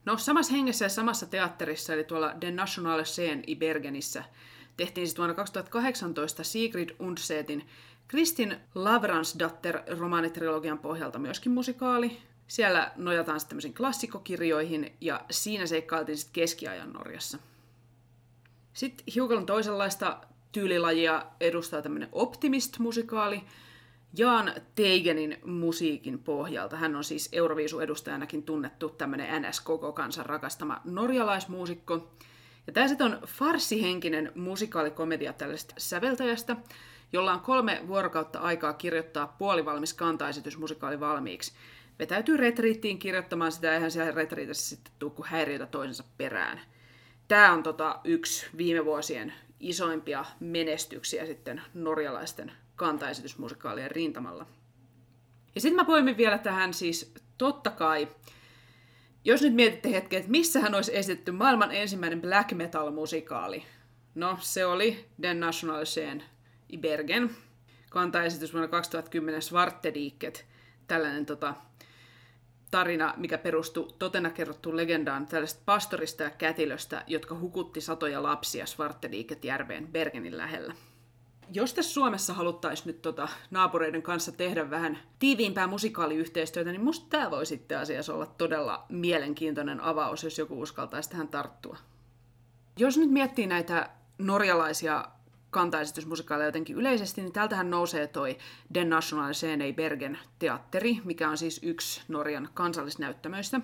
No 0.05 0.17
samassa 0.17 0.53
hengessä 0.53 0.85
ja 0.85 0.89
samassa 0.89 1.25
teatterissa, 1.25 1.93
eli 1.93 2.03
tuolla 2.03 2.41
Den 2.41 2.55
Nationale 2.55 3.05
Scene 3.05 3.43
i 3.47 3.55
Bergenissä, 3.55 4.23
tehtiin 4.77 5.07
sitten 5.07 5.21
vuonna 5.21 5.35
2018 5.35 6.43
Sigrid 6.43 6.89
Undsetin 6.99 7.67
Kristin 8.07 8.57
Lavransdatter 8.75 9.81
romaanitrilogian 9.99 10.79
pohjalta 10.79 11.19
myöskin 11.19 11.51
musikaali. 11.51 12.17
Siellä 12.47 12.91
nojataan 12.95 13.39
sitten 13.39 13.49
tämmöisiin 13.49 13.73
klassikokirjoihin 13.73 14.97
ja 15.01 15.25
siinä 15.31 15.65
seikkailtiin 15.65 16.17
sitten 16.17 16.33
keskiajan 16.33 16.93
Norjassa. 16.93 17.37
Sitten 18.73 19.05
hiukan 19.15 19.45
toisenlaista 19.45 20.21
tyylilajia 20.51 21.25
edustaa 21.39 21.81
tämmöinen 21.81 22.09
optimist-musikaali, 22.11 23.41
Jaan 24.17 24.53
Teigenin 24.75 25.37
musiikin 25.45 26.19
pohjalta. 26.19 26.77
Hän 26.77 26.95
on 26.95 27.03
siis 27.03 27.29
Euroviisu-edustajanakin 27.31 28.43
tunnettu 28.43 28.89
tämmöinen 28.89 29.41
NS 29.41 29.61
koko 29.61 29.93
kansan 29.93 30.25
rakastama 30.25 30.81
norjalaismuusikko. 30.83 32.11
Ja 32.67 32.73
tämä 32.73 32.87
sitten 32.87 33.07
on 33.07 33.19
farsihenkinen 33.27 34.31
musikaalikomedia 34.35 35.33
tällaisesta 35.33 35.75
säveltäjästä, 35.77 36.55
jolla 37.13 37.33
on 37.33 37.39
kolme 37.39 37.81
vuorokautta 37.87 38.39
aikaa 38.39 38.73
kirjoittaa 38.73 39.27
puolivalmis 39.27 39.93
kantaesitys 39.93 40.57
musikaali 40.57 40.99
valmiiksi. 40.99 41.53
Vetäytyy 41.99 42.37
retriittiin 42.37 42.99
kirjoittamaan 42.99 43.51
sitä, 43.51 43.73
eihän 43.73 43.91
siellä 43.91 44.11
retriitissä 44.11 44.69
sitten 44.69 44.93
tule 44.99 45.11
kuin 45.11 45.27
häiriötä 45.27 45.65
toisensa 45.65 46.03
perään. 46.17 46.61
Tämä 47.27 47.53
on 47.53 47.63
tota 47.63 47.99
yksi 48.03 48.45
viime 48.57 48.85
vuosien 48.85 49.33
isoimpia 49.59 50.25
menestyksiä 50.39 51.25
sitten 51.25 51.61
norjalaisten 51.73 52.51
kantaesitysmusikaalien 52.75 53.91
rintamalla. 53.91 54.45
Ja 55.55 55.61
sitten 55.61 55.75
mä 55.75 55.85
poimin 55.85 56.17
vielä 56.17 56.37
tähän 56.37 56.73
siis 56.73 57.13
totta 57.37 57.69
kai, 57.69 58.07
jos 59.25 59.41
nyt 59.41 59.53
mietitte 59.53 59.91
hetken, 59.91 60.19
että 60.19 60.31
missä 60.31 60.59
hän 60.59 60.75
olisi 60.75 60.97
esitetty 60.97 61.31
maailman 61.31 61.71
ensimmäinen 61.71 62.21
black 62.21 62.51
metal-musikaali. 62.51 63.63
No, 64.15 64.37
se 64.41 64.65
oli 64.65 65.05
Den 65.21 65.39
National 65.39 65.85
Scene 65.85 66.23
i 66.69 66.77
Bergen. 66.77 67.35
Kantaesitys 67.89 68.53
vuonna 68.53 68.67
2010 68.67 69.41
Svartediket. 69.41 70.45
Tällainen 70.87 71.25
tota, 71.25 71.53
tarina, 72.73 73.13
mikä 73.17 73.37
perustui 73.37 73.87
totena 73.99 74.29
kerrottuun 74.29 74.77
legendaan 74.77 75.27
tällaista 75.27 75.61
pastorista 75.65 76.23
ja 76.23 76.29
kätilöstä, 76.29 77.03
jotka 77.07 77.39
hukutti 77.39 77.81
satoja 77.81 78.23
lapsia 78.23 78.65
Svartediket 78.65 79.45
järveen 79.45 79.87
Bergenin 79.87 80.37
lähellä 80.37 80.73
jos 81.51 81.73
tässä 81.73 81.93
Suomessa 81.93 82.33
haluttaisiin 82.33 82.87
nyt 82.87 83.01
tota 83.01 83.27
naapureiden 83.51 84.01
kanssa 84.01 84.31
tehdä 84.31 84.69
vähän 84.69 84.99
tiiviimpää 85.19 85.67
musikaaliyhteistyötä, 85.67 86.71
niin 86.71 86.83
musta 86.83 87.05
tämä 87.09 87.31
voi 87.31 87.45
sitten 87.45 87.79
asiassa 87.79 88.13
olla 88.13 88.25
todella 88.25 88.85
mielenkiintoinen 88.89 89.81
avaus, 89.81 90.23
jos 90.23 90.37
joku 90.37 90.61
uskaltaisi 90.61 91.09
tähän 91.09 91.27
tarttua. 91.27 91.77
Jos 92.79 92.97
nyt 92.97 93.09
miettii 93.09 93.47
näitä 93.47 93.89
norjalaisia 94.17 95.05
kantaesitysmusikaaleja 95.53 96.47
jotenkin 96.47 96.75
yleisesti, 96.75 97.21
niin 97.21 97.33
täältähän 97.33 97.69
nousee 97.69 98.07
toi 98.07 98.37
Den 98.73 98.89
National 98.89 99.33
Scene 99.33 99.73
Bergen 99.73 100.19
teatteri, 100.39 101.01
mikä 101.03 101.29
on 101.29 101.37
siis 101.37 101.59
yksi 101.63 102.01
Norjan 102.07 102.49
kansallisnäyttämöistä. 102.53 103.57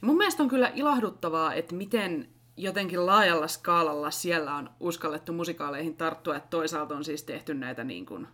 Ja 0.00 0.06
mun 0.06 0.16
mielestä 0.16 0.42
on 0.42 0.48
kyllä 0.48 0.72
ilahduttavaa, 0.74 1.54
että 1.54 1.74
miten 1.74 2.28
jotenkin 2.56 3.06
laajalla 3.06 3.48
skaalalla 3.48 4.10
siellä 4.10 4.54
on 4.54 4.70
uskallettu 4.80 5.32
musikaaleihin 5.32 5.96
tarttua, 5.96 6.36
että 6.36 6.50
toisaalta 6.50 6.96
on 6.96 7.04
siis 7.04 7.22
tehty 7.22 7.54
näitä 7.54 7.84
niin 7.84 8.06
kuin, 8.06 8.28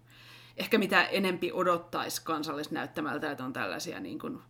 ehkä 0.56 0.78
mitä 0.78 1.02
enempi 1.02 1.52
odottaisi 1.52 2.24
kansallisnäyttämältä, 2.24 3.30
että 3.30 3.44
on 3.44 3.52
tällaisia 3.52 4.00
niin 4.00 4.18
kuin, 4.18 4.40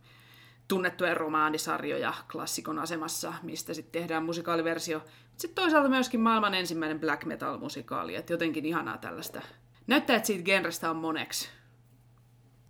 tunnettuja 0.69 1.13
romaanisarjoja 1.13 2.13
klassikon 2.31 2.79
asemassa, 2.79 3.33
mistä 3.43 3.73
sitten 3.73 4.01
tehdään 4.01 4.23
musikaaliversio. 4.23 5.01
Sitten 5.37 5.63
toisaalta 5.63 5.89
myöskin 5.89 6.19
maailman 6.19 6.53
ensimmäinen 6.53 6.99
black 6.99 7.25
metal-musikaali, 7.25 8.15
että 8.15 8.33
jotenkin 8.33 8.65
ihanaa 8.65 8.97
tällaista. 8.97 9.41
Näyttää, 9.87 10.15
että 10.15 10.27
siitä 10.27 10.43
genrestä 10.43 10.89
on 10.89 10.95
moneksi. 10.95 11.49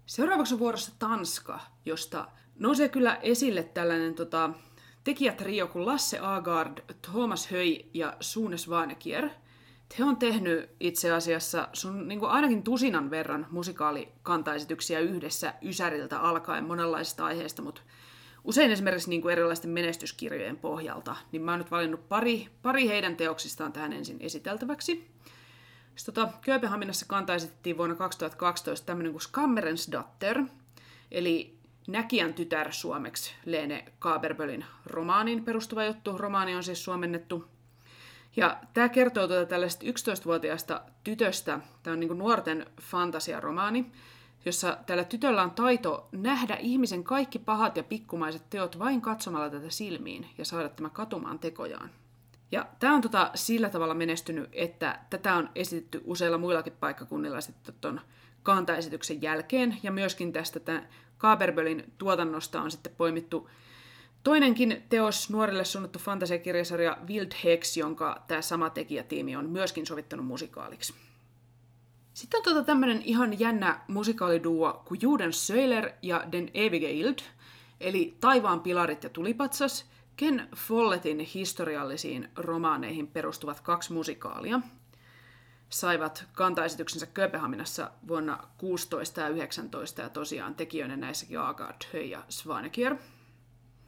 Seuraavaksi 0.05 0.53
on 0.53 0.59
vuorossa 0.59 0.91
Tanska, 0.99 1.59
josta 1.85 2.27
nousee 2.59 2.89
kyllä 2.89 3.15
esille 3.15 3.63
tällainen 3.63 4.15
tota, 4.15 4.49
tekijätrio 5.03 5.67
kuin 5.67 5.85
Lasse 5.85 6.19
Agard, 6.21 6.95
Thomas 7.01 7.51
Höj 7.51 7.75
ja 7.93 8.17
Suunes 8.19 8.69
Vanekier. 8.69 9.29
He 9.97 10.03
on 10.03 10.17
tehnyt 10.17 10.69
itse 10.79 11.11
asiassa 11.11 11.67
sun 11.73 12.07
niin 12.07 12.19
kuin 12.19 12.31
ainakin 12.31 12.63
tusinan 12.63 13.09
verran 13.09 13.47
musikaalikantaesityksiä 13.51 14.99
yhdessä 14.99 15.53
Ysäriltä 15.61 16.19
alkaen 16.19 16.63
monenlaisista 16.63 17.25
aiheista, 17.25 17.61
mutta 17.61 17.81
usein 18.43 18.71
esimerkiksi 18.71 19.09
niin 19.09 19.21
kuin 19.21 19.31
erilaisten 19.31 19.71
menestyskirjojen 19.71 20.57
pohjalta, 20.57 21.15
niin 21.31 21.41
mä 21.41 21.51
oon 21.51 21.59
nyt 21.59 21.71
valinnut 21.71 22.09
pari, 22.09 22.47
pari 22.61 22.87
heidän 22.87 23.15
teoksistaan 23.15 23.73
tähän 23.73 23.93
ensin 23.93 24.17
esiteltäväksi. 24.19 25.07
Sitten 25.95 26.13
tota, 26.13 26.37
Kööpenhaminassa 26.41 27.05
kanta 27.05 27.35
esitettiin 27.35 27.77
vuonna 27.77 27.95
2012 27.95 28.85
tämmöinen 28.85 29.11
kuin 29.11 29.21
Skammerens 29.21 29.91
Datter, 29.91 30.43
eli 31.11 31.59
Näkijän 31.89 32.33
tytär 32.33 32.71
suomeksi 32.71 33.33
Leene 33.45 33.85
Kaaberbölin 33.99 34.65
romaanin 34.85 35.45
perustuva 35.45 35.85
juttu. 35.85 36.17
Romaani 36.17 36.55
on 36.55 36.63
siis 36.63 36.83
suomennettu. 36.83 37.45
Ja 38.39 38.57
tämä 38.73 38.89
kertoo 38.89 39.27
tuota 39.27 39.45
tällaista 39.45 39.85
11-vuotiaasta 39.85 40.81
tytöstä. 41.03 41.59
Tämä 41.83 41.93
on 41.93 41.99
niin 41.99 42.17
nuorten 42.17 42.65
fantasiaromaani, 42.81 43.91
jossa 44.45 44.77
tällä 44.85 45.03
tytöllä 45.03 45.43
on 45.43 45.51
taito 45.51 46.09
nähdä 46.11 46.55
ihmisen 46.55 47.03
kaikki 47.03 47.39
pahat 47.39 47.77
ja 47.77 47.83
pikkumaiset 47.83 48.49
teot 48.49 48.79
vain 48.79 49.01
katsomalla 49.01 49.49
tätä 49.49 49.69
silmiin 49.69 50.27
ja 50.37 50.45
saada 50.45 50.69
tämä 50.69 50.89
katumaan 50.89 51.39
tekojaan. 51.39 51.89
Ja 52.51 52.65
tämä 52.79 52.95
on 52.95 53.01
tota 53.01 53.31
sillä 53.35 53.69
tavalla 53.69 53.93
menestynyt, 53.93 54.49
että 54.51 54.99
tätä 55.09 55.35
on 55.35 55.49
esitetty 55.55 56.01
useilla 56.03 56.37
muillakin 56.37 56.73
paikkakunnilla 56.79 57.41
sitten 57.41 57.75
ton 57.81 58.01
kantaesityksen 58.43 59.21
jälkeen, 59.21 59.77
ja 59.83 59.91
myöskin 59.91 60.33
tästä 60.33 60.59
tämän 60.59 60.87
Kaberbölin 61.17 61.93
tuotannosta 61.97 62.61
on 62.61 62.71
sitten 62.71 62.93
poimittu 62.97 63.49
toinenkin 64.23 64.83
teos 64.89 65.29
nuorille 65.29 65.65
suunnattu 65.65 65.99
fantasiakirjasarja 65.99 66.97
Wild 67.07 67.31
Hex, 67.43 67.77
jonka 67.77 68.23
tämä 68.27 68.41
sama 68.41 68.69
tekijätiimi 68.69 69.35
on 69.35 69.49
myöskin 69.49 69.85
sovittanut 69.85 70.25
musikaaliksi. 70.25 70.93
Sitten 72.13 72.37
on 72.37 72.43
tota 72.43 72.63
tämmönen 72.63 73.01
ihan 73.01 73.39
jännä 73.39 73.79
musikaaliduo 73.87 74.81
kuin 74.85 74.99
Juden 75.01 75.33
Söiler 75.33 75.91
ja 76.01 76.23
Den 76.31 76.49
Ewige 76.53 76.91
Ild, 76.91 77.17
eli 77.79 78.17
Taivaan 78.19 78.61
pilarit 78.61 79.03
ja 79.03 79.09
tulipatsas, 79.09 79.85
Ken 80.15 80.47
Follettin 80.55 81.19
historiallisiin 81.19 82.29
romaaneihin 82.35 83.07
perustuvat 83.07 83.59
kaksi 83.59 83.93
musikaalia, 83.93 84.61
saivat 85.69 86.25
kantaesityksensä 86.33 87.05
Kööpenhaminassa 87.05 87.91
vuonna 88.07 88.43
16 88.57 89.21
ja 89.21 89.27
19 89.27 90.01
ja 90.01 90.09
tosiaan 90.09 90.55
tekijöinä 90.55 90.97
näissäkin 90.97 91.39
Agard, 91.39 91.81
Höy 91.93 92.03
ja 92.03 92.23
Svanekier. 92.29 92.95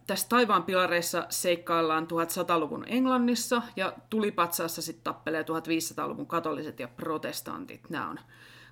Tässä 0.07 0.29
taivaan 0.29 0.63
pilareissa 0.63 1.25
seikkaillaan 1.29 2.07
1100-luvun 2.11 2.85
Englannissa 2.87 3.61
ja 3.75 3.93
tulipatsaassa 4.09 4.81
sitten 4.81 5.03
tappelee 5.03 5.41
1500-luvun 5.41 6.27
katoliset 6.27 6.79
ja 6.79 6.87
protestantit. 6.87 7.89
Nämä 7.89 8.09
on 8.09 8.19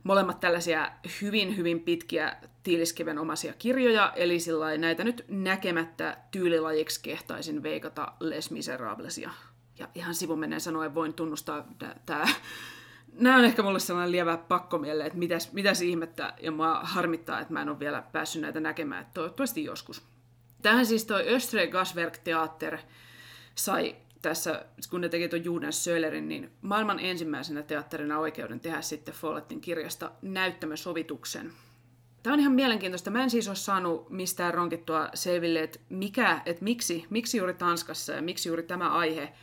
molemmat 0.03 0.39
tällaisia 0.39 0.91
hyvin, 1.21 1.57
hyvin 1.57 1.79
pitkiä 1.79 2.35
tiiliskiven 2.63 3.17
omaisia 3.17 3.53
kirjoja, 3.53 4.13
eli 4.15 4.39
sillä 4.39 4.77
näitä 4.77 5.03
nyt 5.03 5.25
näkemättä 5.27 6.17
tyylilajiksi 6.31 7.03
kehtaisin 7.03 7.63
veikata 7.63 8.13
Les 8.19 8.51
Miserablesia. 8.51 9.31
Ja 9.79 9.87
ihan 9.95 10.15
sivumennen 10.15 10.61
sanoen 10.61 10.95
voin 10.95 11.13
tunnustaa, 11.13 11.65
tämä 12.05 12.25
nämä 13.13 13.37
on 13.37 13.45
ehkä 13.45 13.63
mulle 13.63 13.79
sellainen 13.79 14.11
lievä 14.11 14.37
pakkomielle, 14.37 15.05
että 15.05 15.19
mitäs, 15.19 15.53
mitäs 15.53 15.81
ihmettä, 15.81 16.33
ja 16.41 16.51
mua 16.51 16.79
harmittaa, 16.83 17.39
että 17.39 17.53
mä 17.53 17.61
en 17.61 17.69
ole 17.69 17.79
vielä 17.79 18.03
päässyt 18.11 18.41
näitä 18.41 18.59
näkemään, 18.59 19.07
toivottavasti 19.13 19.63
joskus. 19.63 20.03
Tähän 20.61 20.85
siis 20.85 21.05
toi 21.05 21.33
Östre 21.33 21.67
Gaswerk 21.67 22.17
Theater 22.17 22.77
sai 23.55 23.95
tässä, 24.21 24.65
kun 24.89 25.01
ne 25.01 25.09
teki 25.09 25.29
tuon 25.29 25.45
Juden 25.45 25.73
Sölerin, 25.73 26.27
niin 26.27 26.51
maailman 26.61 26.99
ensimmäisenä 26.99 27.63
teatterina 27.63 28.19
oikeuden 28.19 28.59
tehdä 28.59 28.81
sitten 28.81 29.13
Follettin 29.13 29.61
kirjasta 29.61 30.11
näyttämösovituksen. 30.21 31.53
Tämä 32.23 32.33
on 32.33 32.39
ihan 32.39 32.53
mielenkiintoista. 32.53 33.11
Mä 33.11 33.23
en 33.23 33.29
siis 33.29 33.47
ole 33.47 33.55
saanut 33.55 34.09
mistään 34.09 34.53
ronkittua 34.53 35.09
selville, 35.13 35.63
että, 35.63 35.79
mikä, 35.89 36.41
että 36.45 36.63
miksi, 36.63 37.05
miksi 37.09 37.37
juuri 37.37 37.53
Tanskassa 37.53 38.13
ja 38.13 38.21
miksi 38.21 38.49
juuri 38.49 38.63
tämä 38.63 38.89
aihe. 38.89 39.33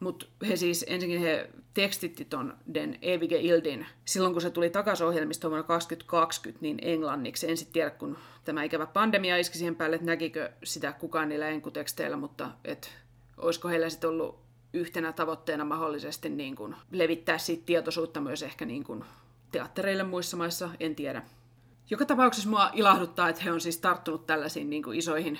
Mutta 0.00 0.26
he 0.48 0.56
siis, 0.56 0.84
ensinnäkin 0.88 1.20
he 1.20 1.50
tekstitti 1.74 2.24
ton 2.24 2.56
Den 2.74 2.98
Evige 3.02 3.40
Ildin 3.40 3.86
silloin, 4.04 4.32
kun 4.32 4.42
se 4.42 4.50
tuli 4.50 4.70
takaisin 4.70 5.06
ohjelmistoon 5.06 5.50
vuonna 5.50 5.66
2020, 5.66 6.62
niin 6.62 6.78
englanniksi. 6.82 7.50
En 7.50 7.56
sitten 7.56 7.72
tiedä, 7.72 7.90
kun 7.90 8.18
tämä 8.44 8.62
ikävä 8.62 8.86
pandemia 8.86 9.36
iski 9.36 9.58
siihen 9.58 9.76
päälle, 9.76 9.96
että 9.96 10.06
näkikö 10.06 10.52
sitä 10.64 10.92
kukaan 10.92 11.28
niillä 11.28 11.48
enkuteksteillä, 11.48 12.16
mutta 12.16 12.50
et 12.64 12.90
olisiko 13.36 13.68
heillä 13.68 13.90
sitten 13.90 14.10
ollut 14.10 14.38
yhtenä 14.72 15.12
tavoitteena 15.12 15.64
mahdollisesti 15.64 16.28
niin 16.28 16.56
kuin 16.56 16.76
levittää 16.90 17.38
siitä 17.38 17.62
tietoisuutta 17.66 18.20
myös 18.20 18.42
ehkä 18.42 18.64
niin 18.64 18.84
kuin 18.84 19.04
teattereille 19.52 20.02
muissa 20.02 20.36
maissa, 20.36 20.70
en 20.80 20.94
tiedä. 20.94 21.22
Joka 21.90 22.04
tapauksessa 22.04 22.50
mua 22.50 22.70
ilahduttaa, 22.74 23.28
että 23.28 23.42
he 23.42 23.52
on 23.52 23.60
siis 23.60 23.78
tarttunut 23.78 24.26
tällaisiin 24.26 24.70
niin 24.70 24.82
kuin 24.82 24.98
isoihin 24.98 25.38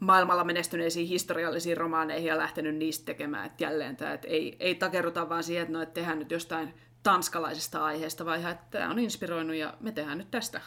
maailmalla 0.00 0.44
menestyneisiin 0.44 1.08
historiallisiin 1.08 1.76
romaaneihin 1.76 2.28
ja 2.28 2.38
lähtenyt 2.38 2.76
niistä 2.76 3.04
tekemään. 3.04 3.46
Että 3.46 3.64
jälleen 3.64 3.96
tämä, 3.96 4.12
että 4.12 4.28
ei, 4.28 4.56
ei 4.60 4.74
takerruta 4.74 5.28
vaan 5.28 5.44
siihen, 5.44 5.62
että 5.62 5.72
no, 5.72 5.82
että 5.82 5.94
tehdään 5.94 6.18
nyt 6.18 6.30
jostain 6.30 6.74
tanskalaisesta 7.02 7.84
aiheesta, 7.84 8.24
vaan 8.24 8.40
ihan, 8.40 8.52
että 8.52 8.66
tämä 8.70 8.90
on 8.90 8.98
inspiroinut 8.98 9.56
ja 9.56 9.74
me 9.80 9.92
tehdään 9.92 10.18
nyt 10.18 10.30
tästä. 10.30 10.60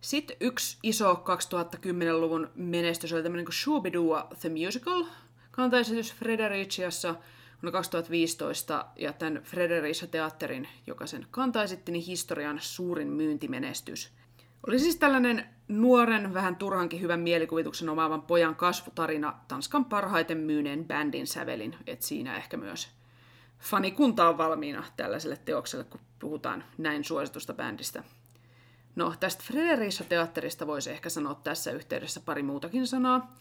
Sitten 0.00 0.36
yksi 0.40 0.78
iso 0.82 1.14
2010-luvun 1.14 2.50
menestys 2.54 3.12
oli 3.12 3.22
tämmöinen 3.22 3.44
kuin 3.44 3.54
Shubidua 3.54 4.28
The 4.40 4.48
Musical, 4.48 5.04
kantaesitys 5.50 6.14
Fredericiassa 6.14 7.14
vuonna 7.62 7.72
2015, 7.72 8.86
ja 8.96 9.12
tämän 9.12 9.42
Fredericia 9.42 10.08
Teatterin, 10.08 10.68
joka 10.86 11.06
sen 11.06 11.26
kantaesitti, 11.30 11.92
niin 11.92 12.04
historian 12.04 12.58
suurin 12.60 13.08
myyntimenestys. 13.08 14.12
Oli 14.66 14.78
siis 14.78 14.96
tällainen 14.96 15.46
nuoren, 15.68 16.34
vähän 16.34 16.56
turhankin 16.56 17.00
hyvän 17.00 17.20
mielikuvituksen 17.20 17.88
omaavan 17.88 18.22
pojan 18.22 18.54
kasvutarina 18.54 19.34
Tanskan 19.48 19.84
parhaiten 19.84 20.38
myyneen 20.38 20.84
bändin 20.84 21.26
sävelin, 21.26 21.76
että 21.86 22.06
siinä 22.06 22.36
ehkä 22.36 22.56
myös 22.56 22.88
fanikunta 23.58 24.28
on 24.28 24.38
valmiina 24.38 24.84
tällaiselle 24.96 25.36
teokselle, 25.44 25.84
kun 25.84 26.00
puhutaan 26.18 26.64
näin 26.78 27.04
suositusta 27.04 27.54
bändistä. 27.54 28.04
No, 28.96 29.14
tästä 29.20 29.44
Frederissa 29.46 30.04
teatterista 30.04 30.66
voisi 30.66 30.90
ehkä 30.90 31.08
sanoa 31.08 31.34
tässä 31.34 31.70
yhteydessä 31.70 32.20
pari 32.20 32.42
muutakin 32.42 32.86
sanaa. 32.86 33.36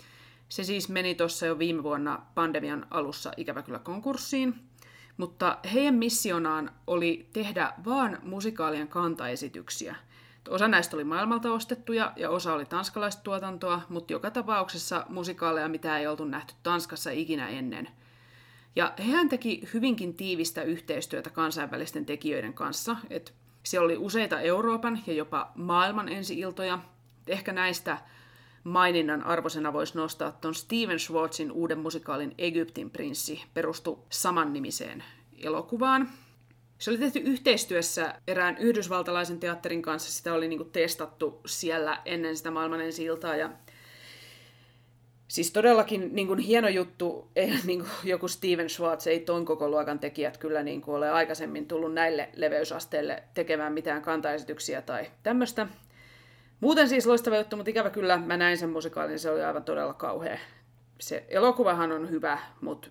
Se 0.49 0.63
siis 0.63 0.89
meni 0.89 1.15
tuossa 1.15 1.45
jo 1.45 1.60
viime 1.60 1.84
vuonna 1.84 2.25
pandemian 2.36 2.88
alussa 2.89 3.31
ikävä 3.38 3.62
kyllä 3.62 3.79
konkurssiin, 3.79 4.55
mutta 5.17 5.57
heidän 5.73 5.95
missionaan 5.95 6.71
oli 6.88 7.29
tehdä 7.34 7.73
vaan 7.86 8.19
musikaalien 8.23 8.88
kantaesityksiä. 8.88 9.95
Osa 10.49 10.67
näistä 10.67 10.95
oli 10.95 11.04
maailmalta 11.04 11.51
ostettuja 11.51 12.13
ja 12.15 12.30
osa 12.30 12.54
oli 12.54 12.65
tanskalaista 12.65 13.23
tuotantoa, 13.23 13.82
mutta 13.89 14.13
joka 14.13 14.32
tapauksessa 14.32 15.06
musikaaleja, 15.10 15.69
mitä 15.69 15.97
ei 15.97 16.08
oltu 16.08 16.25
nähty 16.25 16.54
Tanskassa 16.63 17.12
ikinä 17.12 17.49
ennen. 17.49 17.89
Ja 18.75 18.93
hehän 18.99 19.30
teki 19.30 19.69
hyvinkin 19.73 20.13
tiivistä 20.13 20.63
yhteistyötä 20.63 21.30
kansainvälisten 21.30 22.06
tekijöiden 22.06 22.54
kanssa, 22.54 22.95
että 23.10 23.32
siellä 23.63 23.86
oli 23.86 23.97
useita 23.97 24.39
Euroopan 24.39 24.99
ja 25.08 25.13
jopa 25.13 25.51
maailman 25.56 26.10
ensi-iltoja. 26.10 26.80
Ehkä 27.27 27.54
näistä 27.54 27.97
maininnan 28.63 29.23
arvoisena 29.23 29.73
voisi 29.73 29.97
nostaa 29.97 30.32
tuon 30.32 30.56
Steven 30.56 30.99
Schwartzin 30.99 31.51
uuden 31.51 31.80
musikaalin 31.80 32.36
Egyptin 32.38 32.89
prinssi 32.89 33.43
perustu 33.54 34.06
samannimiseen 34.10 35.04
elokuvaan. 35.38 36.10
Se 36.82 36.91
oli 36.91 36.98
tehty 36.98 37.20
yhteistyössä 37.20 38.13
erään 38.28 38.58
yhdysvaltalaisen 38.58 39.39
teatterin 39.39 39.82
kanssa. 39.82 40.12
Sitä 40.12 40.34
oli 40.34 40.48
niinku 40.48 40.63
testattu 40.63 41.41
siellä 41.46 42.02
ennen 42.06 42.38
sitä 42.38 42.52
maailman 42.52 42.82
ensi 42.82 43.04
iltaa. 43.04 43.36
Ja 43.36 43.50
Siis 45.28 45.52
todellakin 45.52 46.15
niin 46.15 46.28
kuin 46.28 46.39
hieno 46.39 46.70
juttu, 46.70 47.32
ei, 47.36 47.54
niin 47.65 47.80
kuin 47.80 47.91
joku 48.04 48.28
Steven 48.28 48.70
Schwartz, 48.70 49.08
ei 49.08 49.20
ton 49.20 49.46
koko 49.46 49.70
luokan 49.70 50.00
tekijät 50.00 50.38
kyllä 50.38 50.63
niin 50.63 50.82
kuin 50.82 50.96
ole 50.96 51.10
aikaisemmin 51.10 51.67
tullut 51.67 51.94
näille 51.94 52.30
leveysasteille 52.36 53.24
tekemään 53.34 53.74
mitään 53.74 54.02
kantaesityksiä 54.02 54.82
tai 54.82 55.12
tämmöistä. 55.24 55.67
Muuten 56.60 56.89
siis 56.89 57.06
loistava 57.06 57.38
juttu, 57.38 57.56
mutta 57.56 57.70
ikävä 57.70 57.89
kyllä 57.89 58.17
mä 58.17 58.38
näin 58.38 58.58
sen 58.58 58.70
musikaalin, 58.70 59.20
se 59.20 59.32
oli 59.32 59.44
aivan 59.44 59.63
todella 59.63 59.94
kauhea. 59.94 60.38
Se 61.00 61.26
elokuvahan 61.30 61.91
on 61.91 62.10
hyvä, 62.10 62.38
mutta 62.62 62.88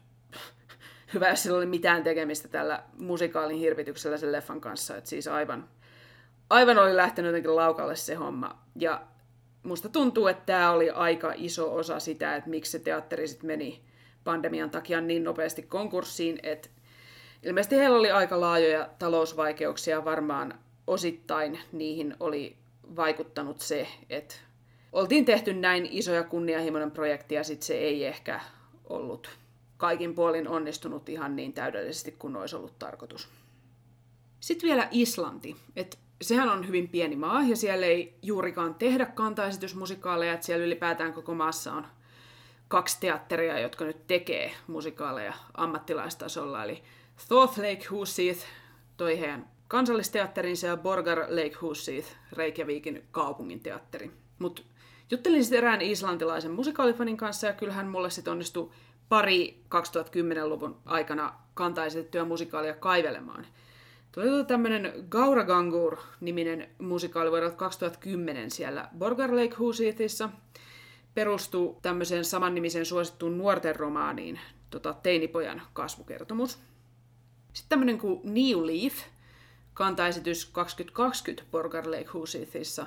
hyvä, 1.14 1.28
jos 1.28 1.42
sillä 1.42 1.58
oli 1.58 1.66
mitään 1.66 2.02
tekemistä 2.02 2.48
tällä 2.48 2.82
musikaalin 2.98 3.58
hirvityksellä 3.58 4.16
sen 4.16 4.32
leffan 4.32 4.60
kanssa. 4.60 4.96
Et 4.96 5.06
siis 5.06 5.28
aivan, 5.28 5.68
aivan 6.50 6.78
oli 6.78 6.96
lähtenyt 6.96 7.28
jotenkin 7.28 7.56
laukalle 7.56 7.96
se 7.96 8.14
homma. 8.14 8.58
Ja 8.76 9.02
musta 9.62 9.88
tuntuu, 9.88 10.26
että 10.26 10.46
tämä 10.46 10.70
oli 10.70 10.90
aika 10.90 11.32
iso 11.36 11.74
osa 11.74 12.00
sitä, 12.00 12.36
että 12.36 12.50
miksi 12.50 12.72
se 12.72 12.78
teatteri 12.78 13.28
sitten 13.28 13.46
meni 13.46 13.84
pandemian 14.24 14.70
takia 14.70 15.00
niin 15.00 15.24
nopeasti 15.24 15.62
konkurssiin, 15.62 16.38
että 16.42 16.68
ilmeisesti 17.42 17.76
heillä 17.76 17.98
oli 17.98 18.10
aika 18.10 18.40
laajoja 18.40 18.88
talousvaikeuksia, 18.98 20.04
varmaan 20.04 20.58
osittain 20.86 21.58
niihin 21.72 22.16
oli 22.20 22.56
vaikuttanut 22.96 23.60
se, 23.60 23.88
että 24.10 24.34
oltiin 24.92 25.24
tehty 25.24 25.52
näin 25.52 25.88
iso 25.90 26.12
ja 26.12 26.22
kunnianhimoinen 26.22 26.90
projekti 26.90 27.34
ja 27.34 27.44
sitten 27.44 27.66
se 27.66 27.74
ei 27.74 28.06
ehkä 28.06 28.40
ollut 28.84 29.30
kaikin 29.80 30.14
puolin 30.14 30.48
onnistunut 30.48 31.08
ihan 31.08 31.36
niin 31.36 31.52
täydellisesti 31.52 32.12
kuin 32.12 32.36
olisi 32.36 32.56
ollut 32.56 32.78
tarkoitus. 32.78 33.28
Sitten 34.40 34.68
vielä 34.68 34.88
Islanti. 34.90 35.56
Et 35.76 35.98
sehän 36.22 36.48
on 36.48 36.66
hyvin 36.66 36.88
pieni 36.88 37.16
maa 37.16 37.42
ja 37.42 37.56
siellä 37.56 37.86
ei 37.86 38.18
juurikaan 38.22 38.74
tehdä 38.74 39.06
kantaesitysmusikaaleja, 39.06 40.32
että 40.32 40.46
siellä 40.46 40.66
ylipäätään 40.66 41.12
koko 41.12 41.34
maassa 41.34 41.72
on 41.72 41.86
kaksi 42.68 42.96
teatteria, 43.00 43.58
jotka 43.58 43.84
nyt 43.84 44.06
tekee 44.06 44.52
musikaaleja 44.66 45.34
ammattilaistasolla, 45.54 46.64
eli 46.64 46.82
Thorth 47.28 47.58
Lake 47.58 47.86
Huseith, 47.90 48.46
toi 48.96 49.20
heidän 49.20 49.48
kansallisteatterinsa 49.68 50.66
ja 50.66 50.76
Borgar 50.76 51.18
Lake 51.18 51.56
Huseith, 51.60 52.08
Reykjavikin 52.32 53.04
kaupungin 53.10 53.60
teatteri. 53.60 54.10
Mutta 54.38 54.62
juttelin 55.10 55.44
sitten 55.44 55.58
erään 55.58 55.82
islantilaisen 55.82 56.50
musikaalifanin 56.50 57.16
kanssa 57.16 57.46
ja 57.46 57.52
kyllähän 57.52 57.88
mulle 57.88 58.10
sitten 58.10 58.32
onnistui 58.32 58.70
pari 59.10 59.62
2010-luvun 59.64 60.80
aikana 60.84 61.34
kantaesitettyä 61.54 62.24
musikaalia 62.24 62.74
kaivelemaan– 62.74 63.46
Tuli 64.12 64.44
tämmöinen 64.46 64.92
Gauragangur-niminen 65.08 66.68
musikaali 66.78 67.30
vuodelta 67.30 67.56
2010 67.56 68.50
siellä 68.50 68.88
Borgar 68.98 69.36
Lake 69.36 69.54
Huseithissa. 69.58 70.30
Perustuu 71.14 71.78
tämmöiseen 71.82 72.24
samannimisen 72.24 72.86
suosittuun 72.86 73.38
nuorten 73.38 73.76
romaaniin 73.76 74.40
tota, 74.70 74.94
teinipojan 75.02 75.62
kasvukertomus. 75.72 76.58
Sitten 77.52 77.68
tämmöinen 77.68 77.98
kuin 77.98 78.20
New 78.24 78.66
Leaf, 78.66 78.94
kantaesitys 79.74 80.46
2020 80.46 81.42
Borgar 81.50 81.90
Lake 81.90 82.10
Husithissa. 82.12 82.86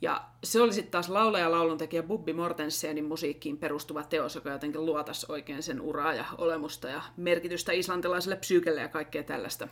Ja 0.00 0.24
se 0.44 0.60
oli 0.60 0.72
sitten 0.72 0.90
taas 0.90 1.08
laulaja 1.08 1.50
lauluntekijä 1.50 2.02
Bubbi 2.02 2.32
Mortensenin 2.32 3.04
musiikkiin 3.04 3.58
perustuva 3.58 4.02
teos, 4.02 4.34
joka 4.34 4.50
jotenkin 4.50 4.86
luotas 4.86 5.24
oikein 5.24 5.62
sen 5.62 5.80
uraa 5.80 6.14
ja 6.14 6.24
olemusta 6.38 6.88
ja 6.88 7.02
merkitystä 7.16 7.72
islantilaiselle 7.72 8.36
psyykelle 8.36 8.80
ja 8.80 8.88
kaikkea 8.88 9.22
tällaista. 9.22 9.68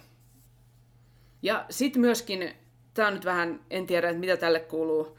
Ja 1.42 1.66
sitten 1.70 2.00
myöskin, 2.00 2.54
tämä 2.94 3.08
on 3.08 3.14
nyt 3.14 3.24
vähän, 3.24 3.60
en 3.70 3.86
tiedä, 3.86 4.08
että 4.08 4.20
mitä 4.20 4.36
tälle 4.36 4.60
kuuluu, 4.60 5.18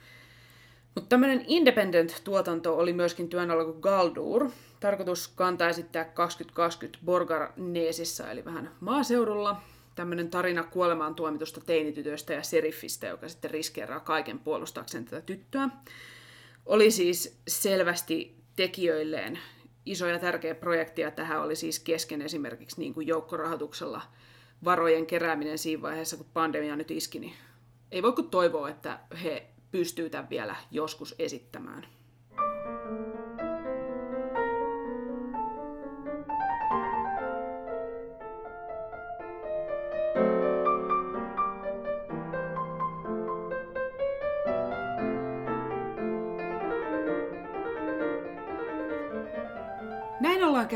mutta 0.96 1.10
tämmöinen 1.10 1.46
independent-tuotanto 1.48 2.78
oli 2.78 2.94
myöskin 2.94 3.30
työn 3.30 3.52
alla 3.52 3.66
kuin 3.66 3.80
Galdur. 3.80 4.50
Tarkoitus 4.80 5.28
kantaa 5.28 5.70
esittää 5.70 6.06
2020 6.06 7.00
Borgarneesissa, 7.06 8.32
eli 8.32 8.46
vähän 8.46 8.72
maaseudulla. 8.80 9.62
Tämmöinen 9.96 10.30
tarina 10.30 10.64
kuolemaan 10.64 11.16
tuomitusta 11.16 11.62
teinitytöstä 11.62 12.34
ja 12.34 12.44
seriffistä, 12.44 13.08
joka 13.08 13.30
sitten 13.30 13.52
riskeeraa 13.52 14.00
kaiken 14.00 14.40
puolustaakseen 14.40 15.06
tätä 15.06 15.22
tyttöä. 15.22 15.70
Oli 16.66 16.92
siis 16.92 17.42
selvästi 17.48 18.36
tekijöilleen 18.56 19.40
iso 19.86 20.08
ja 20.08 20.20
tärkeä 20.20 20.56
projekti, 20.56 21.02
ja 21.02 21.12
tähän 21.12 21.42
oli 21.42 21.56
siis 21.56 21.80
kesken 21.80 22.22
esimerkiksi 22.22 22.80
niin 22.80 22.94
kuin 22.94 23.08
joukkorahoituksella 23.08 24.02
varojen 24.64 25.06
kerääminen 25.06 25.58
siinä 25.58 25.82
vaiheessa, 25.82 26.18
kun 26.18 26.26
pandemia 26.34 26.76
nyt 26.76 26.92
iski, 26.92 27.20
niin 27.20 27.34
ei 27.92 28.04
voi 28.04 28.12
kuin 28.12 28.30
toivoa, 28.30 28.70
että 28.70 29.00
he 29.24 29.48
pystyy 29.72 30.10
tämän 30.10 30.30
vielä 30.30 30.56
joskus 30.72 31.16
esittämään. 31.20 31.88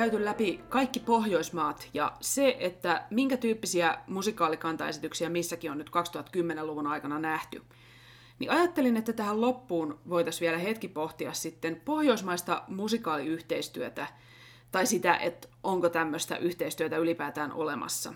Käyty 0.09 0.25
läpi 0.25 0.61
kaikki 0.69 0.99
Pohjoismaat 0.99 1.89
ja 1.93 2.17
se, 2.21 2.57
että 2.59 3.05
minkä 3.09 3.37
tyyppisiä 3.37 3.97
musikaalikantaesityksiä 4.07 5.29
missäkin 5.29 5.71
on 5.71 5.77
nyt 5.77 5.89
2010-luvun 5.89 6.87
aikana 6.87 7.19
nähty– 7.19 7.61
niin 8.39 8.51
ajattelin, 8.51 8.97
että 8.97 9.13
tähän 9.13 9.41
loppuun 9.41 9.99
voitaisiin 10.09 10.45
vielä 10.45 10.57
hetki 10.57 10.87
pohtia 10.87 11.33
sitten 11.33 11.81
pohjoismaista 11.85 12.63
musikaaliyhteistyötä, 12.67 14.07
tai 14.71 14.85
sitä, 14.85 15.15
että 15.17 15.47
onko 15.63 15.89
tämmöistä 15.89 16.37
yhteistyötä 16.37 16.97
ylipäätään 16.97 17.53
olemassa. 17.53 18.13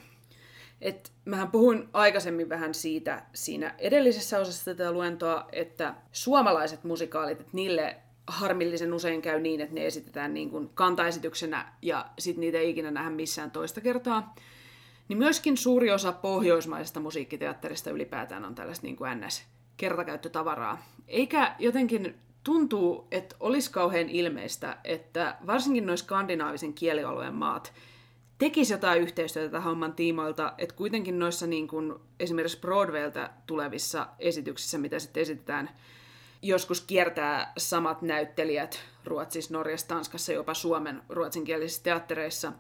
Et 0.82 1.12
mähän 1.26 1.52
puhuin 1.52 1.90
aikaisemmin 1.94 2.50
vähän 2.50 2.74
siitä 2.74 3.26
siinä 3.34 3.76
edellisessä 3.78 4.40
osassa 4.40 4.66
tätä 4.66 4.92
luentoa, 4.92 5.48
että 5.52 5.96
suomalaiset 6.12 6.84
musikaalit, 6.84 7.40
että 7.40 7.52
niille 7.54 7.98
harmillisen 8.28 8.94
usein 8.94 9.22
käy 9.22 9.40
niin, 9.40 9.62
että 9.62 9.76
ne 9.76 9.86
esitetään 9.86 10.34
niin 10.34 10.50
kuin 10.50 10.70
kantaesityksenä 10.74 11.74
ja 11.82 12.06
sitten 12.20 12.40
niitä 12.40 12.58
ei 12.58 12.70
ikinä 12.70 12.92
nähdä 12.92 13.10
missään 13.10 13.52
toista 13.52 13.82
kertaa. 13.82 14.36
Niin 15.08 15.18
myöskin 15.18 15.58
suuri 15.58 15.92
osa 15.92 16.12
pohjoismaisesta 16.12 17.00
musiikkiteatterista 17.00 17.90
ylipäätään 17.90 18.46
on 18.46 18.56
tällaista 18.56 18.88
niin 18.88 18.96
kuin 18.96 19.22
NS 19.22 19.44
kertakäyttötavaraa. 19.78 20.86
Eikä 21.08 21.56
jotenkin 21.60 22.16
tuntuu, 22.44 23.08
että 23.12 23.36
olisi 23.40 23.72
kauhean 23.72 24.10
ilmeistä, 24.10 24.78
että 24.84 25.38
varsinkin 25.48 25.86
noin 25.86 25.98
skandinaavisen 25.98 26.74
kielialueen 26.74 27.34
maat 27.34 27.74
tekisi 28.38 28.74
jotain 28.74 29.02
yhteistyötä 29.02 29.50
tämän 29.50 29.64
homman 29.64 29.94
tiimoilta, 29.94 30.54
että 30.58 30.76
kuitenkin 30.76 31.20
noissa 31.20 31.48
niin 31.48 31.68
kuin 31.68 31.94
esimerkiksi 32.20 32.60
Broadwaylta 32.60 33.30
tulevissa 33.46 34.08
esityksissä, 34.20 34.78
mitä 34.78 35.00
sitten 35.00 35.22
esitetään, 35.22 35.70
joskus 36.42 36.82
kiertää 36.82 37.54
samat 37.58 38.02
näyttelijät 38.02 38.80
Ruotsissa, 39.06 39.54
Norjassa, 39.54 39.88
Tanskassa, 39.88 40.34
jopa 40.34 40.54
Suomen 40.54 41.02
ruotsinkielisissä 41.10 41.84
teattereissa, 41.84 42.54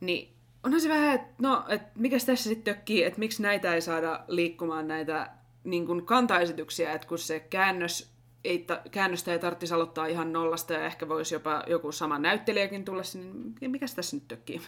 niin 0.00 0.34
onhan 0.64 0.80
se 0.80 0.88
vähän, 0.88 1.14
että 1.14 1.34
no, 1.38 1.64
että 1.68 1.90
mikäs 1.94 2.24
tässä 2.24 2.48
sitten 2.48 2.74
tökkii, 2.74 3.04
että 3.04 3.18
miksi 3.18 3.42
näitä 3.42 3.74
ei 3.74 3.80
saada 3.80 4.24
liikkumaan 4.28 4.88
näitä 4.88 5.30
niin 5.64 5.86
kuin 5.86 6.06
kantaesityksiä, 6.06 6.92
että 6.92 7.08
kun 7.08 7.18
se 7.18 7.40
käännös 7.40 8.12
ei 8.44 8.58
ta- 8.58 8.82
käännöstä 8.90 9.32
ei 9.32 9.38
tarvitsisi 9.38 9.74
aloittaa 9.74 10.06
ihan 10.06 10.32
nollasta 10.32 10.72
ja 10.72 10.86
ehkä 10.86 11.08
voisi 11.08 11.34
jopa 11.34 11.64
joku 11.66 11.92
sama 11.92 12.18
näyttelijäkin 12.18 12.84
tulla 12.84 13.02
sinne, 13.02 13.50
niin 13.60 13.70
mikä 13.70 13.86
tässä 13.96 14.16
nyt 14.16 14.28
tökkii? 14.28 14.60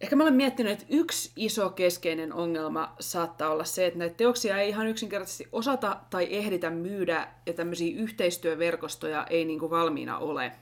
Ehkä 0.00 0.16
mä 0.16 0.22
olen 0.22 0.34
miettinyt, 0.34 0.72
että 0.72 0.84
yksi 0.88 1.32
iso 1.36 1.70
keskeinen 1.70 2.32
ongelma 2.32 2.94
saattaa 3.00 3.50
olla 3.50 3.64
se, 3.64 3.86
että 3.86 3.98
näitä 3.98 4.14
teoksia 4.14 4.58
ei 4.58 4.68
ihan 4.68 4.86
yksinkertaisesti 4.86 5.48
osata 5.52 5.96
tai 6.10 6.26
ehditä 6.30 6.70
myydä 6.70 7.28
ja 7.46 7.52
tämmöisiä 7.52 8.00
yhteistyöverkostoja 8.00 9.26
ei 9.30 9.44
niin 9.44 9.58
kuin 9.58 9.70
valmiina 9.70 10.18
ole. 10.18 10.52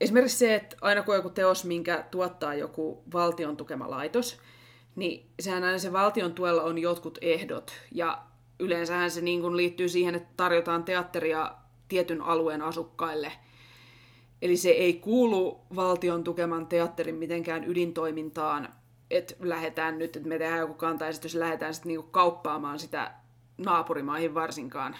Esimerkiksi 0.00 0.38
se, 0.38 0.54
että 0.54 0.76
aina 0.80 1.02
kun 1.02 1.14
joku 1.14 1.30
teos, 1.30 1.64
minkä 1.64 2.04
tuottaa 2.10 2.54
joku 2.54 3.02
valtion 3.12 3.56
tukema 3.56 3.90
laitos, 3.90 4.38
niin 4.96 5.30
sehän 5.40 5.64
aina 5.64 5.78
se 5.78 5.92
valtion 5.92 6.34
tuella 6.34 6.62
on 6.62 6.78
jotkut 6.78 7.18
ehdot. 7.20 7.72
Ja 7.92 8.22
yleensähän 8.58 9.10
se 9.10 9.20
niin 9.20 9.40
kuin 9.40 9.56
liittyy 9.56 9.88
siihen, 9.88 10.14
että 10.14 10.28
tarjotaan 10.36 10.84
teatteria 10.84 11.54
tietyn 11.88 12.22
alueen 12.22 12.62
asukkaille. 12.62 13.32
Eli 14.42 14.56
se 14.56 14.68
ei 14.68 14.92
kuulu 14.92 15.60
valtion 15.76 16.24
tukeman 16.24 16.66
teatterin 16.66 17.14
mitenkään 17.14 17.70
ydintoimintaan, 17.70 18.68
että 19.10 19.34
lähdetään 19.40 19.98
nyt, 19.98 20.16
että 20.16 20.28
me 20.28 20.38
tehdään 20.38 20.60
joku 20.60 20.74
kantaesitys, 20.74 21.34
lähdetään 21.34 21.74
sitten 21.74 21.88
niinku 21.88 22.10
kauppaamaan 22.10 22.78
sitä 22.78 23.14
naapurimaihin 23.58 24.34
varsinkaan. 24.34 24.96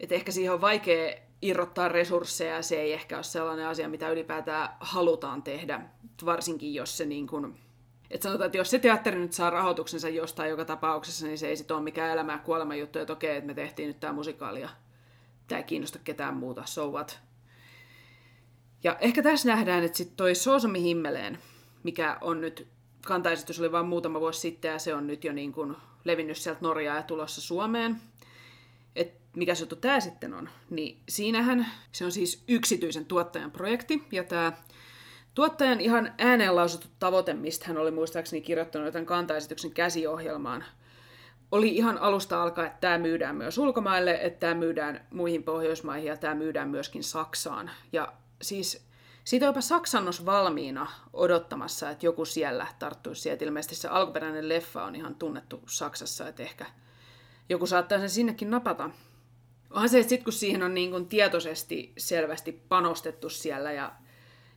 Et 0.00 0.12
ehkä 0.12 0.32
siihen 0.32 0.52
on 0.52 0.60
vaikea 0.60 1.14
irrottaa 1.42 1.88
resursseja, 1.88 2.62
se 2.62 2.76
ei 2.76 2.92
ehkä 2.92 3.16
ole 3.16 3.22
sellainen 3.22 3.66
asia, 3.66 3.88
mitä 3.88 4.10
ylipäätään 4.10 4.68
halutaan 4.80 5.42
tehdä, 5.42 5.80
varsinkin 6.24 6.74
jos 6.74 6.96
se 6.96 7.06
niin 7.06 7.26
kuin 7.26 7.56
että 8.10 8.22
sanotaan, 8.22 8.46
että 8.46 8.58
jos 8.58 8.70
se 8.70 8.78
teatteri 8.78 9.18
nyt 9.18 9.32
saa 9.32 9.50
rahoituksensa 9.50 10.08
jostain 10.08 10.50
joka 10.50 10.64
tapauksessa, 10.64 11.26
niin 11.26 11.38
se 11.38 11.48
ei 11.48 11.56
sitten 11.56 11.76
ole 11.76 11.84
mikään 11.84 12.10
elämä 12.10 12.32
ja 12.32 12.38
kuolema 12.38 12.74
juttu, 12.74 12.98
että 12.98 13.12
okei, 13.12 13.36
että 13.36 13.46
me 13.46 13.54
tehtiin 13.54 13.86
nyt 13.86 14.00
tämä 14.00 14.12
musikaali 14.12 14.60
ja 14.60 14.68
tämä 15.48 15.58
ei 15.58 15.64
kiinnosta 15.64 15.98
ketään 16.04 16.36
muuta, 16.36 16.62
so 16.66 16.90
what. 16.90 17.20
Ja 18.84 18.96
ehkä 19.00 19.22
tässä 19.22 19.48
nähdään, 19.48 19.84
että 19.84 19.98
sitten 19.98 20.16
toi 20.16 20.34
Soosomi 20.34 20.82
Himmeleen, 20.82 21.38
mikä 21.82 22.18
on 22.20 22.40
nyt, 22.40 22.66
kantaesitys 23.06 23.60
oli 23.60 23.72
vain 23.72 23.86
muutama 23.86 24.20
vuosi 24.20 24.40
sitten 24.40 24.70
ja 24.70 24.78
se 24.78 24.94
on 24.94 25.06
nyt 25.06 25.24
jo 25.24 25.32
niin 25.32 25.52
kuin 25.52 25.76
levinnyt 26.04 26.36
sieltä 26.36 26.60
Norjaa 26.62 26.96
ja 26.96 27.02
tulossa 27.02 27.40
Suomeen. 27.40 27.96
Et 28.96 29.12
mikä 29.36 29.52
juttu 29.60 29.76
tämä 29.76 30.00
sitten 30.00 30.34
on, 30.34 30.48
niin 30.70 30.98
siinähän 31.08 31.66
se 31.92 32.04
on 32.04 32.12
siis 32.12 32.44
yksityisen 32.48 33.06
tuottajan 33.06 33.50
projekti 33.50 34.02
ja 34.12 34.24
tämä 34.24 34.52
Tuottajan 35.34 35.80
ihan 35.80 36.14
ääneen 36.18 36.56
lausuttu 36.56 36.88
tavoite, 36.98 37.34
mistä 37.34 37.66
hän 37.68 37.78
oli 37.78 37.90
muistaakseni 37.90 38.42
kirjoittanut 38.42 38.86
jotain 38.86 39.06
kantaesityksen 39.06 39.70
käsiohjelmaan, 39.70 40.64
oli 41.50 41.76
ihan 41.76 41.98
alusta 41.98 42.42
alkaen, 42.42 42.66
että 42.66 42.80
tämä 42.80 42.98
myydään 42.98 43.36
myös 43.36 43.58
ulkomaille, 43.58 44.18
että 44.22 44.40
tämä 44.40 44.54
myydään 44.54 45.06
muihin 45.10 45.42
Pohjoismaihin 45.42 46.08
ja 46.08 46.16
tämä 46.16 46.34
myydään 46.34 46.68
myöskin 46.68 47.04
Saksaan. 47.04 47.70
Ja 47.92 48.12
siis 48.42 48.86
siitä 49.24 49.46
on 49.46 49.48
jopa 49.48 49.60
Saksannos 49.60 50.26
valmiina 50.26 50.86
odottamassa, 51.12 51.90
että 51.90 52.06
joku 52.06 52.24
siellä 52.24 52.66
tarttuisi 52.78 53.22
sieltä. 53.22 53.44
Ilmeisesti 53.44 53.74
se 53.74 53.88
alkuperäinen 53.88 54.48
leffa 54.48 54.84
on 54.84 54.96
ihan 54.96 55.14
tunnettu 55.14 55.62
Saksassa, 55.66 56.28
että 56.28 56.42
ehkä 56.42 56.66
joku 57.48 57.66
saattaa 57.66 57.98
sen 57.98 58.10
sinnekin 58.10 58.50
napata. 58.50 58.90
Onhan 59.70 59.88
se, 59.88 59.98
että 59.98 60.08
sitten 60.08 60.24
kun 60.24 60.32
siihen 60.32 60.62
on 60.62 60.74
niin 60.74 60.90
kuin 60.90 61.06
tietoisesti 61.06 61.92
selvästi 61.98 62.52
panostettu 62.52 63.30
siellä 63.30 63.72
ja 63.72 63.92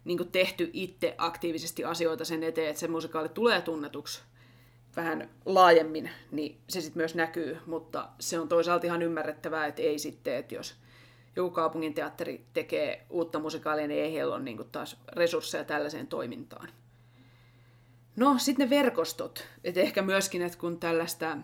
niin 0.05 0.17
kuin 0.17 0.31
tehty 0.31 0.69
itse 0.73 1.15
aktiivisesti 1.17 1.83
asioita 1.83 2.25
sen 2.25 2.43
eteen, 2.43 2.69
että 2.69 2.79
se 2.79 2.87
musikaali 2.87 3.29
tulee 3.29 3.61
tunnetuksi 3.61 4.21
vähän 4.95 5.29
laajemmin, 5.45 6.09
niin 6.31 6.61
se 6.69 6.81
sitten 6.81 6.99
myös 6.99 7.15
näkyy, 7.15 7.57
mutta 7.65 8.09
se 8.19 8.39
on 8.39 8.47
toisaalta 8.47 8.85
ihan 8.85 9.01
ymmärrettävää, 9.01 9.67
että 9.67 9.81
ei 9.81 9.99
sitten, 9.99 10.35
että 10.35 10.55
jos 10.55 10.75
joku 11.37 11.51
kaupungin 11.51 11.93
teatteri 11.93 12.45
tekee 12.53 13.05
uutta 13.09 13.39
musikaalia, 13.39 13.87
niin 13.87 14.03
ei 14.03 14.13
heillä 14.13 14.35
ole 14.35 14.43
niin 14.43 14.69
taas 14.71 14.97
resursseja 15.13 15.63
tällaiseen 15.63 16.07
toimintaan. 16.07 16.69
No, 18.15 18.35
sitten 18.37 18.69
ne 18.69 18.75
verkostot. 18.75 19.47
Et 19.63 19.77
ehkä 19.77 20.01
myöskin, 20.01 20.41
että 20.41 20.57
kun 20.57 20.79
tällaista 20.79 21.37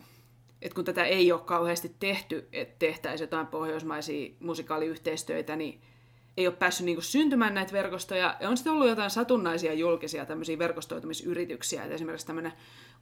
että 0.64 0.76
kun 0.76 0.86
tätä 0.86 1.04
ei 1.04 1.32
ole 1.32 1.42
kauheasti 1.42 1.96
tehty, 2.00 2.48
että 2.54 2.76
tehtäisiin 2.80 3.26
jotain 3.26 3.48
pohjoismaisia 3.48 4.34
musikaaliyhteistyötä, 4.40 5.56
niin 5.56 5.82
ei 6.38 6.48
ole 6.48 6.56
päässyt 6.56 6.86
niin 6.86 7.02
syntymään 7.02 7.54
näitä 7.54 7.74
verkostoja. 7.74 8.38
Ja 8.40 8.50
on 8.50 8.58
sitten 8.58 8.74
ollut 8.74 8.88
jotain 8.88 9.10
satunnaisia 9.10 9.74
julkisia 9.74 10.26
tämmöisiä 10.26 10.60
verkostoitumisyrityksiä. 10.60 11.84
Et 11.84 11.92
esimerkiksi 11.92 12.28
tämmöinen 12.28 12.54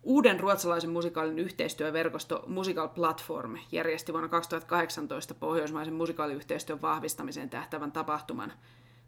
uuden 0.03 0.39
ruotsalaisen 0.39 0.89
musikaalin 0.89 1.39
yhteistyöverkosto 1.39 2.43
Musical 2.47 2.88
Platform 2.88 3.57
järjesti 3.71 4.13
vuonna 4.13 4.29
2018 4.29 5.34
pohjoismaisen 5.34 5.93
musikaaliyhteistyön 5.93 6.82
vahvistamiseen 6.82 7.49
tähtävän 7.49 7.91
tapahtuman 7.91 8.53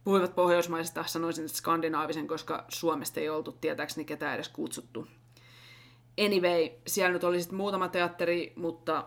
puhuivat 0.04 0.36
pohjoismaisesta, 0.36 1.04
sanoisin, 1.08 1.46
että 1.46 1.58
skandinaavisen, 1.58 2.28
koska 2.28 2.66
Suomesta 2.70 3.20
ei 3.20 3.30
oltu 3.30 3.52
tietääkseni 3.52 4.06
ketään 4.06 4.36
edes 4.36 4.50
kutsuttu. 4.50 5.08
Anyway, 6.26 6.70
siellä 6.88 7.14
nyt 7.14 7.24
oli 7.24 7.42
sitten 7.42 7.58
muutama 7.58 7.88
teatteri, 7.88 8.54
mutta 8.56 9.06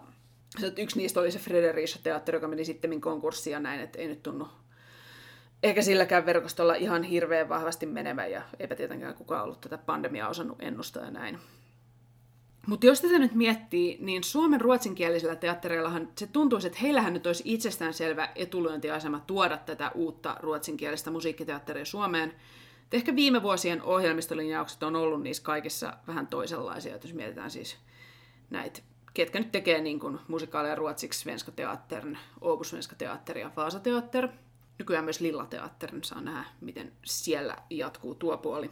yksi 0.78 0.98
niistä 0.98 1.20
oli 1.20 1.30
se 1.30 1.38
Fredericia-teatteri, 1.38 2.36
joka 2.36 2.48
meni 2.48 2.64
sitten 2.64 3.00
konkurssiin 3.00 3.52
ja 3.52 3.60
näin, 3.60 3.80
että 3.80 3.98
ei 3.98 4.08
nyt 4.08 4.22
tunnu 4.22 4.48
eikä 5.62 5.82
silläkään 5.82 6.26
verkostolla 6.26 6.74
ihan 6.74 7.02
hirveän 7.02 7.48
vahvasti 7.48 7.86
menevä 7.86 8.26
ja 8.26 8.42
eipä 8.58 8.74
tietenkään 8.74 9.14
kukaan 9.14 9.44
ollut 9.44 9.60
tätä 9.60 9.78
pandemiaa 9.78 10.28
osannut 10.28 10.62
ennustaa 10.62 11.04
ja 11.04 11.10
näin. 11.10 11.38
Mutta 12.66 12.86
jos 12.86 13.00
tätä 13.00 13.18
nyt 13.18 13.34
miettii, 13.34 13.98
niin 14.00 14.24
suomen 14.24 14.60
ruotsinkielisillä 14.60 15.36
teattereillahan 15.36 16.08
se 16.18 16.26
tuntuisi, 16.26 16.66
että 16.66 16.78
heillähän 16.82 17.12
nyt 17.12 17.26
olisi 17.26 17.42
itsestäänselvä 17.46 18.28
etulyöntiasema 18.34 19.20
tuoda 19.20 19.56
tätä 19.56 19.90
uutta 19.94 20.36
ruotsinkielistä 20.40 21.10
musiikkiteatteria 21.10 21.84
Suomeen. 21.84 22.28
Et 22.86 22.94
ehkä 22.94 23.16
viime 23.16 23.42
vuosien 23.42 23.82
ohjelmistolinjaukset 23.82 24.82
on 24.82 24.96
ollut 24.96 25.22
niissä 25.22 25.42
kaikissa 25.42 25.92
vähän 26.06 26.26
toisenlaisia, 26.26 26.98
jos 27.02 27.14
mietitään 27.14 27.50
siis 27.50 27.76
näitä, 28.50 28.80
ketkä 29.14 29.38
nyt 29.38 29.52
tekee 29.52 29.80
niin 29.80 30.00
kuin 30.00 30.18
musikaaleja 30.28 30.74
ruotsiksi 30.74 31.20
Svenska 31.20 31.52
Teattern, 31.52 32.18
Åbo 32.40 32.64
Svenska 32.64 32.96
Teatter 32.96 33.38
ja 33.38 33.50
Vaasa 33.56 33.80
Teatter. 33.80 34.28
Nykyään 34.78 35.04
myös 35.04 35.20
Lilla 35.20 35.46
Teattern 35.46 36.04
saa 36.04 36.20
nähdä, 36.20 36.44
miten 36.60 36.92
siellä 37.04 37.56
jatkuu 37.70 38.14
tuo 38.14 38.38
puoli. 38.38 38.70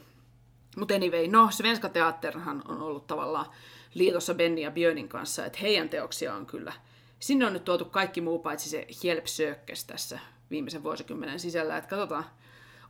Mutta 0.77 0.95
anyway, 0.95 1.29
no 1.29 1.49
Svenska 1.51 1.89
Teatterhan 1.89 2.63
on 2.69 2.83
ollut 2.83 3.07
tavallaan 3.07 3.47
liitossa 3.95 4.35
Benny 4.35 4.61
ja 4.61 4.71
Björnin 4.71 5.09
kanssa, 5.09 5.47
että 5.47 5.59
heidän 5.63 5.89
teoksia 5.89 6.35
on 6.35 6.47
kyllä, 6.47 6.73
sinne 7.21 7.47
on 7.47 7.53
nyt 7.53 7.65
tuotu 7.65 7.85
kaikki 7.85 8.21
muu 8.21 8.39
paitsi 8.39 8.69
se 8.69 8.87
Sökkes 9.25 9.85
tässä 9.85 10.19
viimeisen 10.51 10.83
vuosikymmenen 10.83 11.41
sisällä, 11.41 11.77
että 11.77 11.91
katsotaan, 11.91 12.25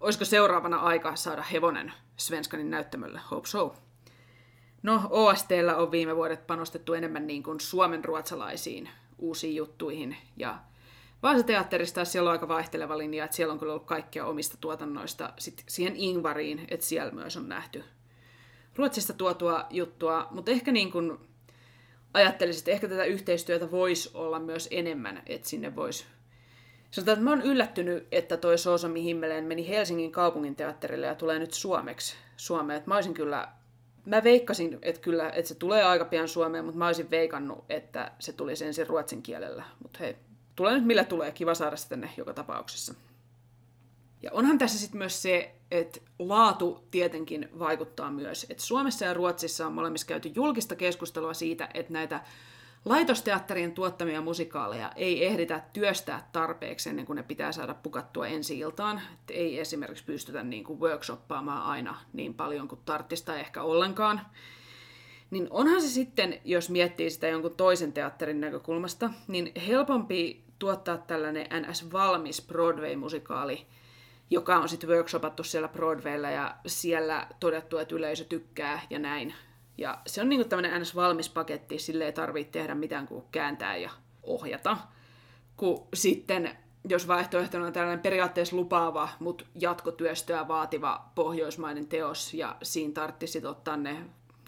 olisiko 0.01 0.25
seuraavana 0.25 0.77
aika 0.77 1.17
saada 1.17 1.43
hevonen 1.43 1.93
Svenskanin 2.17 2.71
näyttämölle, 2.71 3.21
hope 3.31 3.49
so. 3.49 3.77
No, 4.83 5.03
OSTllä 5.11 5.77
on 5.77 5.91
viime 5.91 6.17
vuodet 6.17 6.47
panostettu 6.47 6.95
enemmän 6.95 7.27
niin 7.27 7.43
kuin 7.43 7.61
suomen 7.61 8.05
ruotsalaisiin 8.05 8.89
uusiin 9.19 9.57
juttuihin, 9.57 10.17
ja 10.37 10.59
Vaasa-teatterista 11.25 12.05
siellä 12.05 12.29
on 12.29 12.33
aika 12.33 12.49
vaihteleva 12.49 12.99
linja, 12.99 13.25
että 13.25 13.37
siellä 13.37 13.53
on 13.53 13.59
kyllä 13.59 13.73
ollut 13.73 13.87
kaikkia 13.87 14.27
omista 14.27 14.57
tuotannoista 14.61 15.33
sit 15.39 15.65
siihen 15.69 15.97
Ingvariin, 15.97 16.65
että 16.69 16.87
siellä 16.87 17.13
myös 17.13 17.37
on 17.37 17.49
nähty 17.49 17.85
Ruotsista 18.77 19.13
tuotua 19.13 19.67
juttua, 19.71 20.29
mutta 20.31 20.51
ehkä 20.51 20.73
niin 20.73 20.93
kuin 20.93 21.19
ajattelisin, 22.15 22.61
että 22.61 22.71
ehkä 22.71 22.89
tätä 22.89 23.05
yhteistyötä 23.05 23.71
voisi 23.71 24.11
olla 24.15 24.39
myös 24.39 24.69
enemmän, 24.71 25.23
että 25.27 25.49
sinne 25.49 25.77
voisi 25.77 26.05
Sanotaan, 26.91 27.19
että 27.19 27.25
mä 27.25 27.31
oon 27.31 27.43
yllättynyt, 27.43 28.07
että 28.13 28.37
toi 28.37 28.59
Soosomi 28.59 29.03
Himmeleen 29.03 29.45
meni 29.45 29.69
Helsingin 29.69 30.13
kaupungin 30.13 30.57
teatterille 30.57 31.07
ja 31.07 31.15
tulee 31.15 31.39
nyt 31.39 31.53
suomeksi 31.53 32.17
Suomeen. 32.37 32.77
Että 32.77 32.91
mä 32.91 32.95
olisin 32.95 33.15
kyllä, 33.15 33.49
mä 34.07 34.25
veikkasin, 34.25 34.79
että 34.83 35.01
kyllä, 35.01 35.31
että 35.31 35.49
se 35.49 35.55
tulee 35.55 35.83
aika 35.83 36.05
pian 36.05 36.29
Suomeen, 36.29 36.65
mutta 36.65 36.79
mä 36.79 36.87
olisin 36.87 37.11
veikannut, 37.11 37.65
että 37.69 38.13
se 38.19 38.33
tulisi 38.33 38.65
ensin 38.65 38.87
ruotsin 38.87 39.23
kielellä. 39.23 39.65
Mutta 39.83 39.99
hei, 39.99 40.17
tulee 40.57 40.75
nyt 40.75 40.85
millä 40.85 41.05
tulee, 41.05 41.33
kiva 41.33 41.55
saada 41.55 41.77
se 41.77 41.89
tänne 41.89 42.11
joka 42.17 42.35
tapauksessa. 42.35 42.95
Ja 44.23 44.31
onhan 44.33 44.59
tässä 44.59 44.79
sitten 44.79 44.99
myös 44.99 45.23
se, 45.23 45.55
että 45.71 46.01
laatu 46.19 46.85
tietenkin 46.91 47.49
vaikuttaa 47.59 48.11
myös. 48.11 48.47
Että 48.51 48.63
Suomessa 48.63 49.05
ja 49.05 49.15
Ruotsissa 49.15 49.67
on 49.67 49.73
molemmissa 49.73 50.07
käyty 50.07 50.31
julkista 50.35 50.77
keskustelua 50.77 51.35
siitä, 51.35 51.69
että 51.75 51.93
näitä 51.93 52.21
laitosteatterien 52.85 53.73
tuottamia 53.73 54.21
musikaaleja 54.21 54.93
ei 54.97 55.27
ehditä 55.27 55.63
työstää 55.73 56.29
tarpeeksi 56.33 56.91
ennen 56.91 57.07
kuin 57.07 57.17
ne 57.17 57.23
pitää 57.23 57.53
saada 57.53 57.75
pukattua 57.75 58.27
ensi 58.27 58.59
iltaan. 58.59 59.03
Että 59.15 59.33
ei 59.33 59.61
esimerkiksi 59.61 60.05
pystytä 60.05 60.43
niin 60.43 60.65
kuin 60.65 60.81
workshoppaamaan 60.81 61.63
aina 61.63 62.01
niin 62.13 62.35
paljon 62.35 62.69
kuin 62.69 62.81
tarttista 62.85 63.37
ehkä 63.37 63.63
ollenkaan. 63.63 64.21
Niin 65.31 65.49
onhan 65.51 65.83
se 65.83 65.89
sitten, 65.89 66.41
jos 66.45 66.71
miettii 66.71 67.11
sitä 67.11 67.29
jonkun 67.29 67.57
toisen 67.57 67.93
teatterin 67.93 68.41
näkökulmasta, 68.41 69.11
niin 69.29 69.53
helpompi 69.67 70.44
tuottaa 70.59 70.99
tällainen 70.99 71.47
NS-valmis 71.47 72.47
Broadway-musikaali, 72.47 73.67
joka 74.31 74.57
on 74.57 74.69
sitten 74.69 74.91
workshopattu 74.91 75.43
siellä 75.43 75.69
Broadwaylla 75.69 76.31
ja 76.31 76.57
siellä 76.67 77.27
todettu, 77.41 77.79
että 77.79 77.95
yleisö 77.95 78.25
tykkää 78.25 78.81
ja 78.91 78.99
näin. 78.99 79.35
Ja 79.79 79.99
se 80.07 80.21
on 80.21 80.29
niinku 80.29 80.49
tämmöinen 80.49 80.83
NS-valmis 80.83 81.29
paketti, 81.29 81.79
sille 81.79 82.05
ei 82.05 82.13
tarvitse 82.13 82.53
tehdä 82.53 82.75
mitään 82.75 83.07
kuin 83.07 83.25
kääntää 83.33 83.77
ja 83.77 83.91
ohjata. 84.23 84.77
Kun 85.57 85.87
sitten, 85.95 86.57
jos 86.89 87.09
vaihtoehtona 87.09 87.67
on 87.67 87.73
tällainen 87.73 88.03
periaatteessa 88.03 88.57
lupaava, 88.57 89.09
mutta 89.21 89.45
jatkotyöstöä 89.61 90.49
vaativa 90.49 91.11
pohjoismainen 91.15 91.87
teos, 91.87 92.35
ja 92.35 92.57
siinä 92.63 92.93
tarvitsisi 92.93 93.47
ottaa 93.47 93.77
ne 93.77 93.97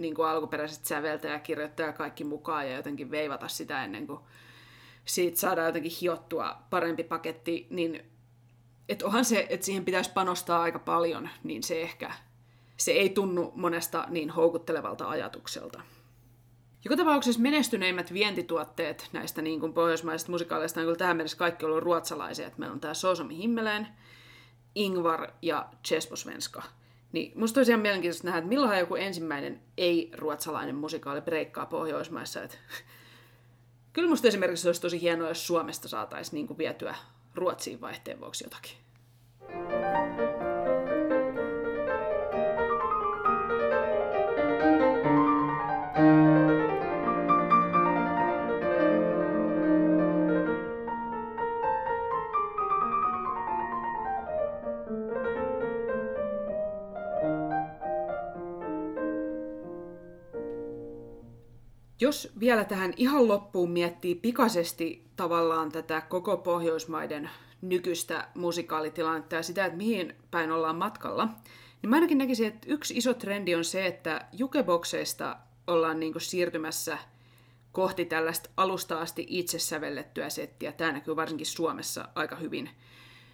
niin 0.01 0.15
kuin 0.15 0.29
alkuperäiset 0.29 0.85
säveltäjä, 0.85 1.39
kirjoittaja 1.39 1.93
kaikki 1.93 2.25
mukaan 2.25 2.71
ja 2.71 2.77
jotenkin 2.77 3.11
veivata 3.11 3.49
sitä 3.49 3.85
ennen 3.85 4.07
kuin 4.07 4.21
siitä 5.07 5.39
saadaan 5.39 5.67
jotenkin 5.67 5.93
hiottua 6.01 6.57
parempi 6.71 7.05
paketti, 7.05 7.67
niin 7.71 8.03
että 8.89 9.07
onhan 9.07 9.25
se, 9.25 9.47
että 9.51 9.67
siihen 9.67 9.85
pitäisi 9.85 10.11
panostaa 10.13 10.63
aika 10.63 10.79
paljon, 10.79 11.29
niin 11.45 11.63
se 11.63 11.83
ehkä 11.83 12.13
se 12.77 12.93
ei 12.93 13.09
tunnu 13.11 13.53
monesta 13.55 14.07
niin 14.09 14.31
houkuttelevalta 14.31 15.09
ajatukselta. 15.09 15.81
Joka 16.85 16.97
tapauksessa 16.97 17.41
menestyneimmät 17.41 18.13
vientituotteet 18.13 19.09
näistä 19.13 19.43
niin 19.43 19.61
kuin 19.61 19.73
pohjoismaisista 19.73 20.33
musikaaleista 20.33 20.81
on 20.81 20.87
kyllä 20.87 20.97
tähän 20.97 21.17
mennessä 21.17 21.39
kaikki 21.39 21.65
ollut 21.65 21.83
ruotsalaisia. 21.83 22.47
Että 22.47 22.59
meillä 22.59 22.75
on 22.75 22.81
tämä 22.81 22.95
Sosomi 22.95 23.37
Himmeleen, 23.37 23.89
Ingvar 24.75 25.31
ja 25.43 25.69
Chesposvenska. 25.87 26.63
Niin 27.13 27.33
musta 27.35 27.61
olisi 27.61 27.73
ihan 27.73 27.81
mielenkiintoista 27.81 28.27
nähdä, 28.27 28.39
että 28.39 28.49
milloin 28.49 28.79
joku 28.79 28.95
ensimmäinen 28.95 29.61
ei-ruotsalainen 29.77 30.75
musikaali 30.75 31.21
breikkaa 31.21 31.67
Pohjoismaissa. 31.67 32.43
Että 32.43 32.59
Kyllä 33.97 34.09
musta 34.09 34.29
esimerkiksi 34.29 34.69
olisi 34.69 34.81
tosi 34.81 35.01
hienoa, 35.01 35.29
jos 35.29 35.47
Suomesta 35.47 35.89
saataisiin 35.89 36.35
niin 36.35 36.47
kuin 36.47 36.59
vietyä 36.59 36.95
Ruotsiin 37.35 37.81
vaihteen 37.81 38.21
vuoksi 38.21 38.45
jotakin. 38.45 40.06
Jos 62.01 62.33
vielä 62.41 62.65
tähän 62.65 62.95
ihan 62.97 63.29
loppuun 63.29 63.71
miettii 63.71 64.15
pikaisesti 64.15 65.07
tavallaan 65.17 65.73
tätä 65.73 66.01
koko 66.01 66.37
Pohjoismaiden 66.37 67.31
nykyistä 67.63 68.29
musikaalitilannetta 68.35 69.35
ja 69.35 69.43
sitä, 69.43 69.65
että 69.65 69.77
mihin 69.77 70.15
päin 70.31 70.53
ollaan 70.53 70.77
matkalla, 70.77 71.29
niin 71.83 71.91
mä 71.91 71.97
ainakin 71.97 72.19
näkisin, 72.19 72.47
että 72.47 72.67
yksi 72.71 72.97
iso 72.97 73.15
trendi 73.15 73.55
on 73.55 73.65
se, 73.65 73.87
että 73.87 74.27
jukebokseista 74.33 75.37
ollaan 75.67 76.01
niin 76.01 76.15
siirtymässä 76.19 76.99
kohti 77.73 78.05
tällaista 78.05 78.51
alusta 78.57 79.01
asti 79.01 79.27
itse 79.29 79.59
sävellettyä 79.59 80.31
settiä. 80.31 80.73
Tämä 80.73 80.93
näkyy 80.93 81.17
varsinkin 81.17 81.47
Suomessa 81.47 82.09
aika 82.15 82.37
hyvin. 82.37 82.71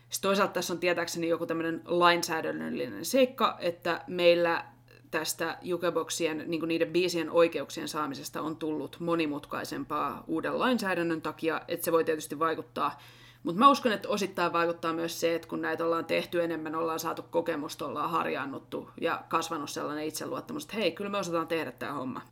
Sitten 0.09 0.29
toisaalta 0.29 0.53
tässä 0.53 0.73
on 0.73 0.81
tietääkseni 0.81 1.29
joku 1.29 1.47
tämmöinen 1.47 1.83
lainsäädännöllinen 1.85 3.05
seikka, 3.05 3.57
että 3.61 4.05
meillä 4.07 4.65
tästä 5.13 5.59
jukeboksien, 5.63 6.45
niin 6.47 6.69
niiden 6.69 6.93
biisien 6.93 7.31
oikeuksien 7.31 7.89
saamisesta 7.89 8.43
on 8.43 8.57
tullut 8.57 8.97
monimutkaisempaa 9.01 10.25
uuden 10.27 10.59
lainsäädännön 10.59 11.23
takia, 11.23 11.61
että 11.69 11.85
se 11.85 11.93
voi 11.93 12.05
tietysti 12.05 12.39
vaikuttaa. 12.39 12.99
Mutta 13.43 13.59
mä 13.59 13.71
uskon, 13.71 13.93
että 13.93 14.09
osittain 14.09 14.53
vaikuttaa 14.53 14.93
myös 14.93 15.21
se, 15.21 15.35
että 15.35 15.49
kun 15.49 15.63
näitä 15.63 15.85
ollaan 15.85 16.05
tehty 16.05 16.45
enemmän, 16.45 16.75
ollaan 16.75 17.01
saatu 17.01 17.23
kokemusta, 17.23 17.87
ollaan 17.87 18.11
harjaannuttu 18.11 18.91
ja 19.01 19.25
kasvanut 19.29 19.71
sellainen 19.71 20.07
itseluottamus, 20.07 20.65
että 20.65 20.77
hei, 20.77 20.93
kyllä 20.93 21.11
me 21.11 21.19
osataan 21.19 21.49
tehdä 21.49 21.73
tämä 21.73 21.93
homma. 21.93 22.23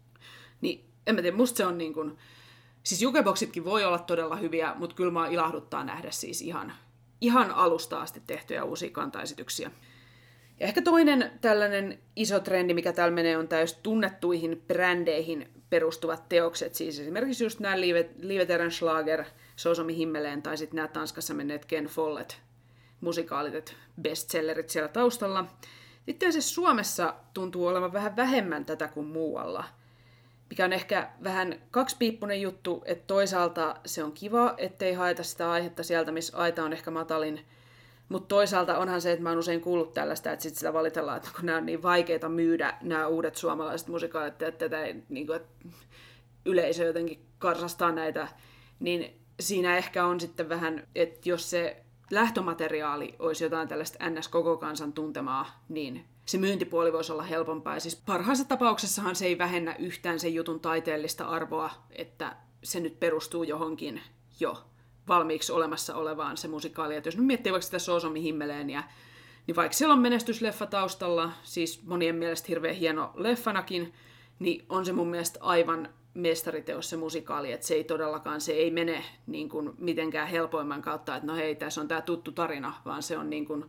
Niin 0.60 0.84
en 1.06 1.14
mä 1.14 1.22
tiedä, 1.22 1.36
musta 1.36 1.56
se 1.56 1.66
on 1.66 1.78
niin 1.78 1.94
kuin, 1.94 2.18
siis 2.82 3.02
jukeboksitkin 3.02 3.64
voi 3.64 3.84
olla 3.84 3.98
todella 3.98 4.36
hyviä, 4.36 4.74
mutta 4.78 4.96
kyllä 4.96 5.12
mä 5.12 5.28
ilahduttaa 5.28 5.84
nähdä 5.84 6.10
siis 6.10 6.42
ihan, 6.42 6.72
ihan 7.20 7.50
alusta 7.50 8.00
asti 8.00 8.22
tehtyjä 8.26 8.64
uusia 8.64 8.90
kantaesityksiä. 8.90 9.70
Ja 10.60 10.66
ehkä 10.66 10.82
toinen 10.82 11.30
tällainen 11.40 11.98
iso 12.16 12.40
trendi, 12.40 12.74
mikä 12.74 12.92
täällä 12.92 13.14
menee, 13.14 13.36
on 13.36 13.48
täys 13.48 13.74
tunnettuihin 13.74 14.64
brändeihin 14.66 15.48
perustuvat 15.70 16.28
teokset. 16.28 16.74
Siis 16.74 17.00
esimerkiksi 17.00 17.44
just 17.44 17.60
nämä 17.60 17.80
Live 17.80 18.70
Schlager, 18.70 19.24
Sosomi 19.56 19.96
Himmeleen 19.96 20.42
tai 20.42 20.56
sitten 20.56 20.76
nämä 20.76 20.88
Tanskassa 20.88 21.34
menneet 21.34 21.64
Ken 21.64 21.86
Follett 21.86 22.32
musikaalit, 23.00 23.76
bestsellerit 24.02 24.70
siellä 24.70 24.88
taustalla. 24.88 25.44
Sitten 26.06 26.32
se 26.32 26.40
Suomessa 26.40 27.14
tuntuu 27.34 27.66
olevan 27.66 27.92
vähän 27.92 28.16
vähemmän 28.16 28.64
tätä 28.64 28.88
kuin 28.88 29.06
muualla, 29.06 29.64
mikä 30.50 30.64
on 30.64 30.72
ehkä 30.72 31.10
vähän 31.24 31.62
kaksipiippunen 31.70 32.40
juttu, 32.40 32.82
että 32.86 33.04
toisaalta 33.06 33.76
se 33.86 34.04
on 34.04 34.12
kiva, 34.12 34.54
ettei 34.56 34.92
haeta 34.92 35.22
sitä 35.22 35.50
aihetta 35.50 35.82
sieltä, 35.82 36.12
missä 36.12 36.36
aita 36.36 36.64
on 36.64 36.72
ehkä 36.72 36.90
matalin, 36.90 37.46
Mutta 38.10 38.28
toisaalta 38.28 38.78
onhan 38.78 39.00
se, 39.00 39.12
että 39.12 39.22
mä 39.22 39.28
oon 39.28 39.38
usein 39.38 39.60
kuullut 39.60 39.94
tällaista, 39.94 40.32
että 40.32 40.42
sit 40.42 40.54
sitä 40.54 40.72
valitellaan, 40.72 41.16
että 41.16 41.30
kun 41.36 41.46
nämä 41.46 41.58
on 41.58 41.66
niin 41.66 41.82
vaikeita 41.82 42.28
myydä, 42.28 42.78
nämä 42.82 43.06
uudet 43.06 43.36
suomalaiset 43.36 43.88
musikaalit, 43.88 44.42
että 44.42 44.68
tätä 44.68 44.94
niin 45.08 45.26
kuin, 45.26 45.36
että 45.36 45.68
yleisö 46.44 46.84
jotenkin 46.84 47.26
karsastaa 47.38 47.92
näitä, 47.92 48.28
niin 48.80 49.20
siinä 49.40 49.76
ehkä 49.76 50.06
on 50.06 50.20
sitten 50.20 50.48
vähän, 50.48 50.86
että 50.94 51.28
jos 51.28 51.50
se 51.50 51.84
lähtömateriaali 52.10 53.14
olisi 53.18 53.44
jotain 53.44 53.68
tällaista 53.68 54.10
NS 54.10 54.28
koko 54.28 54.56
kansan 54.56 54.92
tuntemaa, 54.92 55.64
niin 55.68 56.04
se 56.26 56.38
myyntipuoli 56.38 56.92
voisi 56.92 57.12
olla 57.12 57.22
helpompaa. 57.22 57.74
Ja 57.74 57.80
siis 57.80 57.96
parhaassa 58.06 58.48
tapauksessahan 58.48 59.16
se 59.16 59.26
ei 59.26 59.38
vähennä 59.38 59.76
yhtään 59.78 60.20
sen 60.20 60.34
jutun 60.34 60.60
taiteellista 60.60 61.24
arvoa, 61.24 61.70
että 61.90 62.36
se 62.62 62.80
nyt 62.80 63.00
perustuu 63.00 63.42
johonkin 63.42 64.02
jo 64.40 64.69
valmiiksi 65.10 65.52
olemassa 65.52 65.94
olevaan 65.94 66.36
se 66.36 66.48
musikaali. 66.48 66.96
Että 66.96 67.08
jos 67.08 67.16
nyt 67.16 67.26
miettii 67.26 67.52
vaikka 67.52 67.64
sitä 67.64 67.78
Soosomi 67.78 68.22
himmeleen, 68.22 68.70
ja, 68.70 68.82
niin 69.46 69.56
vaikka 69.56 69.76
siellä 69.76 69.92
on 69.92 70.00
menestysleffa 70.00 70.66
taustalla, 70.66 71.32
siis 71.42 71.82
monien 71.86 72.16
mielestä 72.16 72.46
hirveän 72.48 72.74
hieno 72.74 73.10
leffanakin, 73.14 73.92
niin 74.38 74.64
on 74.68 74.86
se 74.86 74.92
mun 74.92 75.08
mielestä 75.08 75.38
aivan 75.42 75.88
mestariteos 76.14 76.90
se 76.90 76.96
musikaali, 76.96 77.52
että 77.52 77.66
se 77.66 77.74
ei 77.74 77.84
todellakaan, 77.84 78.40
se 78.40 78.52
ei 78.52 78.70
mene 78.70 79.04
niin 79.26 79.48
kuin 79.48 79.70
mitenkään 79.78 80.28
helpoimman 80.28 80.82
kautta, 80.82 81.16
että 81.16 81.26
no 81.26 81.34
hei, 81.34 81.54
tässä 81.54 81.80
on 81.80 81.88
tämä 81.88 82.00
tuttu 82.00 82.32
tarina, 82.32 82.74
vaan 82.84 83.02
se 83.02 83.18
on 83.18 83.30
niin 83.30 83.46
kuin, 83.46 83.64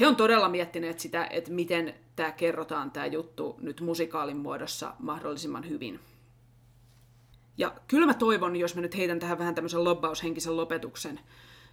he 0.00 0.06
on 0.06 0.16
todella 0.16 0.48
miettineet 0.48 1.00
sitä, 1.00 1.26
että 1.30 1.50
miten 1.50 1.94
tämä 2.16 2.32
kerrotaan 2.32 2.90
tämä 2.90 3.06
juttu 3.06 3.56
nyt 3.60 3.80
musikaalin 3.80 4.36
muodossa 4.36 4.94
mahdollisimman 4.98 5.68
hyvin. 5.68 6.00
Ja 7.58 7.74
kyllä 7.88 8.06
mä 8.06 8.14
toivon, 8.14 8.56
jos 8.56 8.74
mä 8.74 8.80
nyt 8.80 8.96
heitän 8.96 9.18
tähän 9.18 9.38
vähän 9.38 9.54
tämmöisen 9.54 9.84
lobbaushenkisen 9.84 10.56
lopetuksen, 10.56 11.20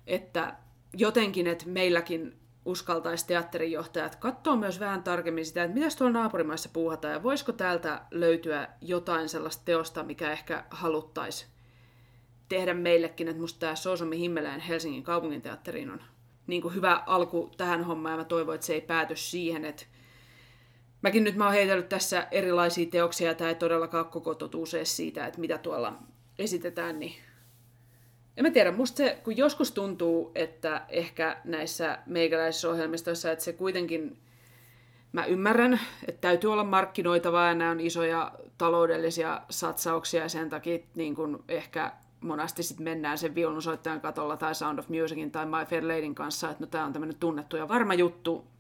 että 0.07 0.55
jotenkin, 0.93 1.47
että 1.47 1.65
meilläkin 1.67 2.39
uskaltaisi 2.65 3.27
teatterijohtajat 3.27 4.15
katsoa 4.15 4.55
myös 4.55 4.79
vähän 4.79 5.03
tarkemmin 5.03 5.45
sitä, 5.45 5.63
että 5.63 5.73
mitä 5.79 5.95
tuolla 5.97 6.13
naapurimaissa 6.13 6.69
puuhataan 6.73 7.13
ja 7.13 7.23
voisiko 7.23 7.51
täältä 7.51 8.01
löytyä 8.11 8.67
jotain 8.81 9.29
sellaista 9.29 9.65
teosta, 9.65 10.03
mikä 10.03 10.31
ehkä 10.31 10.63
haluttaisi 10.69 11.45
tehdä 12.49 12.73
meillekin, 12.73 13.27
että 13.27 13.41
musta 13.41 13.59
tämä 13.59 13.75
Soosomi 13.75 14.19
Himmeleen 14.19 14.59
Helsingin 14.59 15.03
kaupunginteatteriin 15.03 15.91
on 15.91 16.01
niin 16.47 16.61
kuin 16.61 16.75
hyvä 16.75 17.03
alku 17.05 17.51
tähän 17.57 17.83
hommaan 17.83 18.13
ja 18.13 18.17
mä 18.17 18.23
toivon, 18.23 18.55
että 18.55 18.67
se 18.67 18.73
ei 18.73 18.81
pääty 18.81 19.15
siihen, 19.15 19.65
että 19.65 19.85
Mäkin 21.03 21.23
nyt 21.23 21.35
mä 21.35 21.45
oon 21.45 21.53
heitellyt 21.53 21.89
tässä 21.89 22.27
erilaisia 22.31 22.85
teoksia, 22.91 23.27
ja 23.27 23.35
tämä 23.35 23.49
ei 23.49 23.55
todellakaan 23.55 24.05
koko 24.05 24.35
totuus 24.35 24.75
siitä, 24.83 25.27
että 25.27 25.39
mitä 25.39 25.57
tuolla 25.57 25.93
esitetään, 26.39 26.99
niin 26.99 27.13
en 28.37 28.45
mä 28.45 28.51
tiedä, 28.51 28.71
musta 28.71 28.97
se, 28.97 29.21
kun 29.23 29.37
joskus 29.37 29.71
tuntuu, 29.71 30.31
että 30.35 30.81
ehkä 30.89 31.37
näissä 31.43 31.97
meikäläisissä 32.05 32.69
ohjelmistoissa, 32.69 33.31
että 33.31 33.45
se 33.45 33.53
kuitenkin, 33.53 34.17
mä 35.11 35.25
ymmärrän, 35.25 35.79
että 36.07 36.21
täytyy 36.21 36.51
olla 36.53 36.63
markkinoitavaa 36.63 37.47
ja 37.47 37.55
nämä 37.55 37.71
on 37.71 37.79
isoja 37.79 38.31
taloudellisia 38.57 39.41
satsauksia 39.49 40.23
ja 40.23 40.29
sen 40.29 40.49
takia 40.49 40.79
niin 40.95 41.15
kun 41.15 41.43
ehkä 41.47 41.91
monasti 42.21 42.63
sitten 42.63 42.83
mennään 42.83 43.17
sen 43.17 43.35
viulunsoittajan 43.35 44.01
katolla 44.01 44.37
tai 44.37 44.55
Sound 44.55 44.79
of 44.79 44.89
Musicin 44.89 45.31
tai 45.31 45.45
My 45.45 45.65
Fair 45.69 45.87
Ladyn 45.87 46.15
kanssa, 46.15 46.49
että 46.49 46.63
no 46.63 46.67
tämä 46.67 46.85
on 46.85 46.93
tämmöinen 46.93 47.19
tunnettu 47.19 47.57
ja 47.57 47.67
varma 47.67 47.93
juttu, 47.93 48.52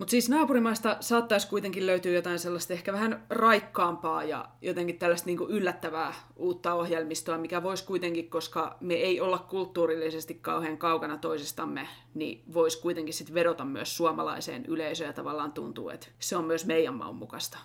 mutta 0.00 0.10
siis 0.10 0.28
naapurimaista 0.28 0.96
saattaisi 1.00 1.48
kuitenkin 1.48 1.86
löytyä 1.86 2.12
jotain 2.12 2.38
sellaista 2.38 2.72
ehkä 2.72 2.92
vähän 2.92 3.26
raikkaampaa 3.30 4.24
ja 4.24 4.48
jotenkin 4.62 4.98
tällaista 4.98 5.26
niinku 5.26 5.46
yllättävää 5.48 6.14
uutta 6.36 6.74
ohjelmistoa, 6.74 7.38
mikä 7.38 7.62
voisi 7.62 7.84
kuitenkin, 7.84 8.30
koska 8.30 8.76
me 8.80 8.94
ei 8.94 9.20
olla 9.20 9.38
kulttuurillisesti 9.38 10.34
kauhean 10.34 10.78
kaukana 10.78 11.18
toisistamme, 11.18 11.88
niin 12.14 12.44
voisi 12.54 12.80
kuitenkin 12.80 13.14
sitten 13.14 13.34
vedota 13.34 13.64
myös 13.64 13.96
suomalaiseen 13.96 14.66
yleisöön 14.66 15.08
ja 15.08 15.12
tavallaan 15.12 15.52
tuntuu, 15.52 15.88
että 15.88 16.06
se 16.18 16.36
on 16.36 16.44
myös 16.44 16.66
meidän 16.66 16.94
maun 16.94 17.16
mukaista. 17.16 17.58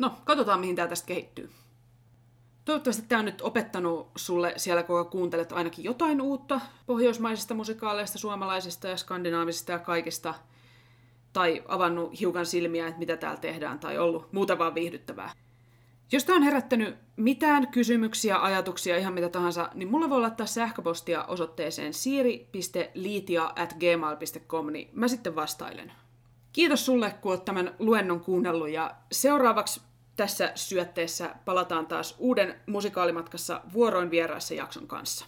No, 0.00 0.12
katsotaan 0.24 0.60
mihin 0.60 0.76
tämä 0.76 0.88
tästä 0.88 1.06
kehittyy. 1.06 1.50
Toivottavasti 2.64 3.02
tämä 3.08 3.18
on 3.18 3.24
nyt 3.24 3.40
opettanut 3.40 4.10
sulle 4.16 4.54
siellä, 4.56 4.82
kun 4.82 5.06
kuuntelet 5.06 5.52
ainakin 5.52 5.84
jotain 5.84 6.20
uutta 6.20 6.60
pohjoismaisista 6.86 7.54
musikaaleista, 7.54 8.18
suomalaisista 8.18 8.88
ja 8.88 8.96
skandinaavisista 8.96 9.72
ja 9.72 9.78
kaikista– 9.78 10.34
tai 11.32 11.62
avannut 11.68 12.20
hiukan 12.20 12.46
silmiä, 12.46 12.86
että 12.86 12.98
mitä 12.98 13.16
täällä 13.16 13.40
tehdään, 13.40 13.78
tai 13.78 13.98
ollut 13.98 14.32
muuta 14.32 14.58
vaan 14.58 14.74
viihdyttävää. 14.74 15.32
Jos 16.12 16.24
tämä 16.24 16.36
on 16.36 16.42
herättänyt 16.42 16.96
mitään 17.16 17.68
kysymyksiä, 17.68 18.42
ajatuksia, 18.42 18.96
ihan 18.96 19.14
mitä 19.14 19.28
tahansa, 19.28 19.68
niin 19.74 19.90
mulle 19.90 20.10
voi 20.10 20.20
laittaa 20.20 20.46
sähköpostia 20.46 21.24
osoitteeseen 21.24 21.94
siiri.liitia.gmail.com, 21.94 24.72
niin 24.72 24.90
mä 24.92 25.08
sitten 25.08 25.34
vastailen. 25.34 25.92
Kiitos 26.52 26.86
sulle, 26.86 27.14
kun 27.20 27.32
oot 27.32 27.44
tämän 27.44 27.74
luennon 27.78 28.20
kuunnellut, 28.20 28.68
ja 28.68 28.94
seuraavaksi 29.12 29.80
tässä 30.16 30.52
syötteessä 30.54 31.34
palataan 31.44 31.86
taas 31.86 32.16
uuden 32.18 32.60
musikaalimatkassa 32.66 33.60
vuoroin 33.72 34.10
vieraassa 34.10 34.54
jakson 34.54 34.86
kanssa. 34.86 35.26